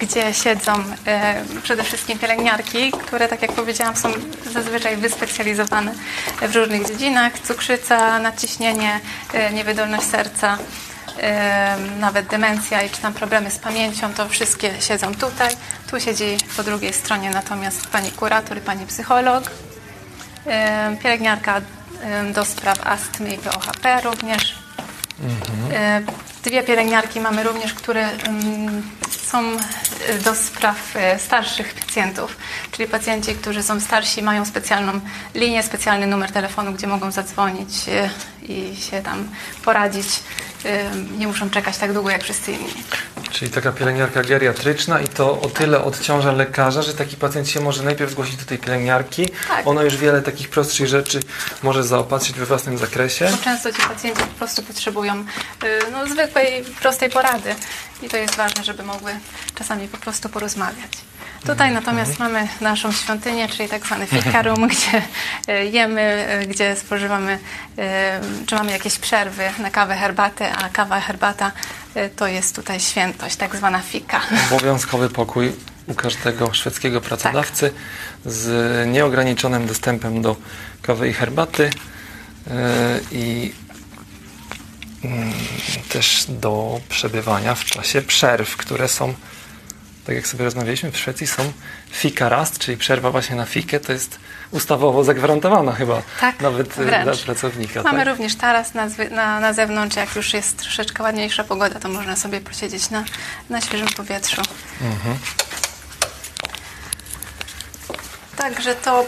gdzie 0.00 0.34
siedzą 0.34 0.84
e, 1.06 1.44
przede 1.62 1.82
wszystkim 1.82 2.18
pielęgniarki, 2.18 2.92
które, 2.92 3.28
tak 3.28 3.42
jak 3.42 3.52
powiedziałam, 3.52 3.96
są 3.96 4.08
zazwyczaj 4.52 4.96
wyspecjalizowane 4.96 5.94
w 6.42 6.56
różnych 6.56 6.86
dziedzinach. 6.88 7.38
Cukrzyca, 7.38 8.18
nadciśnienie, 8.18 9.00
e, 9.32 9.52
niewydolność 9.52 10.04
serca, 10.06 10.58
e, 11.20 11.76
nawet 11.98 12.26
demencja 12.26 12.82
i 12.82 12.90
czy 12.90 13.02
tam 13.02 13.12
problemy 13.12 13.50
z 13.50 13.58
pamięcią, 13.58 14.14
to 14.14 14.28
wszystkie 14.28 14.70
siedzą 14.80 15.14
tutaj. 15.14 15.56
Tu 15.90 16.00
siedzi 16.00 16.36
po 16.56 16.62
drugiej 16.62 16.92
stronie 16.92 17.30
natomiast 17.30 17.86
pani 17.86 18.10
kurator 18.12 18.58
i 18.58 18.60
pani 18.60 18.86
psycholog. 18.86 19.50
Pielęgniarka 21.02 21.60
do 22.34 22.44
spraw 22.44 22.86
astmy 22.86 23.34
i 23.34 23.38
POHP 23.38 24.00
również. 24.00 24.54
E, 25.72 26.02
Dwie 26.44 26.62
pielęgniarki 26.62 27.20
mamy 27.20 27.42
również, 27.42 27.74
które 27.74 28.10
mm, 28.10 28.82
są 29.32 29.56
e, 30.08 30.18
do 30.24 30.34
spraw 30.34 30.96
e, 30.96 31.18
starszych 31.18 31.74
pacjentów, 31.74 32.36
czyli 32.72 32.88
pacjenci, 32.88 33.34
którzy 33.34 33.62
są 33.62 33.80
starsi, 33.80 34.22
mają 34.22 34.44
specjalną 34.44 35.00
linię, 35.34 35.62
specjalny 35.62 36.06
numer 36.06 36.32
telefonu, 36.32 36.72
gdzie 36.72 36.86
mogą 36.86 37.10
zadzwonić 37.10 37.88
e, 37.88 38.10
i 38.42 38.76
się 38.76 39.02
tam 39.02 39.28
poradzić. 39.64 40.06
Nie 41.18 41.26
muszą 41.26 41.50
czekać 41.50 41.76
tak 41.78 41.92
długo 41.92 42.10
jak 42.10 42.22
wszyscy 42.22 42.52
inni. 42.52 42.72
Czyli 43.32 43.50
taka 43.50 43.72
pielęgniarka 43.72 44.22
geriatryczna 44.22 45.00
i 45.00 45.08
to 45.08 45.40
o 45.40 45.48
tyle 45.48 45.84
odciąża 45.84 46.32
lekarza, 46.32 46.82
że 46.82 46.94
taki 46.94 47.16
pacjent 47.16 47.48
się 47.48 47.60
może 47.60 47.82
najpierw 47.82 48.10
zgłosić 48.10 48.36
do 48.36 48.44
tej 48.44 48.58
pielęgniarki. 48.58 49.28
Tak. 49.48 49.66
Ona 49.66 49.82
już 49.82 49.96
wiele 49.96 50.22
takich 50.22 50.48
prostszych 50.48 50.86
rzeczy 50.86 51.20
może 51.62 51.84
zaopatrzyć 51.84 52.36
we 52.36 52.46
własnym 52.46 52.78
zakresie. 52.78 53.28
Bo 53.30 53.44
często 53.44 53.72
ci 53.72 53.82
pacjenci 53.82 54.22
po 54.22 54.26
prostu 54.38 54.62
potrzebują 54.62 55.14
y, 55.14 55.24
no, 55.92 56.06
zwykłej, 56.06 56.64
prostej 56.80 57.10
porady 57.10 57.54
i 58.02 58.08
to 58.08 58.16
jest 58.16 58.34
ważne, 58.34 58.64
żeby 58.64 58.82
mogły 58.82 59.12
czasami 59.54 59.88
po 59.88 59.96
prostu 59.96 60.28
porozmawiać. 60.28 60.90
Tutaj 61.46 61.72
natomiast 61.72 62.18
mamy 62.18 62.48
naszą 62.60 62.92
świątynię, 62.92 63.48
czyli 63.48 63.68
tak 63.68 63.86
zwany 63.86 64.06
fika 64.06 64.42
room, 64.42 64.68
gdzie 64.72 65.02
y, 65.48 65.66
jemy, 65.66 66.26
y, 66.42 66.46
gdzie 66.46 66.76
spożywamy, 66.76 67.38
y, 68.42 68.46
czy 68.46 68.54
mamy 68.54 68.72
jakieś 68.72 68.98
przerwy 68.98 69.42
na 69.58 69.70
kawę, 69.70 69.96
herbatę, 69.96 70.52
a 70.52 70.68
kawa, 70.68 71.00
herbata 71.00 71.52
to 72.16 72.26
jest 72.26 72.56
tutaj 72.56 72.80
świętość, 72.80 73.36
tak 73.36 73.56
zwana 73.56 73.80
fika. 73.80 74.20
Obowiązkowy 74.50 75.10
pokój 75.10 75.52
u 75.86 75.94
każdego 75.94 76.54
szwedzkiego 76.54 77.00
pracodawcy 77.00 77.72
z 78.24 78.86
nieograniczonym 78.88 79.66
dostępem 79.66 80.22
do 80.22 80.36
kawy 80.82 81.08
i 81.08 81.12
herbaty 81.12 81.70
i 83.12 83.52
mm, 83.52 83.69
też 85.88 86.24
do 86.28 86.80
przebywania 86.88 87.54
w 87.54 87.64
czasie 87.64 88.02
przerw, 88.02 88.56
które 88.56 88.88
są 88.88 89.14
tak 90.06 90.16
jak 90.16 90.26
sobie 90.26 90.44
rozmawialiśmy, 90.44 90.90
w 90.90 90.98
Szwecji 90.98 91.26
są 91.26 91.52
fikarast, 91.90 92.58
czyli 92.58 92.76
przerwa 92.76 93.10
właśnie 93.10 93.36
na 93.36 93.46
fikę, 93.46 93.80
to 93.80 93.92
jest 93.92 94.18
ustawowo 94.50 95.04
zagwarantowana 95.04 95.72
chyba 95.72 96.02
Tak, 96.20 96.40
nawet 96.40 96.78
e, 96.78 96.84
wręcz. 96.84 97.04
dla 97.04 97.24
pracownika. 97.24 97.82
Mamy 97.82 97.98
tak? 97.98 98.08
również 98.08 98.34
taras 98.34 98.74
na, 98.74 98.86
na, 99.10 99.40
na 99.40 99.52
zewnątrz, 99.52 99.96
jak 99.96 100.16
już 100.16 100.34
jest 100.34 100.56
troszeczkę 100.58 101.02
ładniejsza 101.02 101.44
pogoda, 101.44 101.80
to 101.80 101.88
można 101.88 102.16
sobie 102.16 102.40
posiedzieć 102.40 102.90
na, 102.90 103.04
na 103.50 103.60
świeżym 103.60 103.88
powietrzu. 103.88 104.42
Mhm. 104.82 105.18
Także 108.36 108.74
to 108.74 109.06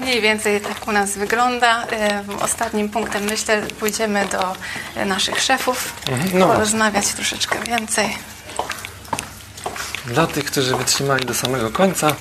mniej 0.00 0.20
więcej 0.20 0.60
tak 0.60 0.88
u 0.88 0.92
nas 0.92 1.10
wygląda. 1.18 1.86
E, 1.86 2.24
Ostatnim 2.40 2.88
punktem 2.88 3.24
myślę 3.24 3.62
pójdziemy 3.62 4.26
do 4.26 4.56
e, 4.96 5.04
naszych 5.04 5.40
szefów, 5.42 5.92
Mhm, 6.10 6.38
no 6.38 6.46
porozmawiać 6.46 7.06
troszeczkę 7.06 7.58
więcej. 7.64 8.16
Dla 10.06 10.26
tych, 10.26 10.44
którzy 10.44 10.76
wytrzymali 10.76 11.26
do 11.26 11.34
samego 11.34 11.70
końca, 11.70 12.14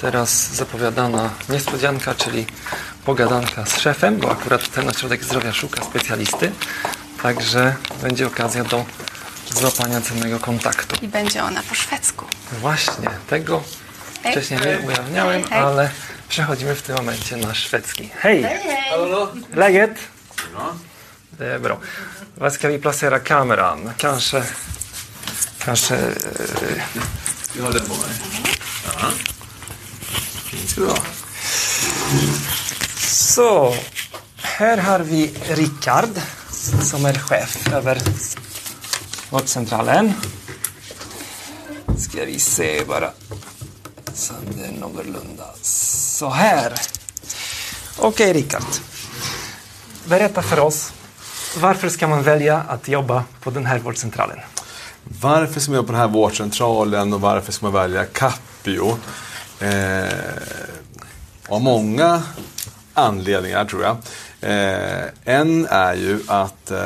teraz 0.00 0.48
zapowiadana 0.54 1.30
niespodzianka, 1.48 2.14
czyli 2.14 2.46
pogadanka 3.04 3.66
z 3.66 3.78
szefem, 3.80 4.16
bo 4.16 4.30
akurat 4.32 4.68
ten 4.70 4.88
ośrodek 4.88 5.24
zdrowia 5.24 5.52
szuka 5.52 5.84
specjalisty, 5.84 6.52
także 7.22 7.74
będzie 8.02 8.26
okazja 8.26 8.64
do 8.64 8.84
złapania 9.50 10.00
cennego 10.00 10.40
kontaktu. 10.40 10.96
I 11.02 11.08
będzie 11.08 11.44
ona 11.44 11.62
po 11.68 11.74
szwedzku. 11.74 12.24
Właśnie, 12.60 13.10
tego 13.30 13.62
wcześniej 14.30 14.60
nie 14.60 14.78
ujawniałem, 14.86 15.42
ale 15.50 15.90
przechodzimy 16.34 16.74
w 16.74 16.82
tym 16.82 16.96
momencie 16.96 17.36
na 17.36 17.54
szwedzki. 17.54 18.10
Hej! 18.14 18.46
Läget? 19.54 19.98
Det 21.38 21.54
är 21.54 21.58
bra. 21.58 21.78
Var 22.34 22.50
ska 22.50 22.68
vi 22.68 22.78
placera 22.78 23.18
kameran? 23.18 23.92
Kanske... 23.96 24.42
Kanske... 25.58 25.98
Vi 27.54 27.62
har 27.62 27.72
den 27.72 27.86
på 27.86 27.94
mig. 27.94 28.10
Ja. 28.86 29.10
Fint 30.50 30.70
ska 30.70 30.80
det 30.80 30.86
vara. 30.86 30.98
Så, 33.06 33.74
här 34.36 34.78
har 34.78 35.00
vi 35.00 35.34
Rickard 35.48 36.20
som 36.82 37.04
är 37.06 37.14
chef 37.14 37.72
över 37.72 38.02
vårdcentralen. 39.30 40.12
Ska 41.98 42.24
vi 42.24 42.38
se 42.38 42.84
bara 42.84 43.10
så 44.14 44.34
det 44.56 44.64
är 44.66 44.72
någorlunda 44.72 45.44
så 46.14 46.28
här. 46.28 46.72
Okej 47.98 48.32
Rickard, 48.32 48.62
berätta 50.04 50.42
för 50.42 50.60
oss 50.60 50.92
varför 51.56 51.88
ska 51.88 52.08
man 52.08 52.22
välja 52.22 52.62
att 52.68 52.88
jobba 52.88 53.24
på 53.40 53.50
den 53.50 53.66
här 53.66 53.78
vårdcentralen? 53.78 54.38
Varför 55.20 55.60
ska 55.60 55.70
man 55.70 55.76
jobba 55.76 55.86
på 55.86 55.92
den 55.92 56.00
här 56.00 56.08
vårdcentralen 56.08 57.12
och 57.12 57.20
varför 57.20 57.52
ska 57.52 57.66
man 57.66 57.72
välja 57.72 58.04
Capio? 58.04 58.98
Eh, 59.60 60.04
av 61.48 61.60
många 61.62 62.22
anledningar 62.94 63.64
tror 63.64 63.82
jag. 63.82 63.96
Eh, 64.40 65.04
en 65.24 65.66
är 65.66 65.94
ju 65.94 66.20
att 66.26 66.70
eh, 66.70 66.78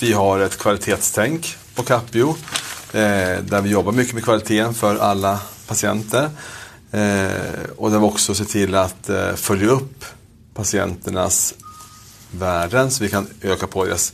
vi 0.00 0.12
har 0.12 0.40
ett 0.40 0.58
kvalitetstänk 0.58 1.56
på 1.74 1.82
Capio. 1.82 2.36
Eh, 2.92 3.38
där 3.42 3.60
vi 3.60 3.70
jobbar 3.70 3.92
mycket 3.92 4.14
med 4.14 4.24
kvaliteten 4.24 4.74
för 4.74 4.96
alla 4.96 5.40
patienter. 5.66 6.30
Eh, 6.92 7.70
och 7.76 7.90
där 7.90 7.98
vi 7.98 8.04
också 8.04 8.34
ser 8.34 8.44
till 8.44 8.74
att 8.74 9.08
eh, 9.08 9.34
följa 9.34 9.68
upp 9.68 10.04
patienternas 10.54 11.54
värden 12.30 12.90
så 12.90 13.04
vi 13.04 13.10
kan 13.10 13.26
öka 13.42 13.66
på 13.66 13.84
deras 13.84 14.12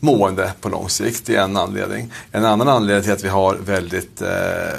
mående 0.00 0.52
på 0.60 0.68
lång 0.68 0.88
sikt. 0.88 1.26
Det 1.26 1.36
är 1.36 1.42
en 1.42 1.56
anledning. 1.56 2.12
En 2.32 2.44
annan 2.44 2.68
anledning 2.68 3.02
till 3.02 3.12
att 3.12 3.24
vi 3.24 3.28
har 3.28 3.54
väldigt 3.54 4.22
eh, 4.22 4.28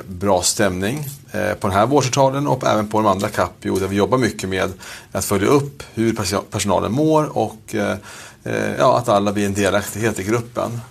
bra 0.08 0.42
stämning 0.42 1.06
eh, 1.32 1.54
på 1.54 1.68
den 1.68 1.78
här 1.78 1.86
vårdcentralen 1.86 2.48
och 2.48 2.68
även 2.68 2.88
på 2.88 2.98
de 2.98 3.08
andra 3.08 3.30
Capio 3.30 3.80
där 3.80 3.88
vi 3.88 3.96
jobbar 3.96 4.18
mycket 4.18 4.50
med 4.50 4.74
att 5.12 5.26
följa 5.26 5.48
upp 5.48 5.84
hur 5.94 6.14
personalen 6.52 6.92
mår 6.92 7.38
och 7.38 7.76
eh, 7.76 7.98
eh, 8.44 8.76
ja, 8.78 8.98
att 8.98 9.10
alla 9.10 9.34
blir 9.34 9.46
en 9.46 9.54
delaktighet 9.54 10.20
i 10.20 10.24
gruppen. 10.24 10.82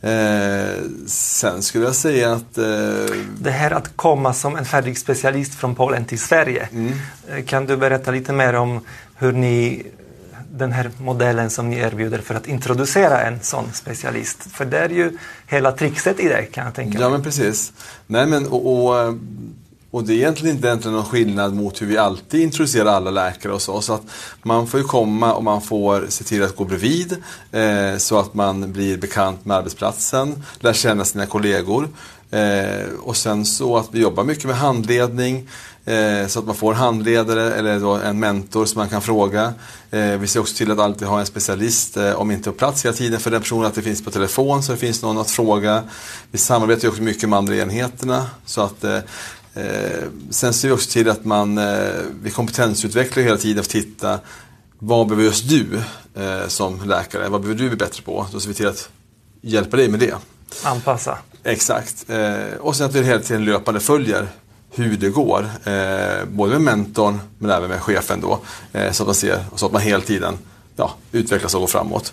Eh, 0.00 0.82
sen 1.06 1.62
skulle 1.62 1.84
jag 1.84 1.94
säga 1.94 2.32
att 2.32 2.58
eh, 2.58 2.64
Det 3.40 3.50
här 3.50 3.70
att 3.70 3.96
komma 3.96 4.32
som 4.32 4.56
en 4.56 4.64
färdig 4.64 4.98
specialist 4.98 5.54
från 5.54 5.74
Polen 5.74 6.04
till 6.04 6.18
Sverige. 6.20 6.68
Eh, 7.28 7.44
Kan 7.44 7.66
du 7.66 7.76
berätta 7.76 8.10
lite 8.10 8.32
mer 8.32 8.54
om 8.54 8.80
hur 9.16 9.32
ni, 9.32 9.82
den 10.52 10.72
här 10.72 10.90
modellen 10.98 11.50
som 11.50 11.70
ni 11.70 11.76
erbjuder 11.78 12.18
för 12.18 12.34
att 12.34 12.46
introducera 12.46 13.20
en 13.22 13.40
sån 13.42 13.72
specialist? 13.72 14.38
För 14.52 14.64
det 14.64 14.78
är 14.78 14.88
ju 14.88 15.18
hela 15.46 15.72
trixet 15.72 16.20
i 16.20 16.28
det 16.28 16.42
kan 16.42 16.64
jag 16.64 16.74
tänka 16.74 16.98
Ja 16.98 17.08
mig. 17.08 17.10
men 17.18 17.22
precis. 17.22 17.72
Nej 18.06 18.26
men 18.26 18.46
och, 18.46 18.86
och, 18.88 19.14
och 19.90 20.04
det 20.04 20.12
är 20.12 20.16
egentligen 20.16 20.56
inte 20.56 20.68
egentligen 20.68 20.96
någon 20.96 21.04
skillnad 21.04 21.54
mot 21.54 21.82
hur 21.82 21.86
vi 21.86 21.98
alltid 21.98 22.40
introducerar 22.40 22.92
alla 22.92 23.10
läkare 23.10 23.52
och 23.52 23.62
så. 23.62 23.80
Så 23.80 23.92
att 23.92 24.02
man 24.42 24.66
får 24.66 24.80
ju 24.80 24.86
komma 24.86 25.34
och 25.34 25.44
man 25.44 25.62
får 25.62 26.06
se 26.08 26.24
till 26.24 26.42
att 26.42 26.56
gå 26.56 26.64
bredvid 26.64 27.16
eh, 27.52 27.96
så 27.98 28.18
att 28.18 28.34
man 28.34 28.72
blir 28.72 28.98
bekant 28.98 29.44
med 29.44 29.56
arbetsplatsen, 29.56 30.44
lär 30.60 30.72
känna 30.72 31.04
sina 31.04 31.26
kollegor. 31.26 31.88
Eh, 32.30 32.88
och 33.02 33.16
sen 33.16 33.44
så 33.44 33.76
att 33.76 33.88
vi 33.92 34.00
jobbar 34.00 34.24
mycket 34.24 34.44
med 34.44 34.56
handledning 34.56 35.48
eh, 35.84 36.26
så 36.26 36.38
att 36.38 36.46
man 36.46 36.54
får 36.54 36.74
handledare 36.74 37.54
eller 37.54 37.80
då 37.80 37.94
en 37.94 38.20
mentor 38.20 38.64
som 38.64 38.78
man 38.78 38.88
kan 38.88 39.02
fråga. 39.02 39.54
Eh, 39.90 40.00
vi 40.00 40.26
ser 40.26 40.40
också 40.40 40.56
till 40.56 40.70
att 40.70 40.78
alltid 40.78 41.08
ha 41.08 41.20
en 41.20 41.26
specialist, 41.26 41.96
eh, 41.96 42.12
om 42.12 42.30
inte 42.30 42.50
på 42.50 42.56
plats 42.56 42.84
hela 42.84 42.96
tiden 42.96 43.20
för 43.20 43.30
den 43.30 43.40
personen, 43.40 43.66
att 43.66 43.74
det 43.74 43.82
finns 43.82 44.04
på 44.04 44.10
telefon 44.10 44.62
så 44.62 44.72
det 44.72 44.78
finns 44.78 45.02
någon 45.02 45.18
att 45.18 45.30
fråga. 45.30 45.82
Vi 46.30 46.38
samarbetar 46.38 46.82
ju 46.82 46.88
också 46.88 47.02
mycket 47.02 47.28
med 47.28 47.36
andra 47.36 47.56
enheterna 47.56 48.26
så 48.44 48.60
att 48.60 48.84
Eh, 48.84 48.98
sen 50.30 50.54
ser 50.54 50.68
vi 50.68 50.74
också 50.74 50.90
till 50.90 51.10
att 51.10 51.24
man, 51.24 51.58
eh, 51.58 51.90
vi 52.22 52.30
kompetensutvecklar 52.30 53.22
hela 53.22 53.36
tiden 53.36 53.64
för 53.64 53.68
att 53.68 53.84
titta 53.84 54.18
vad 54.78 55.06
behöver 55.06 55.24
just 55.24 55.48
du 55.48 55.80
eh, 56.14 56.46
som 56.48 56.88
läkare? 56.88 57.28
Vad 57.28 57.40
behöver 57.40 57.62
du 57.62 57.68
bli 57.68 57.76
bättre 57.76 58.02
på? 58.02 58.26
Då 58.32 58.40
ser 58.40 58.48
vi 58.48 58.54
till 58.54 58.68
att 58.68 58.88
hjälpa 59.40 59.76
dig 59.76 59.88
med 59.88 60.00
det. 60.00 60.14
Anpassa. 60.62 61.18
Exakt. 61.44 62.10
Eh, 62.10 62.58
och 62.60 62.76
sen 62.76 62.86
att 62.86 62.94
vi 62.94 63.02
hela 63.02 63.22
tiden 63.22 63.44
löpande 63.44 63.80
följer 63.80 64.28
hur 64.70 64.96
det 64.96 65.08
går. 65.08 65.50
Eh, 65.64 66.24
både 66.28 66.52
med 66.52 66.60
mentorn 66.60 67.20
men 67.38 67.50
även 67.50 67.68
med 67.68 67.80
chefen 67.80 68.20
då. 68.20 68.40
Eh, 68.72 68.92
så 68.92 69.02
att 69.02 69.06
man 69.06 69.14
ser, 69.14 69.44
så 69.56 69.66
att 69.66 69.72
man 69.72 69.82
hela 69.82 70.02
tiden 70.02 70.38
ja, 70.76 70.94
utvecklas 71.12 71.54
och 71.54 71.60
går 71.60 71.66
framåt. 71.66 72.12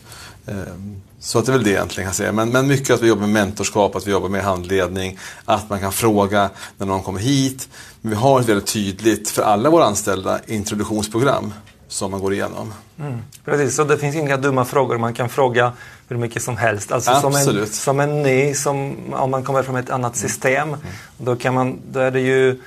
Så 1.26 1.40
att 1.40 1.46
det 1.46 1.52
är 1.52 1.54
väl 1.54 1.64
det 1.64 1.70
egentligen 1.70 2.08
kan 2.08 2.14
säga. 2.14 2.32
Men, 2.32 2.50
men 2.50 2.68
mycket 2.68 2.90
att 2.90 3.02
vi 3.02 3.08
jobbar 3.08 3.22
med 3.22 3.30
mentorskap, 3.30 3.96
att 3.96 4.08
vi 4.08 4.12
jobbar 4.12 4.30
med 4.30 4.44
handledning, 4.44 5.20
att 5.46 5.70
man 5.70 5.80
kan 5.80 5.92
fråga 5.92 6.50
när 6.78 6.88
någon 6.88 7.04
kommer 7.04 7.20
hit. 7.20 7.70
Men 8.02 8.10
vi 8.10 8.18
har 8.18 8.40
ett 8.40 8.50
väldigt 8.50 8.68
tydligt, 8.68 9.30
för 9.30 9.42
alla 9.42 9.70
våra 9.70 9.86
anställda, 9.86 10.40
introduktionsprogram 10.48 11.54
som 11.88 12.12
man 12.12 12.20
går 12.20 12.34
igenom. 12.34 12.74
Mm. 13.00 13.20
Precis, 13.46 13.76
så 13.76 13.84
det 13.84 13.98
finns 13.98 14.16
inga 14.16 14.38
dumma 14.38 14.66
frågor. 14.66 14.98
Man 14.98 15.14
kan 15.14 15.30
fråga 15.30 15.72
hur 16.08 16.18
mycket 16.18 16.44
som 16.44 16.58
helst. 16.58 16.92
Alltså 16.92 17.16
som 17.22 17.32
en, 17.32 17.38
Absolut. 17.38 17.74
som 17.74 18.00
en 18.00 18.24
ny, 18.24 18.54
som, 18.54 18.96
om 19.14 19.32
man 19.32 19.44
kommer 19.44 19.64
från 19.64 19.76
ett 19.76 19.90
annat 19.90 20.16
system, 20.16 20.78
då, 21.18 21.36
kan 21.36 21.54
man, 21.54 21.80
då 21.92 22.00
är 22.00 22.12
det 22.12 22.22
ju 22.22 22.62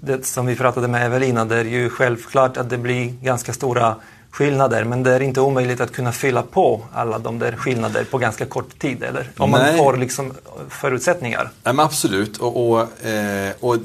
det 0.00 0.26
som 0.26 0.46
vi 0.46 0.56
pratade 0.56 0.88
med 0.88 1.06
Evelina, 1.06 1.44
det 1.44 1.56
är 1.56 1.64
ju 1.64 1.90
självklart 1.90 2.56
att 2.56 2.70
det 2.70 2.78
blir 2.78 3.06
ganska 3.22 3.52
stora 3.52 3.96
skillnader 4.30 4.84
men 4.84 5.02
det 5.02 5.12
är 5.12 5.20
inte 5.20 5.40
omöjligt 5.40 5.80
att 5.80 5.92
kunna 5.92 6.12
fylla 6.12 6.42
på 6.42 6.84
alla 6.94 7.18
de 7.18 7.38
där 7.38 7.56
skillnader 7.56 8.04
på 8.04 8.18
ganska 8.18 8.46
kort 8.46 8.78
tid 8.78 9.02
eller? 9.02 9.30
Om 9.36 9.50
man 9.50 9.60
Nej. 9.60 9.78
får 9.78 9.96
liksom 9.96 10.32
förutsättningar. 10.68 11.50
Ja, 11.62 11.82
absolut. 11.82 12.36
Och, 12.36 12.70
och, 12.70 13.06
eh, 13.06 13.52
och 13.60 13.76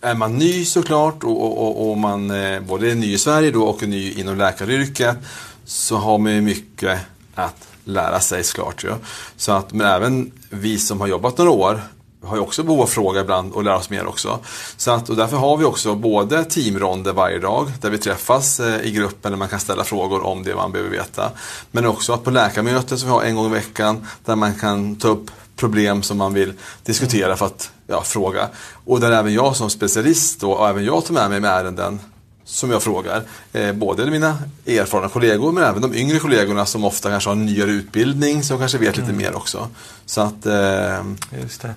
är 0.00 0.14
man 0.14 0.36
ny 0.36 0.64
såklart 0.64 1.24
och, 1.24 1.62
och, 1.62 1.90
och, 1.90 1.98
man 1.98 2.30
eh, 2.30 2.60
både 2.60 2.90
är 2.90 2.94
ny 2.94 3.12
i 3.12 3.18
Sverige 3.18 3.50
då 3.50 3.62
och 3.62 3.82
är 3.82 3.86
ny 3.86 4.12
inom 4.12 4.38
läkaryrket 4.38 5.16
så 5.64 5.96
har 5.96 6.18
man 6.18 6.32
ju 6.32 6.40
mycket 6.40 6.98
att 7.34 7.68
lära 7.84 8.20
sig 8.20 8.44
såklart. 8.44 8.84
Ju. 8.84 8.90
Så 9.36 9.52
att, 9.52 9.72
men 9.72 9.86
även 9.86 10.32
vi 10.50 10.78
som 10.78 11.00
har 11.00 11.08
jobbat 11.08 11.38
några 11.38 11.50
år 11.50 11.80
har 12.22 12.36
ju 12.36 12.42
också 12.42 12.62
behov 12.62 12.80
av 12.80 12.84
att 12.84 12.90
fråga 12.90 13.20
ibland 13.20 13.52
och 13.52 13.64
lära 13.64 13.76
oss 13.76 13.90
mer 13.90 14.06
också. 14.06 14.38
Så 14.76 14.90
att, 14.90 15.08
och 15.10 15.16
därför 15.16 15.36
har 15.36 15.56
vi 15.56 15.64
också 15.64 15.94
både 15.94 16.44
teamronder 16.44 17.12
varje 17.12 17.38
dag 17.38 17.72
där 17.80 17.90
vi 17.90 17.98
träffas 17.98 18.60
eh, 18.60 18.86
i 18.86 18.90
gruppen 18.90 19.32
där 19.32 19.38
man 19.38 19.48
kan 19.48 19.60
ställa 19.60 19.84
frågor 19.84 20.26
om 20.26 20.42
det 20.42 20.54
man 20.54 20.72
behöver 20.72 20.90
veta. 20.90 21.30
Men 21.70 21.86
också 21.86 22.12
att 22.12 22.24
på 22.24 22.30
läkarmöten 22.30 22.98
som 22.98 23.08
vi 23.08 23.14
har 23.14 23.22
en 23.22 23.36
gång 23.36 23.46
i 23.46 23.54
veckan 23.54 24.06
där 24.24 24.36
man 24.36 24.54
kan 24.54 24.96
ta 24.96 25.08
upp 25.08 25.30
problem 25.56 26.02
som 26.02 26.18
man 26.18 26.34
vill 26.34 26.52
diskutera 26.82 27.36
för 27.36 27.46
att 27.46 27.70
ja, 27.86 28.02
fråga. 28.02 28.48
Och 28.84 29.00
där 29.00 29.12
även 29.12 29.34
jag 29.34 29.56
som 29.56 29.70
specialist 29.70 30.40
då, 30.40 30.52
och 30.52 30.68
även 30.68 30.84
jag 30.84 31.04
tar 31.04 31.14
med 31.14 31.30
mig 31.30 31.40
med 31.40 31.50
ärenden 31.50 32.00
som 32.48 32.70
jag 32.70 32.82
frågar. 32.82 33.22
Eh, 33.52 33.72
både 33.72 34.10
mina 34.10 34.38
erfarna 34.66 35.08
kollegor 35.08 35.52
men 35.52 35.64
även 35.64 35.82
de 35.82 35.94
yngre 35.94 36.18
kollegorna 36.18 36.66
som 36.66 36.84
ofta 36.84 37.10
kanske 37.10 37.30
har 37.30 37.36
en 37.36 37.46
nyare 37.46 37.70
utbildning 37.70 38.42
som 38.42 38.58
kanske 38.58 38.78
vet 38.78 38.96
lite 38.96 39.12
mer 39.12 39.36
också. 39.36 39.68
Så 40.06 40.20
att 40.20 40.46
eh, 40.46 41.04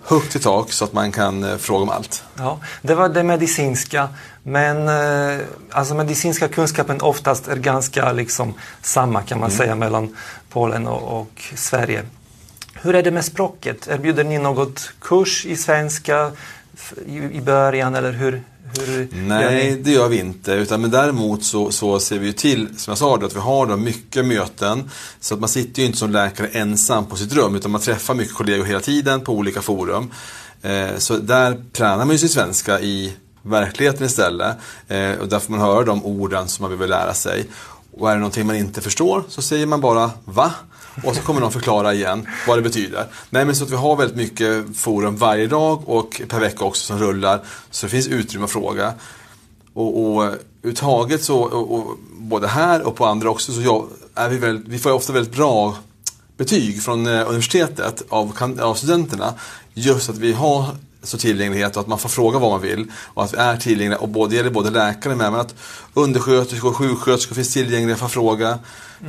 högt 0.04 0.36
i 0.36 0.40
tak 0.40 0.72
så 0.72 0.86
att 0.86 0.94
man 0.94 1.12
kan 1.12 1.44
eh, 1.44 1.58
fråga 1.58 1.84
om 1.84 1.90
allt. 1.90 2.24
Ja, 2.38 2.60
det 2.82 2.96
var 2.96 3.10
det 3.10 3.24
medicinska. 3.24 4.10
Men 4.44 4.88
eh, 4.88 5.46
alltså 5.72 5.94
medicinska 5.94 6.48
kunskapen 6.48 7.02
oftast 7.02 7.48
är 7.48 7.56
ganska 7.56 8.12
liksom 8.12 8.54
samma 8.82 9.22
kan 9.22 9.40
man 9.40 9.52
säga 9.52 9.76
mellan 9.76 10.16
Polen 10.50 10.88
och, 10.88 11.22
och 11.22 11.44
Sverige. 11.56 12.04
Hur 12.74 12.96
är 12.96 13.04
det 13.04 13.12
med 13.12 13.26
språket? 13.26 13.88
Erbjuder 13.88 14.24
ni 14.24 14.38
något 14.38 14.94
kurs 15.02 15.46
i 15.46 15.58
svenska 15.58 16.32
i 17.32 17.42
början 17.42 17.96
eller 17.96 18.12
hur? 18.12 18.44
Hur 18.80 19.08
Nej, 19.12 19.82
det 19.84 19.92
gör 19.92 20.08
vi 20.08 20.20
inte. 20.20 20.52
Utan, 20.52 20.82
men 20.82 20.92
däremot 20.92 21.44
så, 21.44 21.72
så 21.72 22.00
ser 22.00 22.20
vi 22.20 22.26
ju 22.26 22.34
till, 22.34 22.68
som 22.78 22.92
jag 22.92 22.98
sa, 22.98 23.18
då, 23.18 23.26
att 23.26 23.36
vi 23.36 23.40
har 23.40 23.66
då 23.66 23.78
mycket 23.78 24.26
möten. 24.26 24.90
Så 25.20 25.34
att 25.34 25.40
man 25.40 25.50
sitter 25.50 25.82
ju 25.82 25.86
inte 25.86 25.98
som 25.98 26.12
läkare 26.12 26.48
ensam 26.48 27.06
på 27.06 27.16
sitt 27.16 27.34
rum 27.34 27.56
utan 27.56 27.72
man 27.72 27.82
träffar 27.82 28.14
mycket 28.14 28.34
kollegor 28.34 28.66
hela 28.66 28.80
tiden 28.80 29.22
på 29.22 29.34
olika 29.34 29.62
forum. 29.62 30.12
Eh, 30.62 30.98
så 30.98 31.18
där 31.18 31.64
tränar 31.72 32.06
man 32.06 32.10
ju 32.10 32.18
sin 32.18 32.30
svenska 32.30 32.80
i 32.80 33.14
verkligheten 33.42 34.06
istället. 34.06 34.58
Eh, 34.88 35.12
och 35.12 35.28
där 35.28 35.40
får 35.40 35.52
man 35.52 35.62
höra 35.62 35.84
de 35.84 36.06
orden 36.06 36.48
som 36.48 36.64
man 36.64 36.80
vill 36.80 36.90
lära 36.90 37.14
sig. 37.14 37.46
Och 37.94 38.10
är 38.10 38.14
det 38.14 38.20
någonting 38.20 38.48
man 38.48 38.56
inte 38.56 38.82
förstår 38.82 39.24
så 39.28 39.42
säger 39.42 39.66
man 39.66 39.82
bara 39.82 40.12
VA? 40.26 40.52
Och 41.04 41.16
så 41.16 41.22
kommer 41.22 41.42
någon 41.42 41.52
förklara 41.52 41.94
igen 41.94 42.28
vad 42.48 42.58
det 42.58 42.62
betyder. 42.62 43.06
Nej 43.30 43.46
men 43.46 43.56
så 43.56 43.64
att 43.64 43.72
vi 43.72 43.76
har 43.76 43.96
väldigt 43.96 44.18
mycket 44.18 44.78
forum 44.78 45.16
varje 45.16 45.48
dag 45.48 45.90
och 45.90 46.22
per 46.28 46.40
vecka 46.40 46.66
också 46.66 46.86
som 46.86 47.00
rullar. 47.00 47.42
Så 47.70 47.86
det 47.86 47.90
finns 47.90 48.08
utrymme 48.08 48.46
att 48.46 48.52
fråga. 48.52 48.94
Och, 49.74 50.04
och 50.04 50.24
överhuvudtaget 50.24 51.24
så, 51.24 51.40
och, 51.40 51.76
och, 51.76 51.98
både 52.12 52.48
här 52.48 52.82
och 52.82 52.96
på 52.96 53.06
andra 53.06 53.30
också, 53.30 53.54
så 53.54 53.62
jag, 53.62 53.88
är 54.16 54.30
vi, 54.30 54.38
väldigt, 54.38 54.68
vi 54.68 54.80
får 54.80 54.92
ofta 54.92 55.14
väldigt 55.14 55.36
bra 55.36 55.76
betyg 56.38 56.84
från 56.84 57.08
eh, 57.08 57.28
universitetet 57.28 58.04
av, 58.10 58.56
av 58.62 58.76
studenterna. 58.76 59.34
Just 59.74 60.10
att 60.10 60.18
vi 60.18 60.34
har 60.34 60.66
så 61.04 61.18
tillgänglighet 61.18 61.76
och 61.76 61.82
att 61.82 61.88
man 61.88 62.00
får 62.00 62.10
fråga 62.10 62.40
vad 62.40 62.52
man 62.52 62.62
vill. 62.62 62.92
Och 63.14 63.24
att 63.24 63.34
vi 63.34 63.38
är 63.38 63.58
tillgängliga. 63.58 64.00
Och 64.00 64.10
både, 64.10 64.30
det 64.30 64.36
gäller 64.36 64.50
både 64.50 64.70
läkare 64.70 65.16
med, 65.16 65.32
men 65.32 65.42
att 65.42 65.56
undersköterskor 65.94 66.70
och 66.70 66.76
sjuksköterskor 66.76 67.36
finns 67.36 67.54
tillgängliga 67.54 67.98
för 67.98 68.06
att 68.06 68.12
fråga. 68.12 68.60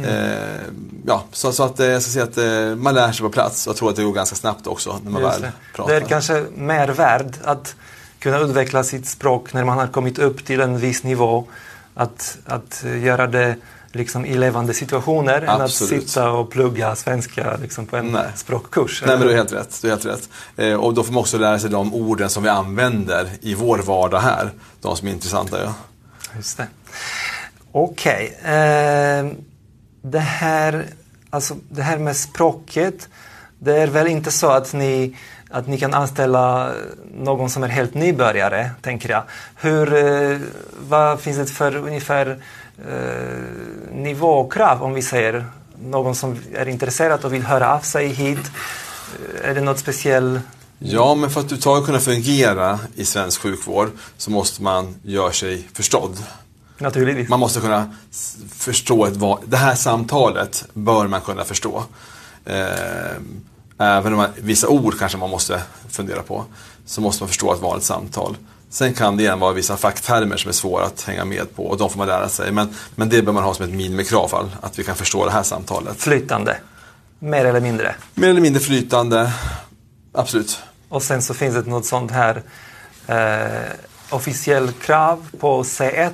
Eh, 0.05 0.61
ja, 1.07 1.24
så, 1.32 1.53
så 1.53 1.62
att 1.62 1.80
eh, 1.80 1.86
jag 1.86 2.03
ska 2.03 2.11
säga 2.11 2.24
att 2.24 2.38
eh, 2.38 2.76
man 2.76 2.95
lär 2.95 3.12
sig 3.12 3.22
på 3.22 3.30
plats. 3.30 3.66
Och 3.66 3.70
jag 3.70 3.76
tror 3.76 3.90
att 3.90 3.97
det 3.97 4.03
går 4.03 4.12
ganska 4.12 4.36
snabbt 4.36 4.66
också 4.66 5.01
när 5.05 5.11
man 5.11 5.22
Just 5.22 5.34
väl 5.34 5.43
det. 5.43 5.53
pratar. 5.74 5.93
det 5.93 6.01
är 6.01 6.07
kanske 6.09 6.45
mer 6.55 6.88
värd 6.88 7.34
att 7.45 7.74
kunna 8.18 8.38
utveckla 8.38 8.84
sitt 8.84 9.07
språk 9.07 9.53
när 9.53 9.64
man 9.64 9.78
har 9.78 9.86
kommit 9.86 10.18
upp 10.18 10.45
till 10.45 10.61
en 10.61 10.78
viss 10.78 11.03
nivå. 11.03 11.45
Att, 11.95 12.38
att 12.47 12.84
eh, 12.84 13.05
göra 13.05 13.26
det 13.26 13.57
liksom 13.93 14.26
i 14.26 14.34
levande 14.34 14.74
situationer 14.74 15.43
än 15.43 15.49
att 15.49 15.61
Absolut. 15.61 16.03
sitta 16.11 16.30
och 16.30 16.51
plugga 16.51 16.97
svenska 16.97 17.57
liksom 17.57 17.86
på 17.86 17.97
en 17.97 18.07
Nej. 18.07 18.26
språkkurs. 18.34 19.03
Nej 19.07 19.16
men 19.16 19.26
du 19.26 19.32
har 19.32 19.36
helt 19.36 19.53
rätt. 19.53 19.78
Du 19.82 19.88
helt 19.88 20.07
rätt. 20.07 20.28
Eh, 20.57 20.74
och 20.74 20.95
då 20.95 21.03
får 21.03 21.12
man 21.12 21.20
också 21.20 21.38
lära 21.38 21.59
sig 21.59 21.70
de 21.70 21.95
orden 21.95 22.30
som 22.30 22.43
vi 22.43 22.49
använder 22.49 23.28
i 23.40 23.55
vår 23.55 23.78
vardag 23.78 24.20
här. 24.20 24.51
De 24.80 24.97
som 24.97 25.09
är 25.09 25.12
intressanta. 25.12 25.62
Ja. 25.62 25.74
Just 26.36 26.57
det. 26.57 26.66
Okej. 27.72 28.38
Eh, 28.43 29.26
det, 30.03 30.18
här, 30.18 30.86
alltså, 31.30 31.57
det 31.68 31.82
här 31.82 31.99
med 31.99 32.16
språket. 32.16 33.09
Det 33.59 33.76
är 33.76 33.86
väl 33.86 34.07
inte 34.07 34.30
så 34.30 34.51
att 34.51 34.72
ni, 34.72 35.16
att 35.51 35.66
ni 35.66 35.78
kan 35.78 35.95
anställa 35.95 36.72
någon 37.14 37.51
som 37.51 37.62
är 37.62 37.68
helt 37.68 37.95
nybörjare, 37.95 38.70
tänker 38.82 39.11
jag. 39.11 39.22
Hur, 39.57 39.95
eh, 39.95 40.38
vad 40.88 41.20
finns 41.20 41.38
det 41.38 41.47
för 41.47 41.76
ungefär 41.76 42.43
eh, 42.79 43.95
nivåkrav, 43.95 44.83
om 44.83 44.95
vi 44.95 45.03
säger? 45.03 45.47
Någon 45.85 46.14
som 46.14 46.37
är 46.55 46.68
intresserad 46.68 47.25
och 47.25 47.33
vill 47.35 47.43
höra 47.43 47.75
av 47.75 47.81
sig 47.81 48.09
hit. 48.09 48.39
Eh, 48.39 49.51
Är 49.51 49.55
det 49.55 49.61
något 49.61 49.79
speciellt? 49.79 50.41
ja, 50.79 51.14
men 51.14 51.31
för 51.31 51.41
att 51.41 51.49
du 51.49 51.57
ska 51.57 51.85
kunna 51.85 51.99
fungera 51.99 52.79
i 52.95 53.05
svensk 53.05 53.41
sjukvård 53.41 53.91
så 54.16 54.31
måste 54.31 54.62
man 54.62 54.95
göra 55.03 55.33
sig 55.33 55.68
förstådd. 55.73 56.18
Naturligtvis. 56.79 57.29
Man 57.29 57.41
måste 57.41 57.61
kunna 57.61 57.95
förstå 58.53 59.07
ett 59.07 59.16
vad, 59.16 59.39
det 59.47 59.57
här 59.57 59.75
samtalet 59.75 60.64
bör 60.73 61.07
man 61.07 61.20
kunna 61.20 61.45
förstå. 61.45 61.85
Eh, 62.45 63.16
även 63.79 64.12
om 64.12 64.16
man, 64.18 64.29
vissa 64.37 64.68
ord 64.68 64.99
kanske 64.99 65.18
man 65.18 65.31
måste 65.31 65.62
fundera 65.89 66.23
på 66.23 66.45
så 66.87 67.01
måste 67.01 67.23
man 67.23 67.29
förstå 67.29 67.55
ett 67.55 67.61
vanligt 67.61 67.85
samtal. 67.85 68.37
Sen 68.73 68.95
kan 68.95 69.16
det 69.16 69.23
igen 69.23 69.39
vara 69.41 69.53
vissa 69.53 69.77
facktermer 69.77 70.37
som 70.37 70.49
är 70.49 70.53
svåra 70.53 70.85
att 70.85 71.03
hänga 71.03 71.25
med 71.25 71.57
på 71.57 71.66
och 71.66 71.79
de 71.79 71.91
får 71.91 71.99
man 71.99 72.07
lära 72.09 72.29
sig. 72.29 72.53
Men, 72.53 72.68
men 72.95 73.09
det 73.09 73.23
bör 73.23 73.33
man 73.33 73.43
ha 73.43 73.55
som 73.55 73.64
ett 73.64 73.70
minimikrav, 73.75 74.29
fall, 74.29 74.51
att 74.61 74.79
vi 74.79 74.85
kan 74.85 74.97
förstå 74.97 75.25
det 75.25 75.31
här 75.33 75.43
samtalet. 75.43 75.97
Flytande. 75.97 76.57
Mer 77.18 77.45
eller 77.45 77.61
mindre. 77.61 77.95
Mer 78.14 78.29
eller 78.29 78.41
mindre 78.41 78.61
flytande, 78.61 79.33
absolut. 80.12 80.59
Och 80.89 81.03
sen 81.03 81.23
så 81.23 81.35
finns 81.35 81.55
det 81.55 81.70
något 81.70 81.87
sånt 81.87 82.11
här 82.11 82.43
eh, 83.07 83.73
officiell 84.11 84.73
krav 84.73 85.29
på 85.41 85.62
C1 85.62 86.11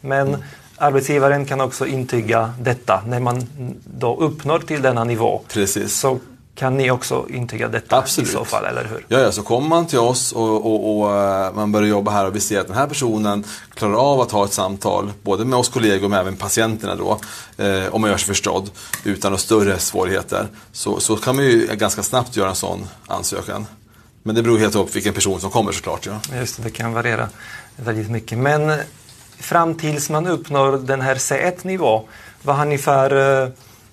men 0.00 0.28
Mm. 0.28 0.40
arbetsgivaren 0.76 1.46
kan 1.46 1.60
också 1.60 1.86
intyga 1.86 2.54
detta. 2.60 3.02
När 3.06 3.20
man 3.20 3.46
då 3.84 4.16
uppnår 4.16 4.58
till 4.58 4.82
denna 4.82 5.04
nivå 5.04 5.42
Precis. 5.48 5.94
så 5.98 6.18
kan 6.54 6.76
ni 6.76 6.90
också 6.90 7.26
intyga 7.30 7.68
detta 7.68 7.96
Absolut. 7.96 8.30
i 8.30 8.32
så 8.32 8.44
fall, 8.44 8.64
eller 8.64 8.84
hur? 8.84 9.06
Ja, 9.08 9.18
ja, 9.18 9.32
så 9.32 9.42
kommer 9.42 9.68
man 9.68 9.86
till 9.86 9.98
oss 9.98 10.32
och, 10.32 10.66
och, 10.66 11.00
och 11.00 11.16
eh, 11.16 11.54
man 11.54 11.72
börjar 11.72 11.88
jobba 11.88 12.10
här 12.10 12.26
och 12.26 12.36
vi 12.36 12.40
ser 12.40 12.60
att 12.60 12.66
den 12.66 12.76
här 12.76 12.86
personen 12.86 13.44
klarar 13.74 13.94
av 13.94 14.20
att 14.20 14.30
ha 14.30 14.44
ett 14.44 14.52
samtal, 14.52 15.12
både 15.22 15.44
med 15.44 15.58
oss 15.58 15.68
kollegor 15.68 16.08
men 16.08 16.20
även 16.20 16.36
patienterna 16.36 16.94
då, 16.94 17.18
eh, 17.64 17.94
om 17.94 18.00
man 18.00 18.10
gör 18.10 18.16
sig 18.16 18.26
förstådd 18.26 18.70
utan 19.04 19.30
några 19.30 19.40
större 19.40 19.78
svårigheter. 19.78 20.46
Så, 20.72 21.00
så 21.00 21.16
kan 21.16 21.36
man 21.36 21.44
ju 21.44 21.66
ganska 21.66 22.02
snabbt 22.02 22.36
göra 22.36 22.48
en 22.48 22.54
sån 22.54 22.86
ansökan. 23.06 23.66
Men 24.22 24.34
det 24.34 24.42
beror 24.42 24.58
helt 24.58 24.72
på 24.72 24.88
vilken 24.92 25.14
person 25.14 25.40
som 25.40 25.50
kommer 25.50 25.72
såklart. 25.72 26.06
Ja. 26.06 26.36
Just 26.38 26.56
det, 26.56 26.62
det 26.62 26.70
kan 26.70 26.92
variera 26.92 27.28
väldigt 27.76 28.10
mycket. 28.10 28.38
Men 28.38 28.72
fram 29.38 29.74
tills 29.74 30.10
man 30.10 30.26
uppnår 30.26 30.78
den 30.78 31.00
här 31.00 31.14
C1-nivå, 31.14 32.02
vad 32.42 32.56
har 32.56 32.64
ni 32.64 32.78
för 32.78 33.42
eh, 33.42 33.48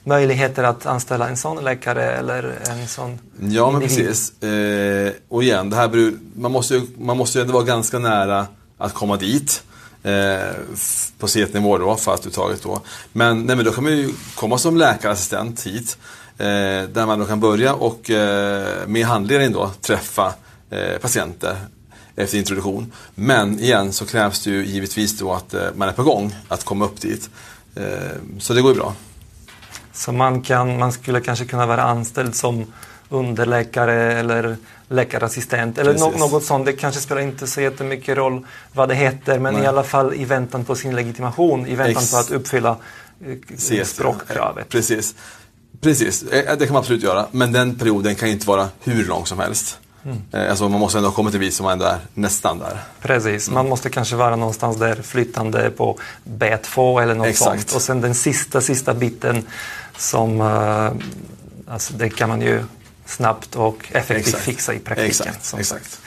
möjligheter 0.07 0.63
att 0.63 0.85
anställa 0.85 1.29
en 1.29 1.37
sån 1.37 1.63
läkare 1.63 2.11
eller 2.11 2.59
en 2.69 2.87
sån 2.87 3.19
Ja, 3.39 3.71
men 3.71 3.81
individ? 3.81 4.07
precis. 4.07 4.43
Eh, 4.43 5.11
och 5.29 5.43
igen, 5.43 5.69
det 5.69 5.75
här 5.75 5.87
beror, 5.87 6.13
man, 6.35 6.51
måste 6.51 6.73
ju, 6.75 6.81
man 6.97 7.17
måste 7.17 7.37
ju 7.37 7.41
ändå 7.41 7.53
vara 7.53 7.63
ganska 7.63 7.99
nära 7.99 8.47
att 8.77 8.93
komma 8.93 9.17
dit. 9.17 9.63
Eh, 10.03 10.39
på 11.19 11.27
C1-nivå 11.27 11.77
då, 11.77 11.95
för 11.95 12.13
att 12.13 12.27
uttaget 12.27 12.63
då. 12.63 12.81
Men, 13.13 13.41
nej, 13.43 13.55
men 13.55 13.65
då 13.65 13.71
kan 13.71 13.83
man 13.83 13.93
ju 13.97 14.13
komma 14.35 14.57
som 14.57 14.77
läkarassistent 14.77 15.63
hit. 15.63 15.97
Eh, 16.37 16.45
där 16.93 17.05
man 17.05 17.19
då 17.19 17.25
kan 17.25 17.39
börja 17.39 17.73
och 17.73 18.09
eh, 18.09 18.87
med 18.87 19.05
handledning 19.05 19.51
då 19.51 19.71
träffa 19.81 20.33
eh, 20.69 20.97
patienter 21.01 21.57
efter 22.15 22.37
introduktion. 22.37 22.91
Men 23.15 23.59
igen 23.59 23.93
så 23.93 24.05
krävs 24.05 24.43
det 24.43 24.49
ju 24.49 24.65
givetvis 24.65 25.17
då 25.19 25.33
att 25.33 25.53
eh, 25.53 25.61
man 25.75 25.89
är 25.89 25.93
på 25.93 26.03
gång 26.03 26.35
att 26.47 26.63
komma 26.63 26.85
upp 26.85 27.01
dit. 27.01 27.29
Så 28.39 28.53
det 28.53 28.61
går 28.61 28.71
ju 28.71 28.77
bra. 28.79 28.93
Så 29.97 30.11
man, 30.11 30.41
kan, 30.41 30.79
man 30.79 30.91
skulle 30.91 31.21
kanske 31.21 31.45
kunna 31.45 31.65
vara 31.65 31.83
anställd 31.83 32.35
som 32.35 32.65
underläkare 33.09 34.13
eller 34.19 34.57
läkarassistent 34.89 35.77
eller 35.77 35.93
no, 35.93 36.17
något 36.17 36.43
sånt. 36.43 36.65
Det 36.65 36.73
kanske 36.73 37.01
spelar 37.01 37.21
inte 37.21 37.47
så 37.47 37.61
jättemycket 37.61 38.17
roll 38.17 38.45
vad 38.73 38.89
det 38.89 38.95
heter 38.95 39.39
men 39.39 39.53
Nej. 39.53 39.63
i 39.63 39.65
alla 39.67 39.83
fall 39.83 40.13
i 40.13 40.25
väntan 40.25 40.65
på 40.65 40.75
sin 40.75 40.95
legitimation, 40.95 41.67
i 41.67 41.75
väntan 41.75 42.03
Ex- 42.03 42.11
på 42.11 42.17
att 42.17 42.31
uppfylla 42.31 42.77
eh, 43.71 43.83
språkkravet. 43.83 44.69
Precis. 44.69 45.15
Precis, 45.81 46.23
Eh, 46.23 46.57
det 46.57 46.65
kan 46.65 46.73
man 46.73 46.79
absolut 46.79 47.03
göra. 47.03 47.25
Men 47.31 47.51
den 47.51 47.75
perioden 47.75 48.15
kan 48.15 48.29
inte 48.29 48.47
vara 48.47 48.69
hur 48.83 49.05
lång 49.05 49.25
som 49.25 49.39
helst. 49.39 49.79
Mm. 50.05 50.17
Eh, 50.31 50.49
Alltså 50.49 50.69
man 50.69 50.79
måste 50.79 50.97
ändå 50.97 51.11
komma 51.11 51.31
till 51.31 51.39
vis 51.39 51.55
som 51.57 51.63
man 51.63 51.73
ändå 51.73 51.85
är 51.85 51.97
nästan 52.13 52.59
där. 52.59 52.79
Precis, 53.01 53.49
man 53.49 53.69
måste 53.69 53.89
kanske 53.89 54.15
vara 54.15 54.35
någonstans 54.35 54.77
där 54.77 54.95
flytande 55.01 55.69
på 55.69 55.99
B2 56.39 57.01
eller 57.01 57.15
något 57.15 57.27
Exakt. 57.27 57.59
sånt. 57.69 57.75
Och 57.75 57.81
sen 57.81 58.01
den 58.01 58.15
sista, 58.15 58.61
sista 58.61 58.93
biten 58.93 59.45
som 59.97 60.41
eh, 60.41 60.91
alltså 61.73 61.93
det 61.93 62.09
kan 62.09 62.29
man 62.29 62.41
ju 62.41 62.63
snabbt 63.05 63.55
och 63.55 63.89
effektivt 63.91 64.27
Exakt. 64.27 64.43
fixa 64.43 64.73
i 64.73 64.79
praktiken. 64.79 65.33
Exakt. 65.57 65.99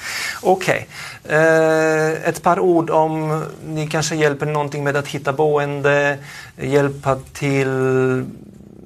Okej. 0.42 0.88
Eh, 1.24 2.28
ett 2.28 2.42
par 2.42 2.58
ord 2.60 2.90
om 2.90 3.44
ni 3.66 3.86
kanske 3.88 4.14
hjälper 4.14 4.46
någonting 4.46 4.84
med 4.84 4.96
att 4.96 5.06
hitta 5.08 5.32
boende, 5.32 6.18
hjälpa 6.56 7.16
till 7.32 7.68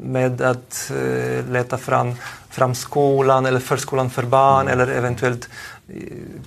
med 0.01 0.41
att 0.43 0.91
eh, 0.91 1.51
leta 1.53 1.79
fram, 1.79 2.15
fram 2.51 2.75
skolan 2.75 3.47
eller 3.47 3.61
förskolan 3.61 4.11
för 4.11 4.23
barn 4.23 4.69
Mm. 4.69 4.81
eller 4.81 4.93
eventuellt 4.95 5.49
eh, 5.89 5.95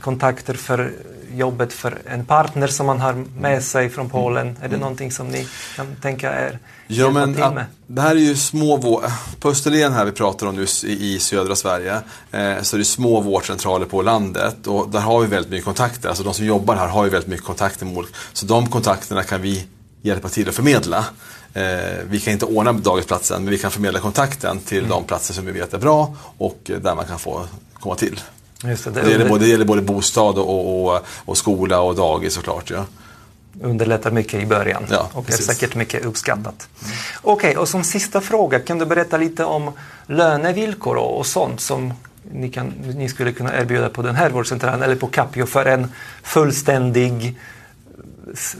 kontakter 0.01 0.53
för 0.53 0.91
jobbet 1.35 1.73
för 1.73 1.97
en 2.05 2.25
partner 2.25 2.67
som 2.67 2.85
man 2.85 2.99
har 2.99 3.09
Mm. 3.13 3.29
med 3.39 3.63
sig 3.63 3.89
från 3.89 4.09
Polen. 4.09 4.57
Är 4.61 4.67
det 4.69 4.77
någonting 4.77 5.11
som 5.11 5.27
ni 5.27 5.47
kan 5.75 5.95
tänka 6.01 6.45
er 6.47 6.59
Ja, 6.87 7.09
men, 7.11 7.33
till 7.33 7.43
med? 7.43 7.65
det 7.87 8.01
här 8.01 8.11
är 8.15 8.19
ju 8.19 8.35
små 8.35 8.77
vå- 8.77 9.11
På 9.39 9.49
Österlen 9.49 9.93
här 9.93 10.05
vi 10.05 10.11
pratar 10.11 10.47
om 10.47 10.55
nu 10.55 10.65
i, 10.83 11.19
södra 11.19 11.55
Sverige 11.55 11.93
eh, 12.31 12.61
så 12.61 12.75
är 12.75 12.77
det 12.77 12.85
små 12.85 13.21
vårdcentraler 13.21 13.85
på 13.85 14.01
landet 14.01 14.67
och 14.67 14.89
där 14.89 14.99
har 14.99 15.19
vi 15.21 15.27
väldigt 15.27 15.51
mycket 15.51 15.65
kontakter. 15.65 16.09
Alltså 16.09 16.23
de 16.23 16.33
som 16.33 16.45
jobbar 16.45 16.75
här 16.75 16.87
har 16.87 17.03
ju 17.05 17.09
väldigt 17.09 17.29
mycket 17.29 17.45
kontakter 17.45 17.85
med 17.85 17.97
olika. 17.97 18.13
Så 18.33 18.45
de 18.45 18.69
kontakterna 18.69 19.23
kan 19.23 19.41
vi 19.41 19.65
hjälpa 20.01 20.29
till 20.29 20.49
att 20.49 20.55
förmedla. 20.55 21.05
Eh, 21.53 21.63
vi 22.09 22.19
kan 22.19 22.33
inte 22.33 22.45
ordna 22.45 22.73
dagisplatsen 22.73 23.43
men 23.43 23.51
vi 23.51 23.57
kan 23.57 23.71
förmedla 23.71 23.99
kontakten 23.99 24.59
till 24.59 24.77
Mm. 24.77 24.89
de 24.89 25.03
platser 25.03 25.33
som 25.33 25.45
vi 25.45 25.51
vet 25.51 25.73
är 25.73 25.77
bra 25.77 26.15
och 26.37 26.59
där 26.81 26.95
man 26.95 27.05
kan 27.05 27.19
få 27.19 27.45
komma 27.73 27.95
till. 27.95 28.19
Just 28.63 28.83
det, 28.83 28.91
det 28.91 29.01
Det 29.01 29.11
gäller 29.11 29.29
både, 29.29 29.45
det 29.45 29.49
gäller 29.51 29.65
både 29.65 29.81
bostad 29.81 30.37
och, 30.37 30.85
och, 30.95 31.01
och 31.25 31.37
skola 31.37 31.79
och 31.81 31.95
dagis 31.95 32.33
såklart. 32.33 32.69
Ja. 32.69 32.85
underlättar 33.61 34.11
mycket 34.11 34.43
i 34.43 34.45
början 34.45 34.83
Ja, 34.89 35.09
och 35.13 35.25
precis. 35.25 35.49
är 35.49 35.53
säkert 35.53 35.75
mycket 35.75 36.05
uppskattat. 36.05 36.67
Okej, 37.21 37.57
och 37.57 37.69
som 37.69 37.83
sista 37.83 38.21
fråga, 38.21 38.59
kan 38.59 38.79
du 38.79 38.85
berätta 38.85 39.17
lite 39.17 39.43
om 39.45 39.71
lönevillkor 40.07 40.95
och, 40.95 41.17
och 41.19 41.25
sånt 41.25 41.61
som 41.61 41.93
ni, 42.31 42.49
kan, 42.49 42.67
ni 42.95 43.09
skulle 43.09 43.31
kunna 43.31 43.57
erbjuda 43.59 43.89
på 43.89 44.01
den 44.01 44.15
här 44.15 44.29
vårdcentralen 44.29 44.81
eller 44.83 44.95
på 44.95 45.07
Capio 45.07 45.45
för 45.45 45.65
en 45.65 45.91
fullständig, 46.23 47.39
s- 48.33 48.55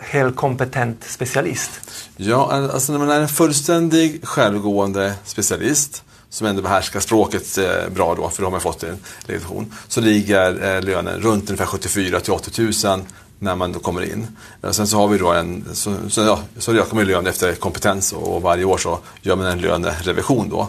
helkompetent 0.00 1.04
specialist? 1.04 1.70
Ja, 2.16 2.52
alltså 2.72 2.92
när 2.92 2.98
man 2.98 3.10
är 3.10 3.20
en 3.20 3.28
fullständig 3.28 4.26
självgående 4.26 5.14
specialist 5.24 6.02
som 6.32 6.46
ändå 6.46 6.62
behärskar 6.62 7.00
språket 7.00 7.58
eh, 7.58 7.88
bra 7.94 8.14
då, 8.14 8.28
för 8.28 8.42
då 8.42 8.46
har 8.46 8.50
man 8.50 8.60
fått 8.60 8.82
en 8.82 8.98
legitimation, 9.26 9.74
så 9.88 10.00
ligger 10.00 10.76
eh, 10.76 10.82
lönen 10.82 11.20
runt 11.20 11.50
ungefär 11.50 11.66
74 11.66 12.20
till 12.20 12.32
80 12.32 12.62
000 12.86 13.02
när 13.38 13.56
man 13.56 13.72
då 13.72 13.78
kommer 13.78 14.12
in. 14.12 14.26
Eh, 14.62 14.70
sen 14.70 14.86
så 14.86 14.96
har 14.96 15.08
vi 15.08 15.18
då 15.18 15.32
en, 15.32 15.64
så, 15.72 15.94
så, 16.08 16.20
ja, 16.20 16.40
så 16.58 16.72
ökar 16.72 16.94
man 16.94 17.06
ju 17.06 17.12
lön 17.12 17.26
efter 17.26 17.54
kompetens 17.54 18.12
och, 18.12 18.36
och 18.36 18.42
varje 18.42 18.64
år 18.64 18.78
så 18.78 18.98
gör 19.22 19.36
man 19.36 19.46
en 19.46 19.60
lönerevision 19.60 20.48
då. 20.48 20.68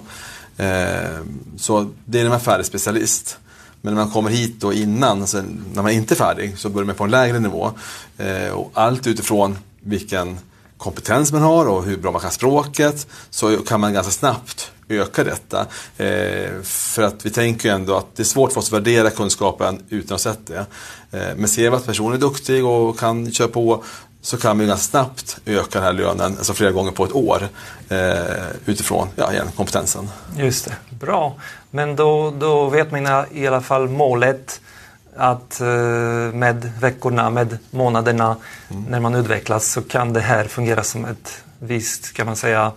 Eh, 0.63 1.19
så 1.57 1.89
det 2.05 2.19
är 2.19 2.23
när 2.23 2.29
man 2.29 2.39
är 2.39 2.43
färdig 2.43 2.65
specialist. 2.65 3.37
Men 3.81 3.93
när 3.93 4.03
man 4.03 4.11
kommer 4.11 4.29
hit 4.29 4.55
då 4.59 4.73
innan, 4.73 5.21
alltså 5.21 5.43
när 5.73 5.81
man 5.81 5.91
inte 5.91 6.13
är 6.13 6.15
färdig, 6.15 6.57
så 6.57 6.69
börjar 6.69 6.85
man 6.85 6.95
på 6.95 7.03
en 7.03 7.11
lägre 7.11 7.39
nivå. 7.39 7.71
Eh, 8.17 8.51
och 8.51 8.71
allt 8.73 9.07
utifrån 9.07 9.57
vilken 9.79 10.37
kompetens 10.83 11.31
man 11.31 11.41
har 11.41 11.65
och 11.65 11.83
hur 11.83 11.97
bra 11.97 12.11
man 12.11 12.21
kan 12.21 12.31
språket 12.31 13.07
så 13.29 13.57
kan 13.57 13.79
man 13.79 13.93
ganska 13.93 14.11
snabbt 14.11 14.71
öka 14.89 15.23
detta. 15.23 15.65
Eh, 15.97 16.61
för 16.63 17.03
att 17.03 17.25
vi 17.25 17.29
tänker 17.29 17.69
ju 17.69 17.75
ändå 17.75 17.95
att 17.95 18.15
det 18.15 18.23
är 18.23 18.25
svårt 18.25 18.51
för 18.51 18.59
oss 18.59 18.67
att 18.67 18.73
värdera 18.73 19.09
kunskapen 19.09 19.83
utan 19.89 20.15
att 20.15 20.23
ha 20.23 20.33
sett 20.33 20.47
det. 20.47 20.65
Eh, 21.11 21.35
men 21.35 21.47
ser 21.47 21.69
vi 21.69 21.75
att 21.75 21.85
personen 21.85 22.13
är 22.13 22.17
duktig 22.17 22.65
och 22.65 22.99
kan 22.99 23.31
köra 23.31 23.47
på 23.47 23.83
så 24.21 24.37
kan 24.37 24.59
vi 24.59 24.65
ganska 24.65 24.83
snabbt 24.83 25.37
öka 25.45 25.79
den 25.79 25.83
här 25.83 25.93
lönen, 25.93 26.37
alltså 26.37 26.53
flera 26.53 26.71
gånger 26.71 26.91
på 26.91 27.05
ett 27.05 27.15
år 27.15 27.47
eh, 27.89 28.45
utifrån 28.65 29.07
ja, 29.15 29.33
igen, 29.33 29.47
kompetensen. 29.55 30.09
Just 30.37 30.65
det, 30.65 30.75
bra. 30.95 31.35
Men 31.71 31.95
då, 31.95 32.33
då 32.39 32.69
vet 32.69 32.91
man 32.91 33.25
i 33.31 33.47
alla 33.47 33.61
fall 33.61 33.89
målet 33.89 34.61
att 35.17 35.61
eh, 35.61 35.67
med 36.33 36.71
veckorna, 36.79 37.29
med 37.29 37.57
månaderna 37.71 38.35
när 38.87 38.99
man 38.99 39.15
utvecklas 39.15 39.71
så 39.71 39.81
kan 39.81 40.13
det 40.13 40.19
här 40.21 40.45
fungera 40.45 40.83
som 40.83 41.05
ett 41.05 41.43
visst, 41.59 42.13
kan 42.13 42.25
man 42.25 42.35
säga, 42.35 42.71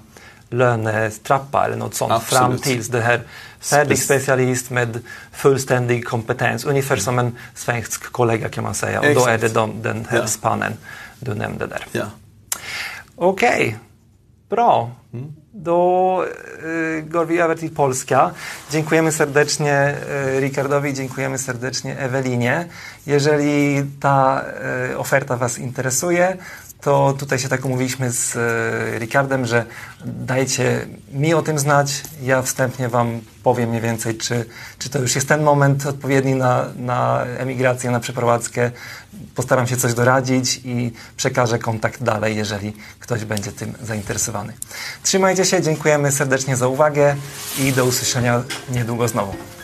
lönetrappa 0.51 1.65
eller 1.67 1.77
något 1.77 1.95
sånt 1.95 2.13
Absolut. 2.13 2.41
fram 2.43 2.59
tills 2.59 2.89
det 2.89 3.01
här 3.01 3.23
färdig 3.61 3.97
Spec- 3.97 4.05
specialist 4.05 4.71
med 4.71 5.01
fullständig 5.33 6.05
kompetens, 6.07 6.65
ungefär 6.65 6.97
som 6.97 7.19
en 7.19 7.37
svensk 7.55 8.13
kollega 8.13 8.49
kan 8.49 8.65
man 8.65 8.75
säga. 8.75 8.99
Och 9.01 9.05
då 9.07 9.11
Exakt. 9.11 9.29
är 9.43 9.49
det 9.49 9.55
de, 9.55 9.83
den 9.83 10.07
här 10.11 10.19
Ja. 10.19 10.27
spannen 10.27 10.73
du 11.21 11.35
nämnde 11.35 11.67
där. 11.67 11.87
Ja. 11.93 12.05
Okej, 13.17 13.79
bra. 14.49 14.91
Då 15.11 15.19
går 17.03 17.25
vi 17.25 17.39
över 17.39 17.57
till 17.57 17.71
Polska. 17.71 18.31
Dziękujemy 18.71 19.13
serdecznie 19.13 19.73
e, 19.73 20.41
Ricardowi, 20.41 20.95
dziękujemy 20.95 21.39
serdecznie 21.39 21.99
Ewelinie. 21.99 22.67
Jeżeli 23.07 23.85
ta 24.01 24.45
e, 24.93 24.99
oferta 24.99 25.37
Was 25.37 25.59
interesuje, 25.59 26.37
to 26.87 27.15
tutaj 27.19 27.39
się 27.39 27.49
tak 27.49 27.65
umówiliśmy 27.65 28.11
z 28.13 28.37
e, 28.37 28.99
Ricardem, 28.99 29.47
że 29.47 29.65
dajcie 30.05 30.87
mi 31.13 31.35
o 31.35 31.43
tym 31.43 31.59
znać. 31.59 32.03
Ja 32.23 32.43
wstępnie 32.43 32.89
Wam 32.89 33.21
powiem 33.43 33.69
mniej 33.69 33.83
więcej, 33.83 34.15
czy, 34.15 34.45
czy 34.79 34.89
to 34.91 34.99
już 34.99 35.15
jest 35.15 35.29
ten 35.29 35.43
moment 35.43 35.87
odpowiedni 35.87 36.35
na, 36.35 36.65
na 36.77 37.25
emigrację, 37.25 37.91
na 37.91 38.01
przeprowadzkę. 38.01 38.71
Postaram 39.35 39.67
się 39.67 39.77
coś 39.77 39.95
doradzić 39.95 40.61
i 40.65 40.93
przekażę 41.17 41.59
kontakt 41.59 42.03
dalej, 42.03 42.37
jeżeli 42.37 42.77
ktoś 43.01 43.25
będzie 43.25 43.53
tym 43.53 43.75
zainteresowany. 43.83 44.53
Trzymajcie 45.03 45.45
się, 45.45 45.63
dziękujemy 45.63 46.13
serdecznie 46.13 46.57
za 46.57 46.69
uwagę 46.69 47.17
i 47.59 47.73
do 47.73 47.85
usłyszenia 47.85 48.43
niedługo 48.71 49.09
znowu. 49.09 49.56